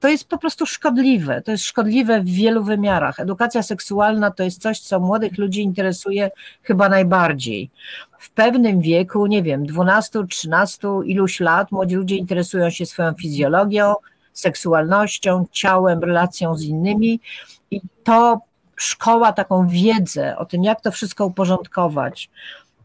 To 0.00 0.08
jest 0.08 0.28
po 0.28 0.38
prostu 0.38 0.66
szkodliwe. 0.66 1.42
To 1.42 1.50
jest 1.50 1.64
szkodliwe 1.64 2.20
w 2.20 2.26
wielu 2.26 2.64
wymiarach. 2.64 3.20
Edukacja 3.20 3.62
seksualna 3.62 4.30
to 4.30 4.42
jest 4.42 4.62
coś, 4.62 4.80
co 4.80 5.00
młodych 5.00 5.38
ludzi 5.38 5.62
interesuje 5.62 6.30
chyba 6.62 6.88
najbardziej. 6.88 7.70
W 8.18 8.30
pewnym 8.30 8.80
wieku, 8.80 9.26
nie 9.26 9.42
wiem, 9.42 9.66
12, 9.66 10.26
13, 10.30 10.88
iluś 11.04 11.40
lat, 11.40 11.72
młodzi 11.72 11.94
ludzie 11.94 12.16
interesują 12.16 12.70
się 12.70 12.86
swoją 12.86 13.14
fizjologią, 13.14 13.94
seksualnością, 14.32 15.46
ciałem, 15.52 16.00
relacją 16.00 16.54
z 16.54 16.62
innymi 16.62 17.20
i 17.70 17.80
to 18.02 18.40
szkoła 18.76 19.32
taką 19.32 19.68
wiedzę 19.68 20.36
o 20.36 20.44
tym, 20.44 20.64
jak 20.64 20.80
to 20.80 20.90
wszystko 20.90 21.26
uporządkować, 21.26 22.30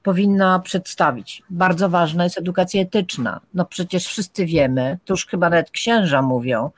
powinna 0.04 0.60
przedstawić. 0.60 1.44
Bardzo 1.50 1.90
ważna 1.90 2.24
jest 2.24 2.38
edukacja 2.38 2.82
etyczna. 2.82 3.40
No 3.54 3.66
przecież 3.66 4.08
wszyscy 4.08 4.46
wiemy, 4.46 4.98
to 5.06 5.14
już 5.14 5.28
chyba 5.28 5.50
nawet 5.50 5.72
księża 5.72 6.22
mówią, 6.22 6.72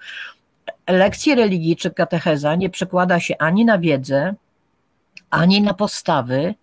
lekcje 0.90 1.36
religii 1.36 1.76
czy 1.76 1.92
katecheza 1.92 2.56
nie 2.56 2.70
przekłada 2.70 3.20
się 3.20 3.38
ani 3.38 3.66
na 3.66 3.78
wiedzę, 3.78 4.34
ani 5.30 5.62
na 5.62 5.74
postawy, 5.74 6.56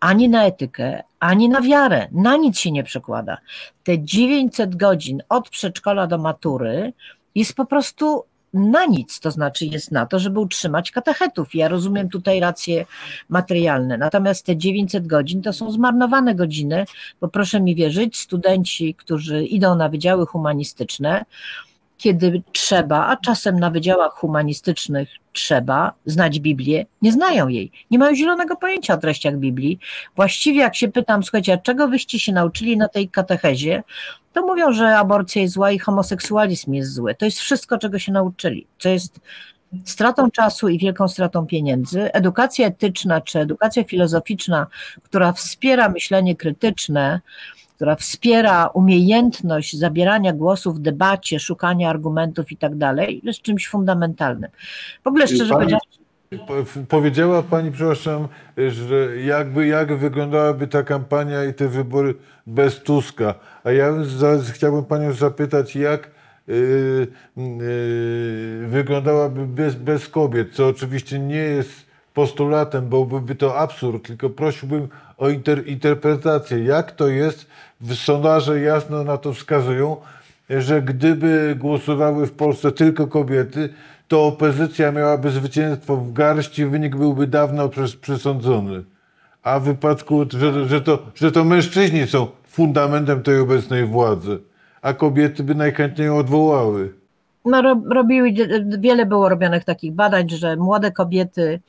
ani 0.00 0.28
na 0.28 0.44
etykę, 0.44 1.02
ani 1.20 1.48
na 1.48 1.60
wiarę. 1.60 2.08
Na 2.12 2.36
nic 2.36 2.58
się 2.58 2.70
nie 2.70 2.84
przekłada. 2.84 3.38
Te 3.84 3.98
900 3.98 4.76
godzin 4.76 5.22
od 5.28 5.48
przedszkola 5.48 6.06
do 6.06 6.18
matury 6.18 6.92
jest 7.34 7.54
po 7.54 7.66
prostu 7.66 8.24
na 8.54 8.86
nic, 8.86 9.20
to 9.20 9.30
znaczy 9.30 9.66
jest 9.66 9.92
na 9.92 10.06
to, 10.06 10.18
żeby 10.18 10.40
utrzymać 10.40 10.90
katechetów. 10.90 11.54
Ja 11.54 11.68
rozumiem 11.68 12.08
tutaj 12.08 12.40
racje 12.40 12.86
materialne, 13.28 13.98
natomiast 13.98 14.46
te 14.46 14.56
900 14.56 15.06
godzin 15.06 15.42
to 15.42 15.52
są 15.52 15.72
zmarnowane 15.72 16.34
godziny, 16.34 16.84
bo 17.20 17.28
proszę 17.28 17.60
mi 17.60 17.74
wierzyć, 17.74 18.18
studenci, 18.18 18.94
którzy 18.94 19.44
idą 19.44 19.74
na 19.74 19.88
wydziały 19.88 20.26
humanistyczne, 20.26 21.24
kiedy 22.00 22.42
trzeba, 22.52 23.06
a 23.06 23.16
czasem 23.16 23.60
na 23.60 23.70
wydziałach 23.70 24.12
humanistycznych 24.12 25.08
trzeba 25.32 25.92
znać 26.06 26.40
Biblię, 26.40 26.86
nie 27.02 27.12
znają 27.12 27.48
jej, 27.48 27.72
nie 27.90 27.98
mają 27.98 28.14
zielonego 28.14 28.56
pojęcia 28.56 28.94
o 28.94 28.96
treściach 28.96 29.36
Biblii. 29.36 29.78
Właściwie 30.16 30.60
jak 30.60 30.76
się 30.76 30.88
pytam, 30.88 31.22
słuchajcie, 31.22 31.52
a 31.52 31.56
czego 31.58 31.88
wyście 31.88 32.18
się 32.18 32.32
nauczyli 32.32 32.76
na 32.76 32.88
tej 32.88 33.08
katechezie, 33.08 33.82
to 34.32 34.46
mówią, 34.46 34.72
że 34.72 34.96
aborcja 34.96 35.42
jest 35.42 35.54
zła 35.54 35.70
i 35.70 35.78
homoseksualizm 35.78 36.72
jest 36.72 36.92
zły. 36.92 37.14
To 37.14 37.24
jest 37.24 37.38
wszystko, 37.38 37.78
czego 37.78 37.98
się 37.98 38.12
nauczyli, 38.12 38.66
co 38.78 38.88
jest 38.88 39.20
stratą 39.84 40.30
czasu 40.30 40.68
i 40.68 40.78
wielką 40.78 41.08
stratą 41.08 41.46
pieniędzy. 41.46 42.12
Edukacja 42.12 42.66
etyczna 42.66 43.20
czy 43.20 43.38
edukacja 43.38 43.84
filozoficzna, 43.84 44.66
która 45.02 45.32
wspiera 45.32 45.88
myślenie 45.88 46.36
krytyczne, 46.36 47.20
która 47.80 47.96
wspiera 47.96 48.66
umiejętność 48.66 49.76
zabierania 49.78 50.32
głosu 50.32 50.72
w 50.72 50.80
debacie, 50.80 51.40
szukania 51.40 51.90
argumentów 51.90 52.52
i 52.52 52.56
tak 52.56 52.76
dalej, 52.76 53.20
jest 53.24 53.42
czymś 53.42 53.68
fundamentalnym. 53.68 54.50
W 55.04 55.06
ogóle 55.06 55.26
szczerze 55.26 55.54
Pani- 55.54 55.54
powiedziawszy, 55.54 55.98
Po- 56.46 56.80
Powiedziała 56.88 57.42
Pani, 57.42 57.72
przepraszam, 57.72 58.28
że 58.68 59.16
jakby 59.24 59.66
jak 59.66 59.96
wyglądałaby 59.98 60.66
ta 60.68 60.82
kampania 60.82 61.44
i 61.44 61.54
te 61.54 61.68
wybory 61.68 62.14
bez 62.46 62.80
Tuska. 62.82 63.34
A 63.64 63.70
ja 63.72 63.94
chciałbym 64.52 64.84
Panią 64.84 65.12
zapytać, 65.12 65.76
jak, 65.76 66.10
y, 66.48 66.52
y, 67.38 68.66
wyglądałaby 68.66 69.46
bez, 69.46 69.74
bez 69.74 70.08
kobiet, 70.08 70.54
co 70.54 70.66
oczywiście 70.68 71.18
nie 71.18 71.36
jest 71.36 71.90
postulatem, 72.14 72.88
bo 72.88 73.04
byłby 73.04 73.34
to 73.34 73.58
absurd, 73.58 74.06
tylko 74.06 74.30
prosiłbym 74.30 74.88
o 75.18 75.28
inter, 75.28 75.68
interpretację. 75.68 76.64
Jak 76.64 76.92
to 76.92 77.08
jest? 77.08 77.46
Sondaże 77.94 78.60
jasno 78.60 79.04
na 79.04 79.18
to 79.18 79.32
wskazują, 79.32 79.96
że 80.50 80.82
gdyby 80.82 81.56
głosowały 81.58 82.26
w 82.26 82.32
Polsce 82.32 82.72
tylko 82.72 83.06
kobiety, 83.06 83.68
to 84.08 84.26
opozycja 84.26 84.92
miałaby 84.92 85.30
zwycięstwo 85.30 85.96
w 85.96 86.12
garści, 86.12 86.66
wynik 86.66 86.96
byłby 86.96 87.26
dawno 87.26 87.68
przez, 87.68 87.96
przesądzony. 87.96 88.82
A 89.42 89.60
w 89.60 89.64
wypadku, 89.64 90.24
że, 90.30 90.68
że, 90.68 90.80
to, 90.80 90.98
że 91.14 91.32
to 91.32 91.44
mężczyźni 91.44 92.06
są 92.06 92.26
fundamentem 92.46 93.22
tej 93.22 93.38
obecnej 93.38 93.86
władzy, 93.86 94.38
a 94.82 94.92
kobiety 94.92 95.42
by 95.42 95.54
najchętniej 95.54 96.06
ją 96.06 96.16
odwołały. 96.16 96.92
No, 97.44 97.62
ro, 97.62 97.82
robiły, 97.90 98.32
wiele 98.78 99.06
było 99.06 99.28
robionych 99.28 99.64
takich 99.64 99.92
badań, 99.92 100.28
że 100.28 100.56
młode 100.56 100.92
kobiety 100.92 101.60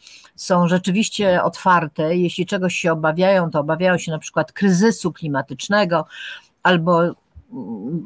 są 0.42 0.68
rzeczywiście 0.68 1.44
otwarte. 1.44 2.16
Jeśli 2.16 2.46
czegoś 2.46 2.76
się 2.76 2.92
obawiają, 2.92 3.52
to 3.52 3.60
obawiają 3.60 3.98
się 3.98 4.12
na 4.12 4.20
przykład 4.20 4.52
kryzysu 4.52 5.12
klimatycznego 5.14 6.06
albo 6.64 7.04
mm, 7.04 7.14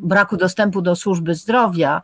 braku 0.04 0.38
dostępu 0.38 0.82
do 0.82 0.96
służby 0.96 1.36
zdrowia, 1.36 2.02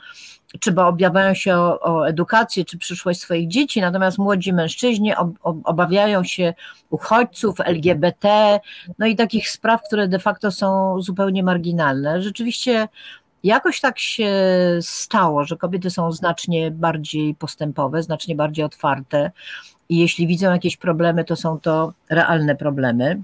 czy 0.60 0.72
obawiają 0.72 1.34
się 1.34 1.56
o, 1.56 1.80
o, 1.80 2.08
edukację, 2.08 2.66
czy 2.66 2.78
przyszłość 2.78 3.20
swoich 3.20 3.48
dzieci, 3.48 3.82
natomiast 3.82 4.18
młodzi 4.18 4.54
mężczyźni 4.54 5.16
ob, 5.16 5.30
ob, 5.42 5.58
obawiają 5.64 6.24
się 6.24 6.54
uchodźców, 6.90 7.60
LGBT, 7.60 8.60
no 9.00 9.06
i 9.06 9.16
takich 9.16 9.50
spraw, 9.50 9.82
które 9.84 10.08
de 10.08 10.20
facto 10.20 10.52
są 10.52 10.96
zupełnie 11.02 11.44
marginalne. 11.44 12.22
Rzeczywiście 12.22 12.88
jakoś 13.44 13.82
tak 13.82 14.00
się 14.00 14.34
stało, 14.82 15.46
że 15.46 15.58
kobiety 15.58 15.90
są 15.90 16.12
znacznie 16.12 16.72
bardziej 16.72 17.36
postępowe, 17.36 18.04
znacznie 18.04 18.36
bardziej 18.36 18.66
otwarte 18.66 19.32
i 19.92 19.98
jeśli 19.98 20.28
widzą 20.28 20.52
jakieś 20.52 20.78
problemy, 20.78 21.24
to 21.24 21.36
są 21.36 21.60
to 21.60 21.94
realne 22.10 22.56
problemy. 22.56 23.22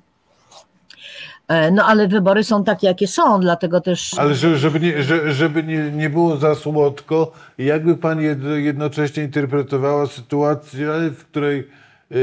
E, 1.47 1.71
no 1.71 1.85
ale 1.85 2.07
wybory 2.07 2.43
są 2.43 2.63
takie, 2.63 2.87
jakie 2.87 3.07
są, 3.07 3.39
dlatego 3.39 3.81
też. 3.81 4.19
Ale 4.19 4.35
żeby, 4.35 4.79
nie, 4.79 5.03
żeby 5.33 5.63
nie, 5.63 5.91
nie 5.91 6.09
było 6.09 6.37
za 6.37 6.55
słodko, 6.55 7.31
jakby 7.57 7.97
Pani 7.97 8.23
jednocześnie 8.55 9.23
interpretowała 9.23 10.07
sytuację, 10.07 10.87
w 11.17 11.25
której 11.25 11.67
y, 12.11 12.15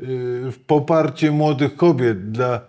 y, 0.00 0.52
poparcie 0.66 1.30
młodych 1.30 1.76
kobiet 1.76 2.30
dla 2.30 2.60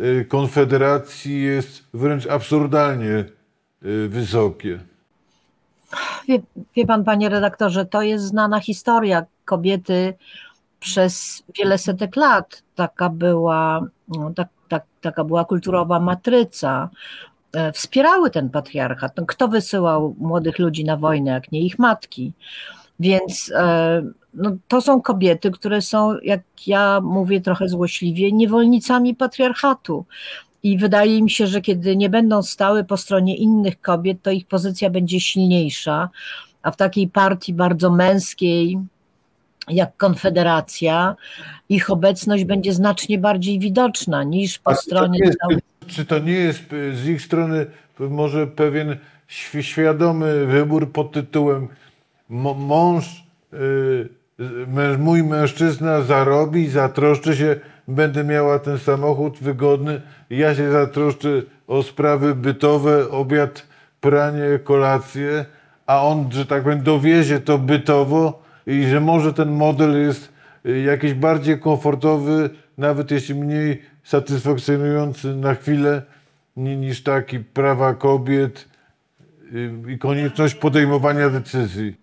y, 0.00 0.24
Konfederacji 0.28 1.42
jest 1.42 1.84
wręcz 1.94 2.26
absurdalnie 2.26 3.24
wysokie. 4.08 4.78
Wie, 6.28 6.40
wie 6.76 6.86
pan, 6.86 7.04
panie 7.04 7.28
redaktorze, 7.28 7.86
to 7.86 8.02
jest 8.02 8.24
znana 8.24 8.60
historia. 8.60 9.24
Kobiety 9.44 10.14
przez 10.80 11.42
wiele 11.58 11.78
setek 11.78 12.16
lat 12.16 12.62
taka 12.74 13.08
była, 13.08 13.86
no, 14.08 14.32
tak, 14.36 14.48
tak, 14.68 14.84
taka 15.00 15.24
była 15.24 15.44
kulturowa 15.44 16.00
matryca. 16.00 16.90
E, 17.52 17.72
wspierały 17.72 18.30
ten 18.30 18.50
patriarchat. 18.50 19.16
No, 19.16 19.26
kto 19.26 19.48
wysyłał 19.48 20.14
młodych 20.18 20.58
ludzi 20.58 20.84
na 20.84 20.96
wojnę, 20.96 21.30
jak 21.30 21.52
nie 21.52 21.60
ich 21.60 21.78
matki? 21.78 22.32
Więc 23.00 23.52
e, 23.54 24.02
no, 24.34 24.56
to 24.68 24.80
są 24.80 25.02
kobiety, 25.02 25.50
które 25.50 25.82
są, 25.82 26.18
jak 26.22 26.40
ja 26.66 27.00
mówię 27.00 27.40
trochę 27.40 27.68
złośliwie, 27.68 28.32
niewolnicami 28.32 29.14
patriarchatu. 29.14 30.04
I 30.62 30.78
wydaje 30.78 31.22
mi 31.22 31.30
się, 31.30 31.46
że 31.46 31.60
kiedy 31.60 31.96
nie 31.96 32.10
będą 32.10 32.42
stały 32.42 32.84
po 32.84 32.96
stronie 32.96 33.36
innych 33.36 33.80
kobiet, 33.80 34.22
to 34.22 34.30
ich 34.30 34.46
pozycja 34.46 34.90
będzie 34.90 35.20
silniejsza. 35.20 36.08
A 36.62 36.70
w 36.70 36.76
takiej 36.76 37.08
partii 37.08 37.54
bardzo 37.54 37.90
męskiej, 37.90 38.78
jak 39.70 39.96
Konfederacja, 39.96 41.16
ich 41.68 41.90
obecność 41.90 42.44
będzie 42.44 42.72
znacznie 42.72 43.18
bardziej 43.18 43.58
widoczna 43.58 44.24
niż 44.24 44.58
po 44.58 44.74
stronie. 44.74 45.18
To 45.18 45.50
jest, 45.50 45.66
czy 45.86 46.04
to 46.04 46.18
nie 46.18 46.32
jest 46.32 46.62
z 46.94 47.06
ich 47.06 47.22
strony 47.22 47.66
może 47.98 48.46
pewien 48.46 48.96
świadomy 49.60 50.46
wybór 50.46 50.92
pod 50.92 51.12
tytułem 51.12 51.68
mąż, 52.28 53.24
y, 53.52 54.08
mój 54.98 55.24
mężczyzna 55.24 56.02
zarobi, 56.02 56.68
zatroszczy 56.68 57.36
się, 57.36 57.56
będę 57.88 58.24
miała 58.24 58.58
ten 58.58 58.78
samochód 58.78 59.38
wygodny, 59.38 60.00
ja 60.30 60.54
się 60.54 60.72
zatroszczę 60.72 61.28
o 61.66 61.82
sprawy 61.82 62.34
bytowe, 62.34 63.10
obiad, 63.10 63.66
pranie, 64.00 64.58
kolację, 64.64 65.44
a 65.86 66.02
on, 66.02 66.32
że 66.32 66.46
tak 66.46 66.62
powiem, 66.62 66.82
dowiezie 66.82 67.40
to 67.40 67.58
bytowo, 67.58 68.42
i 68.70 68.88
że 68.88 69.00
może 69.00 69.32
ten 69.32 69.50
model 69.50 70.02
jest 70.02 70.32
y, 70.66 70.80
jakiś 70.80 71.14
bardziej 71.14 71.60
komfortowy, 71.60 72.50
nawet 72.78 73.10
jeśli 73.10 73.34
mniej 73.34 73.82
satysfakcjonujący 74.04 75.34
na 75.36 75.54
chwilę 75.54 76.02
niż 76.56 77.02
taki 77.02 77.38
prawa 77.38 77.94
kobiet 77.94 78.68
y, 79.52 79.92
i 79.92 79.98
konieczność 79.98 80.54
podejmowania 80.54 81.30
decyzji. 81.30 81.96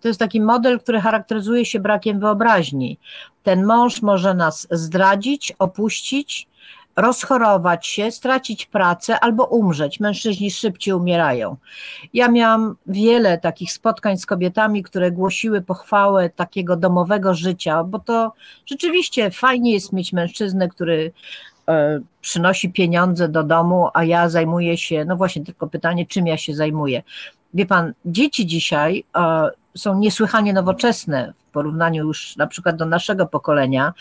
To 0.00 0.08
jest 0.08 0.20
taki 0.20 0.40
model, 0.40 0.80
który 0.80 1.00
charakteryzuje 1.00 1.64
się 1.64 1.80
brakiem 1.80 2.20
wyobraźni. 2.20 2.98
Ten 3.42 3.66
mąż 3.66 4.02
może 4.02 4.34
nas 4.34 4.68
zdradzić, 4.70 5.52
opuścić, 5.58 6.48
rozchorować 6.96 7.86
się, 7.86 8.10
stracić 8.10 8.66
pracę 8.66 9.20
albo 9.20 9.44
umrzeć. 9.44 10.00
Mężczyźni 10.00 10.50
szybciej 10.50 10.94
umierają. 10.94 11.56
Ja 12.14 12.28
miałam 12.28 12.76
wiele 12.86 13.38
takich 13.38 13.72
spotkań 13.72 14.18
z 14.18 14.26
kobietami, 14.26 14.82
które 14.82 15.10
głosiły 15.10 15.62
pochwałę 15.62 16.30
takiego 16.30 16.76
domowego 16.76 17.34
życia, 17.34 17.84
bo 17.84 17.98
to 17.98 18.32
rzeczywiście 18.66 19.30
fajnie 19.30 19.72
jest 19.72 19.92
mieć 19.92 20.12
mężczyznę, 20.12 20.68
który 20.68 21.12
e, 21.68 22.00
przynosi 22.20 22.72
pieniądze 22.72 23.28
do 23.28 23.42
domu, 23.42 23.88
a 23.94 24.04
ja 24.04 24.28
zajmuję 24.28 24.78
się, 24.78 25.04
no 25.04 25.16
właśnie 25.16 25.44
tylko 25.44 25.66
pytanie, 25.66 26.06
czym 26.06 26.26
ja 26.26 26.36
się 26.36 26.54
zajmuję. 26.54 27.02
Wie 27.56 27.66
pan, 27.66 27.92
dzieci 28.04 28.46
dzisiaj 28.46 29.04
e, 29.16 29.50
są 29.76 29.98
niesłychanie 29.98 30.52
nowoczesne 30.52 31.32
w 31.48 31.52
porównaniu 31.52 32.06
już 32.06 32.36
na 32.36 32.46
przykład 32.46 32.76
do 32.76 32.86
naszego 32.86 33.26
pokolenia. 33.26 33.92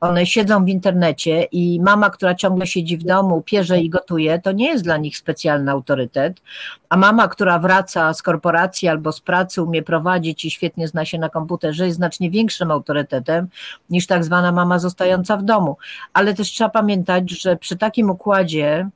One 0.00 0.26
siedzą 0.26 0.64
w 0.64 0.68
internecie 0.68 1.42
i 1.42 1.80
mama, 1.80 2.10
która 2.10 2.34
ciągle 2.34 2.66
siedzi 2.66 2.96
w 2.96 3.04
domu, 3.04 3.42
pierze 3.42 3.80
i 3.80 3.90
gotuje, 3.90 4.38
to 4.38 4.52
nie 4.52 4.68
jest 4.68 4.84
dla 4.84 4.96
nich 4.96 5.18
specjalny 5.18 5.70
autorytet. 5.70 6.42
A 6.88 6.96
mama, 6.96 7.28
która 7.28 7.58
wraca 7.58 8.14
z 8.14 8.22
korporacji 8.22 8.88
albo 8.88 9.12
z 9.12 9.20
pracy, 9.20 9.62
umie 9.62 9.82
prowadzić 9.82 10.44
i 10.44 10.50
świetnie 10.50 10.88
zna 10.88 11.04
się 11.04 11.18
na 11.18 11.28
komputerze, 11.28 11.86
jest 11.86 11.96
znacznie 11.96 12.30
większym 12.30 12.70
autorytetem 12.70 13.48
niż 13.90 14.06
tak 14.06 14.24
zwana 14.24 14.52
mama 14.52 14.78
zostająca 14.78 15.36
w 15.36 15.42
domu. 15.42 15.76
Ale 16.12 16.34
też 16.34 16.48
trzeba 16.48 16.70
pamiętać, 16.70 17.30
że 17.30 17.56
przy 17.56 17.76
takim 17.76 18.10
układzie 18.10 18.88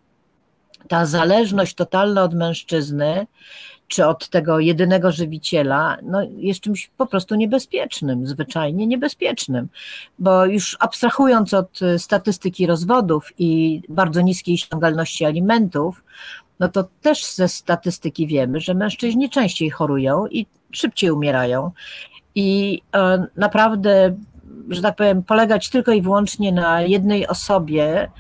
ta 0.89 1.07
zależność 1.07 1.75
totalna 1.75 2.23
od 2.23 2.35
mężczyzny 2.35 3.27
czy 3.91 4.07
od 4.07 4.29
tego 4.29 4.59
jedynego 4.59 5.13
żywiciela, 5.13 5.97
no 6.03 6.23
jest 6.37 6.61
czymś 6.61 6.91
po 6.97 7.07
prostu 7.07 7.35
niebezpiecznym, 7.35 8.27
zwyczajnie 8.27 8.87
niebezpiecznym, 8.87 9.69
bo 10.19 10.47
już 10.47 10.77
abstrahując 10.81 11.55
od 11.55 11.83
y, 11.83 11.99
statystyki 11.99 12.67
rozwodów 12.67 13.33
i 13.39 13.83
bardzo 13.89 14.21
niskiej 14.21 14.59
ściągalności 14.59 15.25
alimentów, 15.25 16.05
no 16.61 16.69
to 16.69 16.85
też 17.03 17.35
ze 17.35 17.49
statystyki 17.49 18.27
wiemy, 18.27 18.61
że 18.61 18.75
mężczyźni 18.75 19.31
częściej 19.31 19.71
chorują 19.71 20.27
i 20.27 20.47
szybciej 20.73 21.11
umierają. 21.11 21.71
I 22.35 22.81
e, 22.95 23.27
naprawdę, 23.37 24.17
że 24.69 24.83
tak 24.83 24.97
powiem, 24.97 25.23
polegać 25.23 25.71
tylko 25.71 25.93
i 25.93 26.03
wyłącznie 26.03 26.53
na 26.53 26.83
jednej 26.83 27.27
osobie 27.27 28.11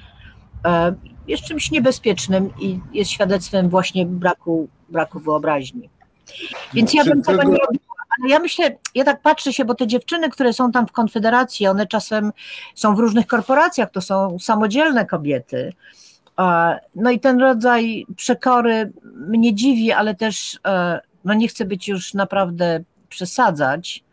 e, 0.65 0.95
jest 1.29 1.43
czymś 1.43 1.71
niebezpiecznym 1.71 2.51
i 2.61 2.81
jest 2.93 3.11
świadectwem 3.11 3.69
właśnie 3.69 4.07
braku 4.07 4.69
braku 4.91 5.21
wyobraźni. 5.21 5.89
Więc 6.75 6.95
ja 6.95 7.05
bym 7.05 7.23
tego 7.23 7.43
nie 7.43 7.59
robiła. 7.59 7.91
Ale 8.21 8.29
ja 8.29 8.39
myślę, 8.39 8.77
ja 8.95 9.05
tak 9.05 9.23
patrzę 9.23 9.53
się, 9.53 9.65
bo 9.65 9.75
te 9.75 9.87
dziewczyny, 9.87 10.31
które 10.31 10.53
są 10.53 10.73
tam 10.73 10.87
w 10.87 10.93
Konfederacji, 10.93 11.67
one 11.67 11.87
czasem 11.87 12.33
są 12.75 12.95
w 12.95 12.99
różnych 12.99 13.27
korporacjach, 13.27 13.91
to 13.91 14.01
są 14.01 14.39
samodzielne 14.39 15.07
kobiety. 15.07 15.73
No 16.95 17.11
i 17.11 17.21
ten 17.21 17.41
rodzaj 17.41 18.07
przekory 18.17 18.93
mnie 19.15 19.55
dziwi, 19.55 19.93
ale 19.93 20.15
też 20.15 20.59
e, 20.67 21.01
no 21.25 21.35
nie 21.35 21.49
chcę 21.49 21.65
być 21.65 21.89
już 21.89 22.15
naprawdę 22.15 22.85
przesadzać, 23.09 24.05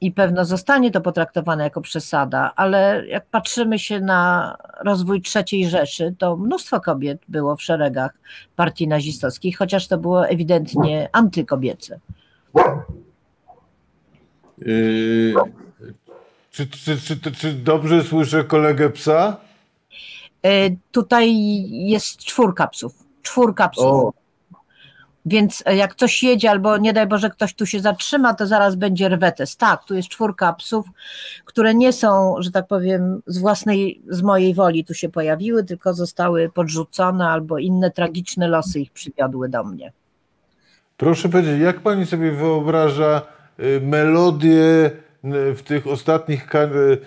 i 0.00 0.12
pewno 0.12 0.44
zostanie 0.44 0.90
to 0.90 1.00
potraktowane 1.00 1.64
jako 1.64 1.80
przesada, 1.80 2.52
ale 2.56 3.06
jak 3.06 3.26
patrzymy 3.26 3.78
się 3.78 4.00
na 4.00 4.56
rozwój 4.84 5.22
III 5.34 5.68
Rzeszy, 5.68 6.14
to 6.18 6.36
mnóstwo 6.36 6.80
kobiet 6.80 7.22
było 7.28 7.56
w 7.56 7.62
szeregach 7.62 8.18
partii 8.56 8.88
nazistowskich, 8.88 9.58
chociaż 9.58 9.88
to 9.88 9.98
było 9.98 10.28
ewidentnie 10.28 11.08
antykobiece. 11.12 12.00
Yy, 14.58 15.34
czy, 16.50 16.66
czy, 16.66 17.00
czy, 17.00 17.32
czy, 17.32 17.52
dobrze 17.52 18.04
słyszę 18.04 18.44
kolegę 18.44 18.90
psa? 18.90 19.36
Yy, 20.42 20.76
tutaj 20.92 21.34
jest 21.70 22.18
czwórka 22.18 22.66
psów. 22.66 23.04
Czwórka 23.22 23.68
psów. 23.68 23.86
O. 23.86 24.25
Więc 25.26 25.64
jak 25.76 25.94
coś 25.94 26.22
jedzie, 26.22 26.50
albo 26.50 26.76
nie 26.76 26.92
daj 26.92 27.06
Boże, 27.06 27.30
ktoś 27.30 27.54
tu 27.54 27.66
się 27.66 27.80
zatrzyma, 27.80 28.34
to 28.34 28.46
zaraz 28.46 28.74
będzie 28.74 29.08
rwetes. 29.08 29.56
Tak, 29.56 29.84
tu 29.84 29.94
jest 29.94 30.08
czwórka 30.08 30.52
psów, 30.52 30.86
które 31.44 31.74
nie 31.74 31.92
są, 31.92 32.34
że 32.38 32.50
tak 32.50 32.66
powiem, 32.66 33.22
z 33.26 33.38
własnej, 33.38 34.02
z 34.08 34.22
mojej 34.22 34.54
woli 34.54 34.84
tu 34.84 34.94
się 34.94 35.08
pojawiły, 35.08 35.64
tylko 35.64 35.94
zostały 35.94 36.50
podrzucone, 36.54 37.28
albo 37.28 37.58
inne 37.58 37.90
tragiczne 37.90 38.48
losy 38.48 38.80
ich 38.80 38.92
przywiodły 38.92 39.48
do 39.48 39.64
mnie. 39.64 39.92
Proszę 40.96 41.28
powiedzieć, 41.28 41.60
jak 41.60 41.80
pani 41.80 42.06
sobie 42.06 42.32
wyobraża 42.32 43.22
y, 43.60 43.80
melodię 43.80 44.90
w 45.56 45.62
tych 45.64 45.86
ostatnich 45.86 46.54
y, 46.54 46.98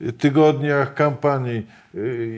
y, 0.00 0.12
tygodniach 0.12 0.94
kampanii? 0.94 1.66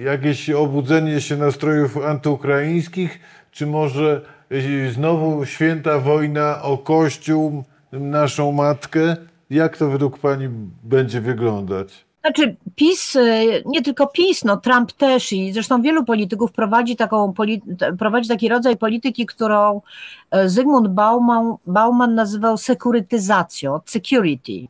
Jakieś 0.05 0.51
obudzenie 0.51 1.21
się 1.21 1.37
nastrojów 1.37 1.97
antyukraińskich, 1.97 3.21
czy 3.51 3.67
może 3.67 4.34
znowu 4.93 5.47
święta 5.47 5.99
wojna 5.99 6.63
o 6.63 6.79
Kościół, 6.79 7.65
naszą 7.93 8.53
matkę? 8.53 9.17
Jak 9.51 9.77
to 9.77 9.89
według 9.89 10.19
pani 10.19 10.49
będzie 10.83 11.21
wyglądać? 11.21 12.05
Znaczy 12.21 12.57
PiS, 12.75 13.17
y, 13.17 13.63
nie 13.67 13.83
tylko 13.83 14.07
PiS, 14.07 14.45
no 14.45 14.57
Trump 14.57 14.93
też 14.93 15.33
i 15.33 15.53
zresztą 15.53 15.83
wielu 15.83 16.05
polityków 16.05 16.53
prowadzi, 16.53 16.97
taką, 16.97 17.35
prowadzi 17.99 18.29
taki 18.29 18.49
rodzaj 18.49 18.77
polityki, 18.77 19.27
którą 19.27 19.81
e, 20.31 20.49
Zygmunt 20.49 20.89
Bauman, 20.89 21.55
Bauman 21.67 22.15
nazywał 22.15 22.57
sekurytyzacją, 22.57 23.81
security. 23.87 24.69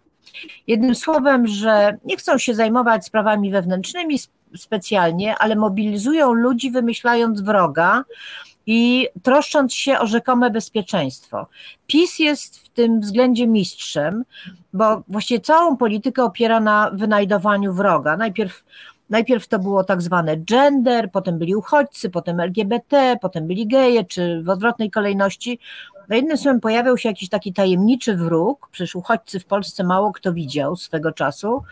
Jednym 0.66 0.95
słowem, 0.95 1.47
że 1.47 1.97
nie 2.05 2.16
chcą 2.16 2.39
się 2.39 2.55
zajmować 2.55 3.05
sprawami 3.07 3.51
wewnętrznymi 3.51 4.14
sp- 4.24 4.35
specjalnie, 4.57 5.39
ale 5.39 5.57
mobilizują 5.57 6.32
ludzi 6.32 6.70
wymyślając 6.70 7.41
wroga 7.41 8.05
i 8.66 9.08
troszcząc 9.22 9.74
się 9.74 9.98
o 9.98 10.06
rzekome 10.06 10.50
bezpieczeństwo. 10.50 11.46
PiS 11.86 12.18
jest 12.18 12.58
w 12.58 12.68
tym 12.68 13.00
względzie 13.00 13.46
mistrzem, 13.46 14.24
bo 14.72 15.02
właściwie 15.08 15.40
całą 15.40 15.76
politykę 15.76 16.24
opiera 16.24 16.60
na 16.60 16.90
wynajdowaniu 16.94 17.72
wroga. 17.72 18.16
Najpierw, 18.16 18.64
najpierw 19.10 19.48
to 19.48 19.58
było 19.58 19.84
tak 19.84 20.02
zwane 20.02 20.36
gender, 20.36 21.10
potem 21.10 21.38
byli 21.38 21.54
uchodźcy, 21.54 22.10
potem 22.10 22.40
LGBT, 22.40 23.16
potem 23.22 23.46
byli 23.46 23.66
geje, 23.66 24.04
czy 24.04 24.42
w 24.42 24.48
odwrotnej 24.48 24.90
kolejności. 24.90 25.58
No 26.08 26.16
jednym 26.16 26.36
słowem 26.36 26.60
pojawiał 26.60 26.98
się 26.98 27.08
jakiś 27.08 27.28
taki 27.28 27.52
tajemniczy 27.52 28.16
wróg, 28.16 28.68
przecież 28.72 28.94
uchodźcy 28.94 29.40
w 29.40 29.44
Polsce 29.44 29.84
mało 29.84 30.12
kto 30.12 30.32
widział 30.32 30.76
swego 30.76 31.12
czasu, 31.12 31.62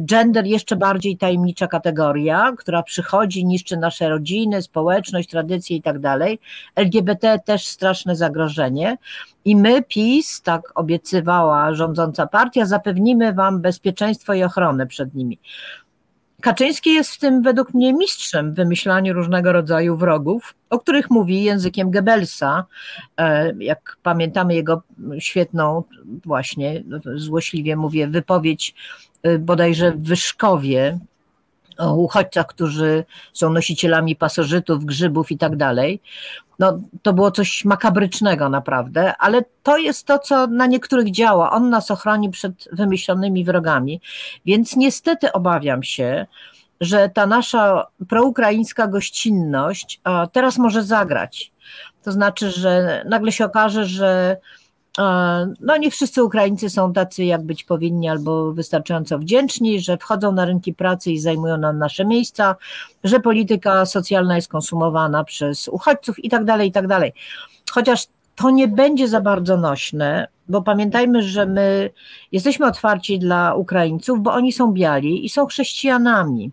gender 0.00 0.46
jeszcze 0.46 0.76
bardziej 0.76 1.16
tajemnicza 1.16 1.66
kategoria, 1.66 2.52
która 2.58 2.82
przychodzi, 2.82 3.44
niszczy 3.44 3.76
nasze 3.76 4.08
rodziny, 4.08 4.62
społeczność, 4.62 5.28
tradycje 5.28 5.76
i 5.76 5.82
tak 5.82 5.98
dalej. 5.98 6.38
LGBT 6.74 7.38
też 7.38 7.66
straszne 7.66 8.16
zagrożenie. 8.16 8.98
I 9.44 9.56
my, 9.56 9.82
PiS, 9.82 10.42
tak 10.42 10.72
obiecywała 10.74 11.74
rządząca 11.74 12.26
partia, 12.26 12.66
zapewnimy 12.66 13.32
wam 13.32 13.60
bezpieczeństwo 13.60 14.34
i 14.34 14.42
ochronę 14.42 14.86
przed 14.86 15.14
nimi. 15.14 15.38
Kaczyński 16.46 16.94
jest 16.94 17.14
w 17.14 17.18
tym 17.18 17.42
według 17.42 17.74
mnie 17.74 17.92
mistrzem 17.92 18.52
w 18.52 18.56
wymyślaniu 18.56 19.14
różnego 19.14 19.52
rodzaju 19.52 19.96
wrogów, 19.96 20.54
o 20.70 20.78
których 20.78 21.10
mówi 21.10 21.42
językiem 21.42 21.90
Goebbelsa. 21.90 22.64
E, 23.16 23.52
Jak 23.58 23.96
pamiętamy 24.02 24.54
jego 24.54 24.82
świetną, 25.18 25.82
właśnie 26.24 26.82
złośliwie 27.14 27.76
mówię, 27.76 28.08
wypowiedź 28.08 28.74
e, 29.22 29.38
bodajże 29.38 29.92
w 29.92 30.02
Wyszkowie 30.02 30.98
o 31.78 31.94
uchodźcach, 31.94 32.46
którzy 32.46 33.04
są 33.32 33.50
nosicielami 33.50 34.16
pasożytów, 34.16 34.84
grzybów 34.84 35.30
i 35.30 35.38
tak 35.38 35.56
dalej. 35.56 36.00
No, 36.58 36.78
to 37.02 37.12
było 37.12 37.30
coś 37.30 37.64
makabrycznego 37.64 38.48
naprawdę, 38.48 39.16
ale 39.16 39.42
to 39.62 39.76
jest 39.76 40.06
to, 40.06 40.18
co 40.18 40.46
na 40.46 40.66
niektórych 40.66 41.10
działa. 41.10 41.50
On 41.50 41.70
nas 41.70 41.90
ochroni 41.90 42.30
przed 42.30 42.68
wymyślonymi 42.72 43.44
wrogami, 43.44 44.00
więc 44.46 44.76
niestety 44.76 45.32
obawiam 45.32 45.82
się, 45.82 46.26
że 46.80 47.08
ta 47.08 47.26
nasza 47.26 47.86
proukraińska 48.08 48.86
gościnność 48.86 50.00
teraz 50.32 50.58
może 50.58 50.82
zagrać. 50.82 51.52
To 52.02 52.12
znaczy, 52.12 52.50
że 52.50 53.04
nagle 53.08 53.32
się 53.32 53.44
okaże, 53.44 53.86
że 53.86 54.36
no 55.60 55.76
nie 55.76 55.90
wszyscy 55.90 56.24
Ukraińcy 56.24 56.70
są 56.70 56.92
tacy, 56.92 57.24
jak 57.24 57.42
być 57.42 57.64
powinni, 57.64 58.08
albo 58.08 58.52
wystarczająco 58.52 59.18
wdzięczni, 59.18 59.80
że 59.80 59.96
wchodzą 59.96 60.32
na 60.32 60.44
rynki 60.44 60.74
pracy 60.74 61.12
i 61.12 61.18
zajmują 61.18 61.56
nam 61.56 61.78
nasze 61.78 62.04
miejsca, 62.04 62.56
że 63.04 63.20
polityka 63.20 63.86
socjalna 63.86 64.36
jest 64.36 64.48
konsumowana 64.48 65.24
przez 65.24 65.68
uchodźców 65.68 66.24
i 66.24 66.30
tak 66.30 66.44
dalej, 66.44 66.68
i 66.68 66.72
tak 66.72 66.86
dalej. 66.86 67.12
Chociaż 67.72 68.06
to 68.36 68.50
nie 68.50 68.68
będzie 68.68 69.08
za 69.08 69.20
bardzo 69.20 69.56
nośne, 69.56 70.28
bo 70.48 70.62
pamiętajmy, 70.62 71.22
że 71.22 71.46
my 71.46 71.90
jesteśmy 72.32 72.66
otwarci 72.66 73.18
dla 73.18 73.54
Ukraińców, 73.54 74.20
bo 74.22 74.32
oni 74.32 74.52
są 74.52 74.72
biali 74.72 75.24
i 75.24 75.28
są 75.28 75.46
chrześcijanami. 75.46 76.50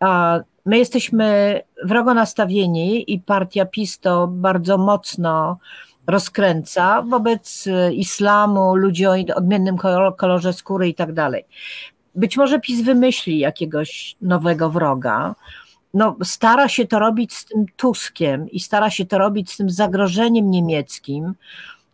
A 0.00 0.40
my 0.66 0.78
jesteśmy 0.78 1.60
wrogo 1.84 2.14
nastawieni 2.14 3.12
i 3.12 3.20
partia 3.20 3.66
PiS 3.66 3.98
to 3.98 4.26
bardzo 4.26 4.78
mocno 4.78 5.58
rozkręca 6.06 7.02
wobec 7.02 7.68
islamu, 7.92 8.76
ludzi 8.76 9.06
o 9.06 9.14
odmiennym 9.34 9.76
kolorze 10.16 10.52
skóry 10.52 10.88
i 10.88 10.94
tak 10.94 11.12
dalej. 11.12 11.44
Być 12.14 12.36
może 12.36 12.60
PiS 12.60 12.80
wymyśli 12.80 13.38
jakiegoś 13.38 14.16
nowego 14.20 14.70
wroga. 14.70 15.34
No, 15.94 16.16
stara 16.24 16.68
się 16.68 16.86
to 16.86 16.98
robić 16.98 17.34
z 17.34 17.44
tym 17.44 17.66
Tuskiem 17.76 18.50
i 18.50 18.60
stara 18.60 18.90
się 18.90 19.06
to 19.06 19.18
robić 19.18 19.52
z 19.52 19.56
tym 19.56 19.70
zagrożeniem 19.70 20.50
niemieckim, 20.50 21.34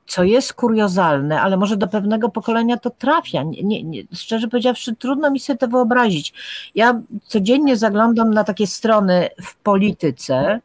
co 0.06 0.24
jest 0.24 0.52
kuriozalne, 0.52 1.40
ale 1.40 1.56
może 1.56 1.76
do 1.76 1.88
pewnego 1.88 2.28
pokolenia 2.28 2.76
to 2.76 2.90
trafia. 2.90 3.42
Nie, 3.42 3.62
nie, 3.62 3.82
nie, 3.82 4.02
szczerze 4.14 4.48
powiedziawszy, 4.48 4.96
trudno 4.96 5.30
mi 5.30 5.40
sobie 5.40 5.58
to 5.58 5.68
wyobrazić. 5.68 6.34
Ja 6.74 7.00
codziennie 7.26 7.76
zaglądam 7.76 8.34
na 8.34 8.44
takie 8.44 8.66
strony 8.66 9.28
w 9.42 9.56
polityce 9.56 10.60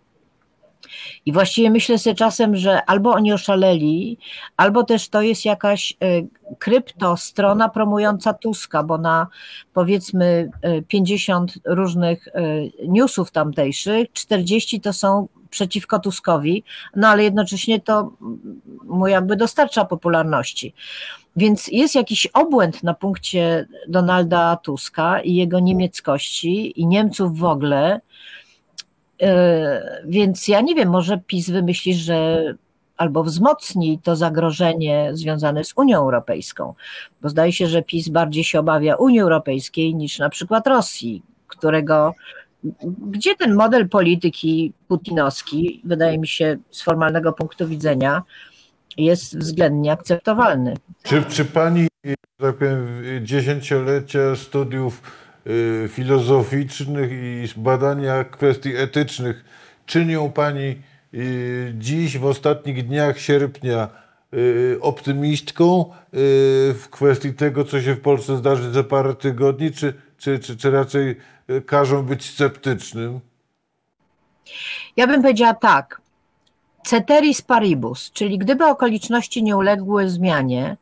i 1.25 1.33
właściwie 1.33 1.69
myślę 1.69 1.97
sobie 1.97 2.15
czasem, 2.15 2.55
że 2.55 2.85
albo 2.85 3.11
oni 3.11 3.33
oszaleli, 3.33 4.17
albo 4.57 4.83
też 4.83 5.09
to 5.09 5.21
jest 5.21 5.45
jakaś 5.45 5.93
kryptostrona 6.59 7.69
promująca 7.69 8.33
Tuska, 8.33 8.83
bo 8.83 8.97
na 8.97 9.27
powiedzmy 9.73 10.51
50 10.87 11.53
różnych 11.65 12.27
newsów 12.87 13.31
tamtejszych, 13.31 14.11
40 14.13 14.81
to 14.81 14.93
są 14.93 15.27
przeciwko 15.49 15.99
Tuskowi, 15.99 16.63
no 16.95 17.07
ale 17.07 17.23
jednocześnie 17.23 17.79
to 17.79 18.11
mu 18.83 19.07
jakby 19.07 19.35
dostarcza 19.35 19.85
popularności. 19.85 20.73
Więc 21.35 21.67
jest 21.67 21.95
jakiś 21.95 22.27
obłęd 22.27 22.83
na 22.83 22.93
punkcie 22.93 23.67
Donalda 23.87 24.55
Tuska 24.55 25.21
i 25.21 25.35
jego 25.35 25.59
niemieckości 25.59 26.81
i 26.81 26.87
Niemców 26.87 27.37
w 27.37 27.43
ogóle. 27.43 28.01
Więc 30.05 30.47
ja 30.47 30.61
nie 30.61 30.75
wiem, 30.75 30.89
może 30.89 31.17
PiS 31.17 31.49
wymyśli, 31.49 31.93
że 31.93 32.43
albo 32.97 33.23
wzmocni 33.23 33.99
to 34.03 34.15
zagrożenie 34.15 35.09
związane 35.13 35.63
z 35.63 35.73
Unią 35.75 35.97
Europejską, 35.97 36.73
bo 37.21 37.29
zdaje 37.29 37.53
się, 37.53 37.67
że 37.67 37.81
PiS 37.81 38.09
bardziej 38.09 38.43
się 38.43 38.59
obawia 38.59 38.95
Unii 38.95 39.19
Europejskiej 39.19 39.95
niż 39.95 40.19
na 40.19 40.29
przykład 40.29 40.67
Rosji, 40.67 41.23
którego 41.47 42.13
gdzie 43.11 43.35
ten 43.35 43.55
model 43.55 43.89
polityki 43.89 44.73
putinowski, 44.87 45.81
wydaje 45.83 46.17
mi 46.17 46.27
się, 46.27 46.57
z 46.71 46.81
formalnego 46.81 47.33
punktu 47.33 47.67
widzenia, 47.67 48.23
jest 48.97 49.37
względnie 49.37 49.91
akceptowalny. 49.91 50.73
Czy, 51.03 51.23
czy 51.23 51.45
pani, 51.45 51.87
tak 52.37 52.57
powiem, 52.57 52.87
dziesięciolecia 53.21 54.35
studiów 54.35 55.01
filozoficznych 55.89 57.11
i 57.11 57.47
badania 57.57 58.23
kwestii 58.23 58.75
etycznych 58.75 59.45
czynią 59.85 60.31
pani 60.31 60.81
y, 61.13 61.73
dziś, 61.77 62.17
w 62.17 62.25
ostatnich 62.25 62.87
dniach 62.87 63.19
sierpnia, 63.19 63.89
y, 64.33 64.77
optymistką 64.81 65.85
w 66.73 66.83
kwestii 66.91 67.33
tego, 67.33 67.63
co 67.63 67.81
się 67.81 67.93
w 67.93 68.01
Polsce 68.01 68.37
zdarzy 68.37 68.71
za 68.71 68.83
parę 68.83 69.15
tygodni, 69.15 69.71
czy, 69.71 69.93
czy, 70.17 70.39
czy, 70.39 70.57
czy 70.57 70.71
raczej 70.71 71.15
każą 71.65 72.03
być 72.03 72.29
sceptycznym? 72.29 73.19
Ja 74.97 75.07
bym 75.07 75.21
powiedziała 75.21 75.53
tak. 75.53 76.01
Ceteris 76.83 77.41
paribus, 77.41 78.11
czyli 78.11 78.37
gdyby 78.37 78.65
okoliczności 78.65 79.43
nie 79.43 79.57
uległy 79.57 80.09
zmianie, 80.09 80.77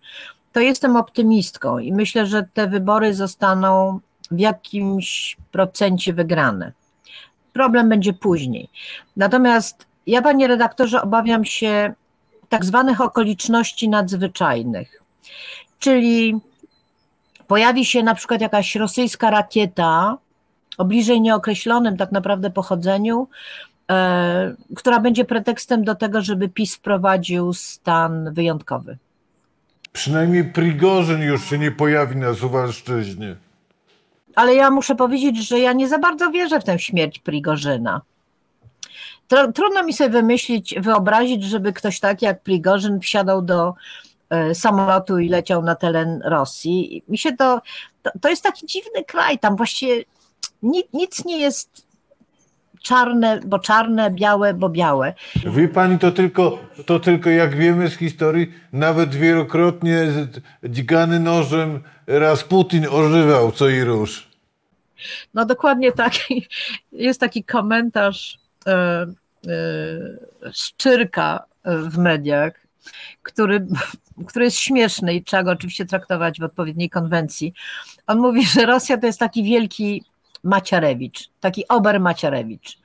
to 0.52 0.60
jestem 0.60 0.96
optymistką 0.96 1.78
i 1.78 1.94
myślę, 1.94 2.26
że 2.26 2.44
te 2.54 2.68
wybory 2.68 3.14
zostaną 3.14 4.00
w 4.32 4.40
jakimś 4.40 5.38
procencie 5.52 6.14
wygrane. 6.14 6.72
Problem 7.54 7.90
będzie 7.90 8.14
później. 8.14 8.70
Natomiast 9.18 9.86
ja, 10.08 10.22
panie 10.22 10.48
redaktorze, 10.48 11.02
obawiam 11.02 11.46
się 11.46 11.94
tak 12.50 12.66
zwanych 12.66 13.02
okoliczności 13.02 13.90
nadzwyczajnych, 13.90 15.04
czyli 15.80 16.40
pojawi 17.48 17.86
się 17.86 18.04
na 18.04 18.16
przykład 18.16 18.42
jakaś 18.42 18.76
rosyjska 18.76 19.30
rakieta 19.30 20.18
o 20.78 20.86
bliżej 20.86 21.22
nieokreślonym 21.22 21.98
tak 21.98 22.12
naprawdę 22.12 22.50
pochodzeniu, 22.50 23.28
e, 23.92 24.56
która 24.76 25.00
będzie 25.00 25.26
pretekstem 25.26 25.84
do 25.84 25.96
tego, 25.96 26.22
żeby 26.22 26.50
PiS 26.50 26.76
wprowadził 26.76 27.54
stan 27.54 28.34
wyjątkowy. 28.34 28.98
Przynajmniej 29.94 30.44
Prigorzyn 30.44 31.22
już 31.22 31.46
się 31.46 31.58
nie 31.58 31.72
pojawi 31.72 32.16
na 32.16 32.34
Suwalszczyźnie. 32.34 33.36
Ale 34.36 34.56
ja 34.56 34.72
muszę 34.72 34.96
powiedzieć, 34.96 35.48
że 35.48 35.60
ja 35.60 35.74
nie 35.74 35.88
za 35.88 36.00
bardzo 36.00 36.32
wierzę 36.32 36.60
w 36.60 36.64
tę 36.64 36.80
śmierć 36.80 37.20
Prigorzyna. 37.20 38.02
Trudno 39.56 39.84
mi 39.84 39.94
sobie 39.94 40.10
wymyślić, 40.10 40.76
wyobrazić, 40.80 41.44
żeby 41.44 41.74
ktoś 41.74 42.00
taki 42.00 42.26
jak 42.26 42.42
Prigorzyn 42.42 43.00
wsiadał 43.00 43.42
do 43.42 43.74
e, 44.30 44.56
samolotu 44.56 45.20
i 45.20 45.30
leciał 45.30 45.64
na 45.64 45.76
teren 45.76 46.22
Rosji. 46.26 47.04
Mi 47.08 47.18
się 47.18 47.32
to, 47.32 47.62
to, 48.02 48.12
to 48.22 48.30
jest 48.30 48.44
taki 48.44 48.66
dziwny 48.66 49.04
kraj, 49.08 49.40
tam 49.40 49.56
właściwie 49.56 50.04
nic, 50.64 50.86
nic 50.94 51.26
nie 51.26 51.40
jest 51.40 51.86
czarne, 52.82 53.40
bo 53.46 53.60
czarne, 53.60 54.12
białe, 54.12 54.54
bo 54.54 54.70
białe. 54.70 55.14
Wie 55.46 55.68
pani, 55.68 56.00
to 56.00 56.12
tylko, 56.12 56.60
to 56.86 57.00
tylko 57.00 57.30
jak 57.30 57.56
wiemy 57.56 57.90
z 57.90 57.96
historii, 57.96 58.54
nawet 58.74 59.16
wielokrotnie 59.16 60.08
dźgany 60.64 61.20
nożem 61.20 61.80
Rasputin 62.08 62.88
ożywał 62.92 63.52
co 63.52 63.70
i 63.70 63.84
róż. 63.84 64.32
No 65.34 65.46
dokładnie 65.46 65.92
tak. 65.92 66.14
Jest 66.92 67.20
taki 67.20 67.44
komentarz 67.44 68.40
e, 68.68 68.72
e, 68.72 69.12
Szczyrka 70.54 71.44
w 71.66 71.98
mediach, 71.98 72.54
który, 73.24 73.66
który 74.28 74.46
jest 74.46 74.58
śmieszny 74.58 75.14
i 75.14 75.24
trzeba 75.24 75.44
go 75.44 75.52
oczywiście 75.52 75.86
traktować 75.86 76.40
w 76.40 76.44
odpowiedniej 76.44 76.90
konwencji. 76.90 77.54
On 78.08 78.20
mówi, 78.20 78.46
że 78.46 78.66
Rosja 78.66 78.98
to 78.98 79.06
jest 79.06 79.20
taki 79.20 79.44
wielki 79.44 80.04
Maciarewicz, 80.44 81.30
taki 81.40 81.68
ober 81.68 82.00
Maciarewicz, 82.00 82.78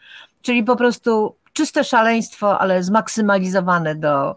czyli 0.43 0.63
po 0.65 0.77
prostu 0.77 1.37
czyste 1.53 1.85
szaleństwo, 1.85 2.59
ale 2.59 2.83
zmaksymalizowane 2.83 3.95
do, 3.95 4.37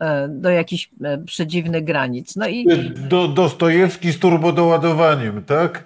e, 0.00 0.28
do 0.28 0.50
jakichś 0.50 0.90
e, 1.04 1.18
przedziwnych 1.18 1.84
granic. 1.84 2.36
No 2.36 2.46
i 2.48 2.66
Do, 2.96 3.28
Dostojewski 3.28 4.12
z 4.12 4.18
turbodoładowaniem, 4.18 5.44
tak? 5.44 5.84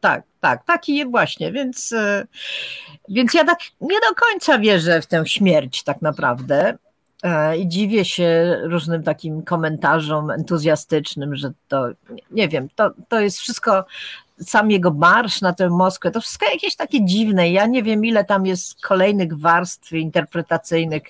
tak, 0.00 0.22
tak, 0.40 0.64
taki 0.64 1.06
właśnie, 1.06 1.52
więc, 1.52 1.92
e, 1.92 2.26
więc 3.08 3.34
ja 3.34 3.44
tak 3.44 3.58
nie 3.80 3.96
do 4.08 4.14
końca 4.14 4.58
wierzę 4.58 5.02
w 5.02 5.06
tę 5.06 5.22
śmierć 5.26 5.82
tak 5.82 6.02
naprawdę 6.02 6.78
i 7.58 7.68
dziwię 7.68 8.04
się 8.04 8.56
różnym 8.62 9.02
takim 9.02 9.42
komentarzom 9.42 10.30
entuzjastycznym, 10.30 11.36
że 11.36 11.52
to, 11.68 11.88
nie- 11.88 12.22
nie 12.30 12.48
wiem, 12.48 12.68
to, 12.76 12.90
to 13.08 13.20
jest 13.20 13.38
wszystko, 13.38 13.84
sam 14.46 14.70
jego 14.70 14.90
marsz 14.90 15.40
na 15.40 15.52
tę 15.52 15.70
Moskwę, 15.70 16.10
to 16.10 16.20
wszystko 16.20 16.46
jakieś 16.46 16.76
takie 16.76 17.04
dziwne, 17.04 17.50
ja 17.50 17.66
nie 17.66 17.82
wiem 17.82 18.04
ile 18.04 18.24
tam 18.24 18.46
jest 18.46 18.80
kolejnych 18.80 19.38
warstw 19.38 19.92
interpretacyjnych 19.92 21.02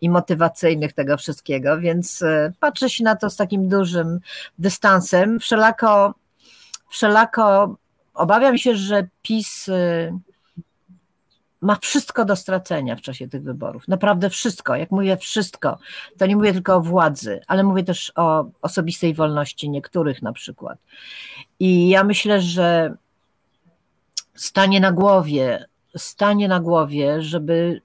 i 0.00 0.10
motywacyjnych 0.10 0.92
tego 0.92 1.16
wszystkiego, 1.16 1.80
więc 1.80 2.22
e, 2.22 2.52
patrzę 2.60 2.90
się 2.90 3.04
na 3.04 3.16
to 3.16 3.30
z 3.30 3.36
takim 3.36 3.68
dużym 3.68 4.20
dystansem, 4.58 5.40
wszelako 5.40 6.14
wszelako 6.90 7.76
obawiam 8.14 8.58
się, 8.58 8.76
że 8.76 9.08
PiS 9.22 9.68
y, 9.68 10.12
ma 11.64 11.76
wszystko 11.76 12.24
do 12.24 12.36
stracenia 12.36 12.96
w 12.96 13.00
czasie 13.00 13.28
tych 13.28 13.42
wyborów. 13.42 13.88
Naprawdę 13.88 14.30
wszystko. 14.30 14.76
Jak 14.76 14.90
mówię 14.90 15.16
wszystko, 15.16 15.78
to 16.18 16.26
nie 16.26 16.36
mówię 16.36 16.52
tylko 16.52 16.74
o 16.74 16.80
władzy, 16.80 17.40
ale 17.46 17.62
mówię 17.62 17.84
też 17.84 18.12
o 18.16 18.44
osobistej 18.62 19.14
wolności 19.14 19.70
niektórych 19.70 20.22
na 20.22 20.32
przykład. 20.32 20.78
I 21.60 21.88
ja 21.88 22.04
myślę, 22.04 22.40
że 22.40 22.94
stanie 24.34 24.80
na 24.80 24.92
głowie, 24.92 25.66
stanie 25.96 26.48
na 26.48 26.60
głowie, 26.60 27.22
żeby 27.22 27.80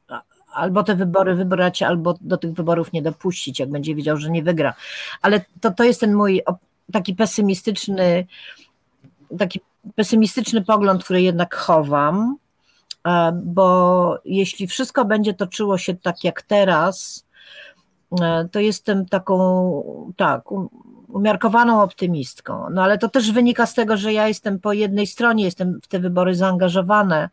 albo 0.54 0.84
te 0.84 0.96
wybory 0.96 1.36
wybrać, 1.36 1.82
albo 1.82 2.18
do 2.22 2.38
tych 2.38 2.54
wyborów 2.54 2.94
nie 2.94 3.02
dopuścić, 3.02 3.60
jak 3.60 3.70
będzie 3.70 3.96
wiedział, 3.96 4.18
że 4.18 4.30
nie 4.30 4.44
wygra. 4.44 4.74
Ale 5.22 5.46
to, 5.62 5.72
to 5.72 5.84
jest 5.84 6.00
ten 6.00 6.14
mój 6.14 6.42
taki 6.92 7.16
pesymistyczny, 7.16 8.26
taki 9.38 9.62
pesymistyczny 9.96 10.62
pogląd, 10.62 11.04
który 11.04 11.22
jednak 11.22 11.56
chowam, 11.56 12.38
bo 13.44 14.18
jeśli 14.26 14.68
wszystko 14.68 15.06
będzie 15.06 15.34
toczyło 15.34 15.78
się 15.78 15.96
tak 15.96 16.24
jak 16.24 16.42
teraz, 16.42 17.26
e, 18.22 18.50
to 18.52 18.60
jestem 18.60 19.06
taką, 19.06 20.14
tak, 20.18 20.52
um- 20.52 20.70
umiarkowaną 21.10 21.82
optymistką. 21.82 22.70
No 22.72 22.84
ale 22.84 22.98
to 22.98 23.10
też 23.10 23.32
wynika 23.32 23.66
z 23.66 23.74
tego, 23.74 23.98
że 23.98 24.14
ja 24.14 24.28
jestem 24.28 24.60
po 24.60 24.74
jednej 24.74 25.08
stronie, 25.08 25.44
jestem 25.44 25.80
w 25.82 25.88
te 25.88 26.00
wybory 26.00 26.36
zaangażowane, 26.36 27.30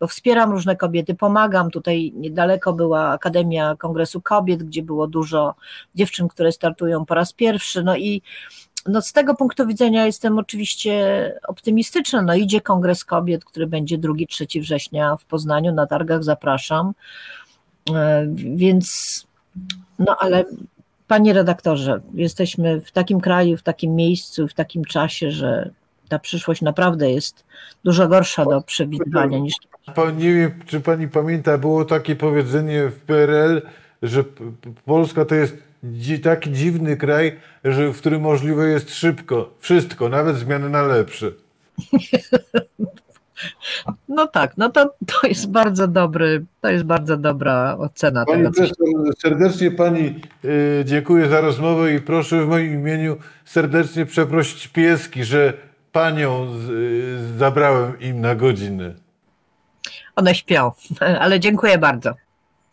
bo 0.00 0.06
wspieram 0.06 0.50
różne 0.50 0.76
kobiety, 0.76 1.14
pomagam. 1.14 1.70
Tutaj 1.70 2.12
niedaleko 2.16 2.72
była 2.72 3.08
Akademia 3.08 3.76
Kongresu 3.76 4.20
Kobiet, 4.20 4.62
gdzie 4.62 4.82
było 4.82 5.06
dużo 5.06 5.54
dziewczyn, 5.94 6.28
które 6.28 6.52
startują 6.52 7.06
po 7.06 7.14
raz 7.14 7.32
pierwszy. 7.32 7.82
No 7.82 7.96
i 7.96 8.22
no 8.86 9.02
z 9.02 9.12
tego 9.12 9.34
punktu 9.34 9.66
widzenia 9.66 10.06
jestem 10.06 10.38
oczywiście 10.38 11.34
optymistyczna. 11.48 12.22
No 12.22 12.34
idzie 12.34 12.60
Kongres 12.60 13.04
Kobiet, 13.04 13.44
który 13.44 13.66
będzie 13.66 13.98
2-3 13.98 14.60
września 14.60 15.16
w 15.16 15.24
Poznaniu, 15.24 15.72
na 15.72 15.86
targach 15.86 16.24
zapraszam. 16.24 16.92
E, 17.94 18.26
Więc, 18.34 19.26
no 19.98 20.16
ale 20.18 20.44
panie 21.06 21.32
redaktorze, 21.32 22.00
jesteśmy 22.14 22.80
w 22.80 22.92
takim 22.92 23.20
kraju, 23.20 23.56
w 23.56 23.62
takim 23.62 23.94
miejscu, 23.94 24.48
w 24.48 24.54
takim 24.54 24.84
czasie, 24.84 25.30
że 25.30 25.70
ta 26.08 26.18
przyszłość 26.18 26.62
naprawdę 26.62 27.10
jest 27.10 27.44
dużo 27.84 28.08
gorsza 28.08 28.44
do 28.44 28.60
przewidywania 28.60 29.38
niż 29.38 29.54
Nie 30.16 30.34
wiem, 30.34 30.60
czy 30.66 30.80
pani 30.80 31.08
pamięta, 31.08 31.58
było 31.58 31.84
takie 31.84 32.16
powiedzenie 32.16 32.88
w 32.88 33.00
PRL, 33.00 33.62
że 34.02 34.24
Polska 34.84 35.24
to 35.24 35.34
jest 35.34 35.67
taki 36.22 36.52
dziwny 36.52 36.96
kraj, 36.96 37.36
że, 37.64 37.92
w 37.92 37.98
którym 37.98 38.22
możliwe 38.22 38.68
jest 38.68 38.94
szybko, 38.94 39.54
wszystko, 39.58 40.08
nawet 40.08 40.36
zmiany 40.36 40.70
na 40.70 40.82
lepsze. 40.82 41.30
No 44.08 44.26
tak, 44.26 44.56
no 44.56 44.70
to, 44.70 44.94
to 45.06 45.26
jest 45.26 45.50
bardzo 45.50 45.88
dobry, 45.88 46.44
to 46.60 46.68
jest 46.68 46.84
bardzo 46.84 47.16
dobra 47.16 47.76
ocena 47.78 48.24
Pani 48.24 48.42
tego, 48.42 48.54
profesor, 48.54 48.76
serdecznie 49.18 49.70
pani 49.70 50.20
y, 50.44 50.84
dziękuję 50.84 51.28
za 51.28 51.40
rozmowę 51.40 51.94
i 51.94 52.00
proszę 52.00 52.44
w 52.44 52.48
moim 52.48 52.74
imieniu 52.74 53.16
serdecznie 53.44 54.06
przeprosić 54.06 54.68
pieski, 54.68 55.24
że 55.24 55.52
panią 55.92 56.46
z, 56.58 56.68
y, 56.68 57.38
zabrałem 57.38 58.00
im 58.00 58.20
na 58.20 58.34
godzinę. 58.34 58.94
one 60.16 60.34
śpią, 60.34 60.72
ale 61.20 61.40
dziękuję 61.40 61.78
bardzo. 61.78 62.14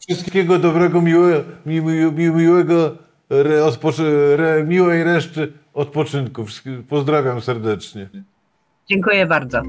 Wszystkiego 0.07 0.59
dobrego, 0.59 1.01
miłe, 1.01 1.43
mi, 1.65 1.81
mi, 1.81 2.11
mi, 2.11 2.31
miłego, 2.31 2.97
re, 3.29 3.65
odpoczy, 3.65 4.35
re, 4.37 4.63
miłej 4.63 5.03
reszty 5.03 5.53
odpoczynku. 5.73 6.45
Pozdrawiam 6.89 7.41
serdecznie. 7.41 8.09
Dziękuję 8.89 9.25
bardzo. 9.25 9.61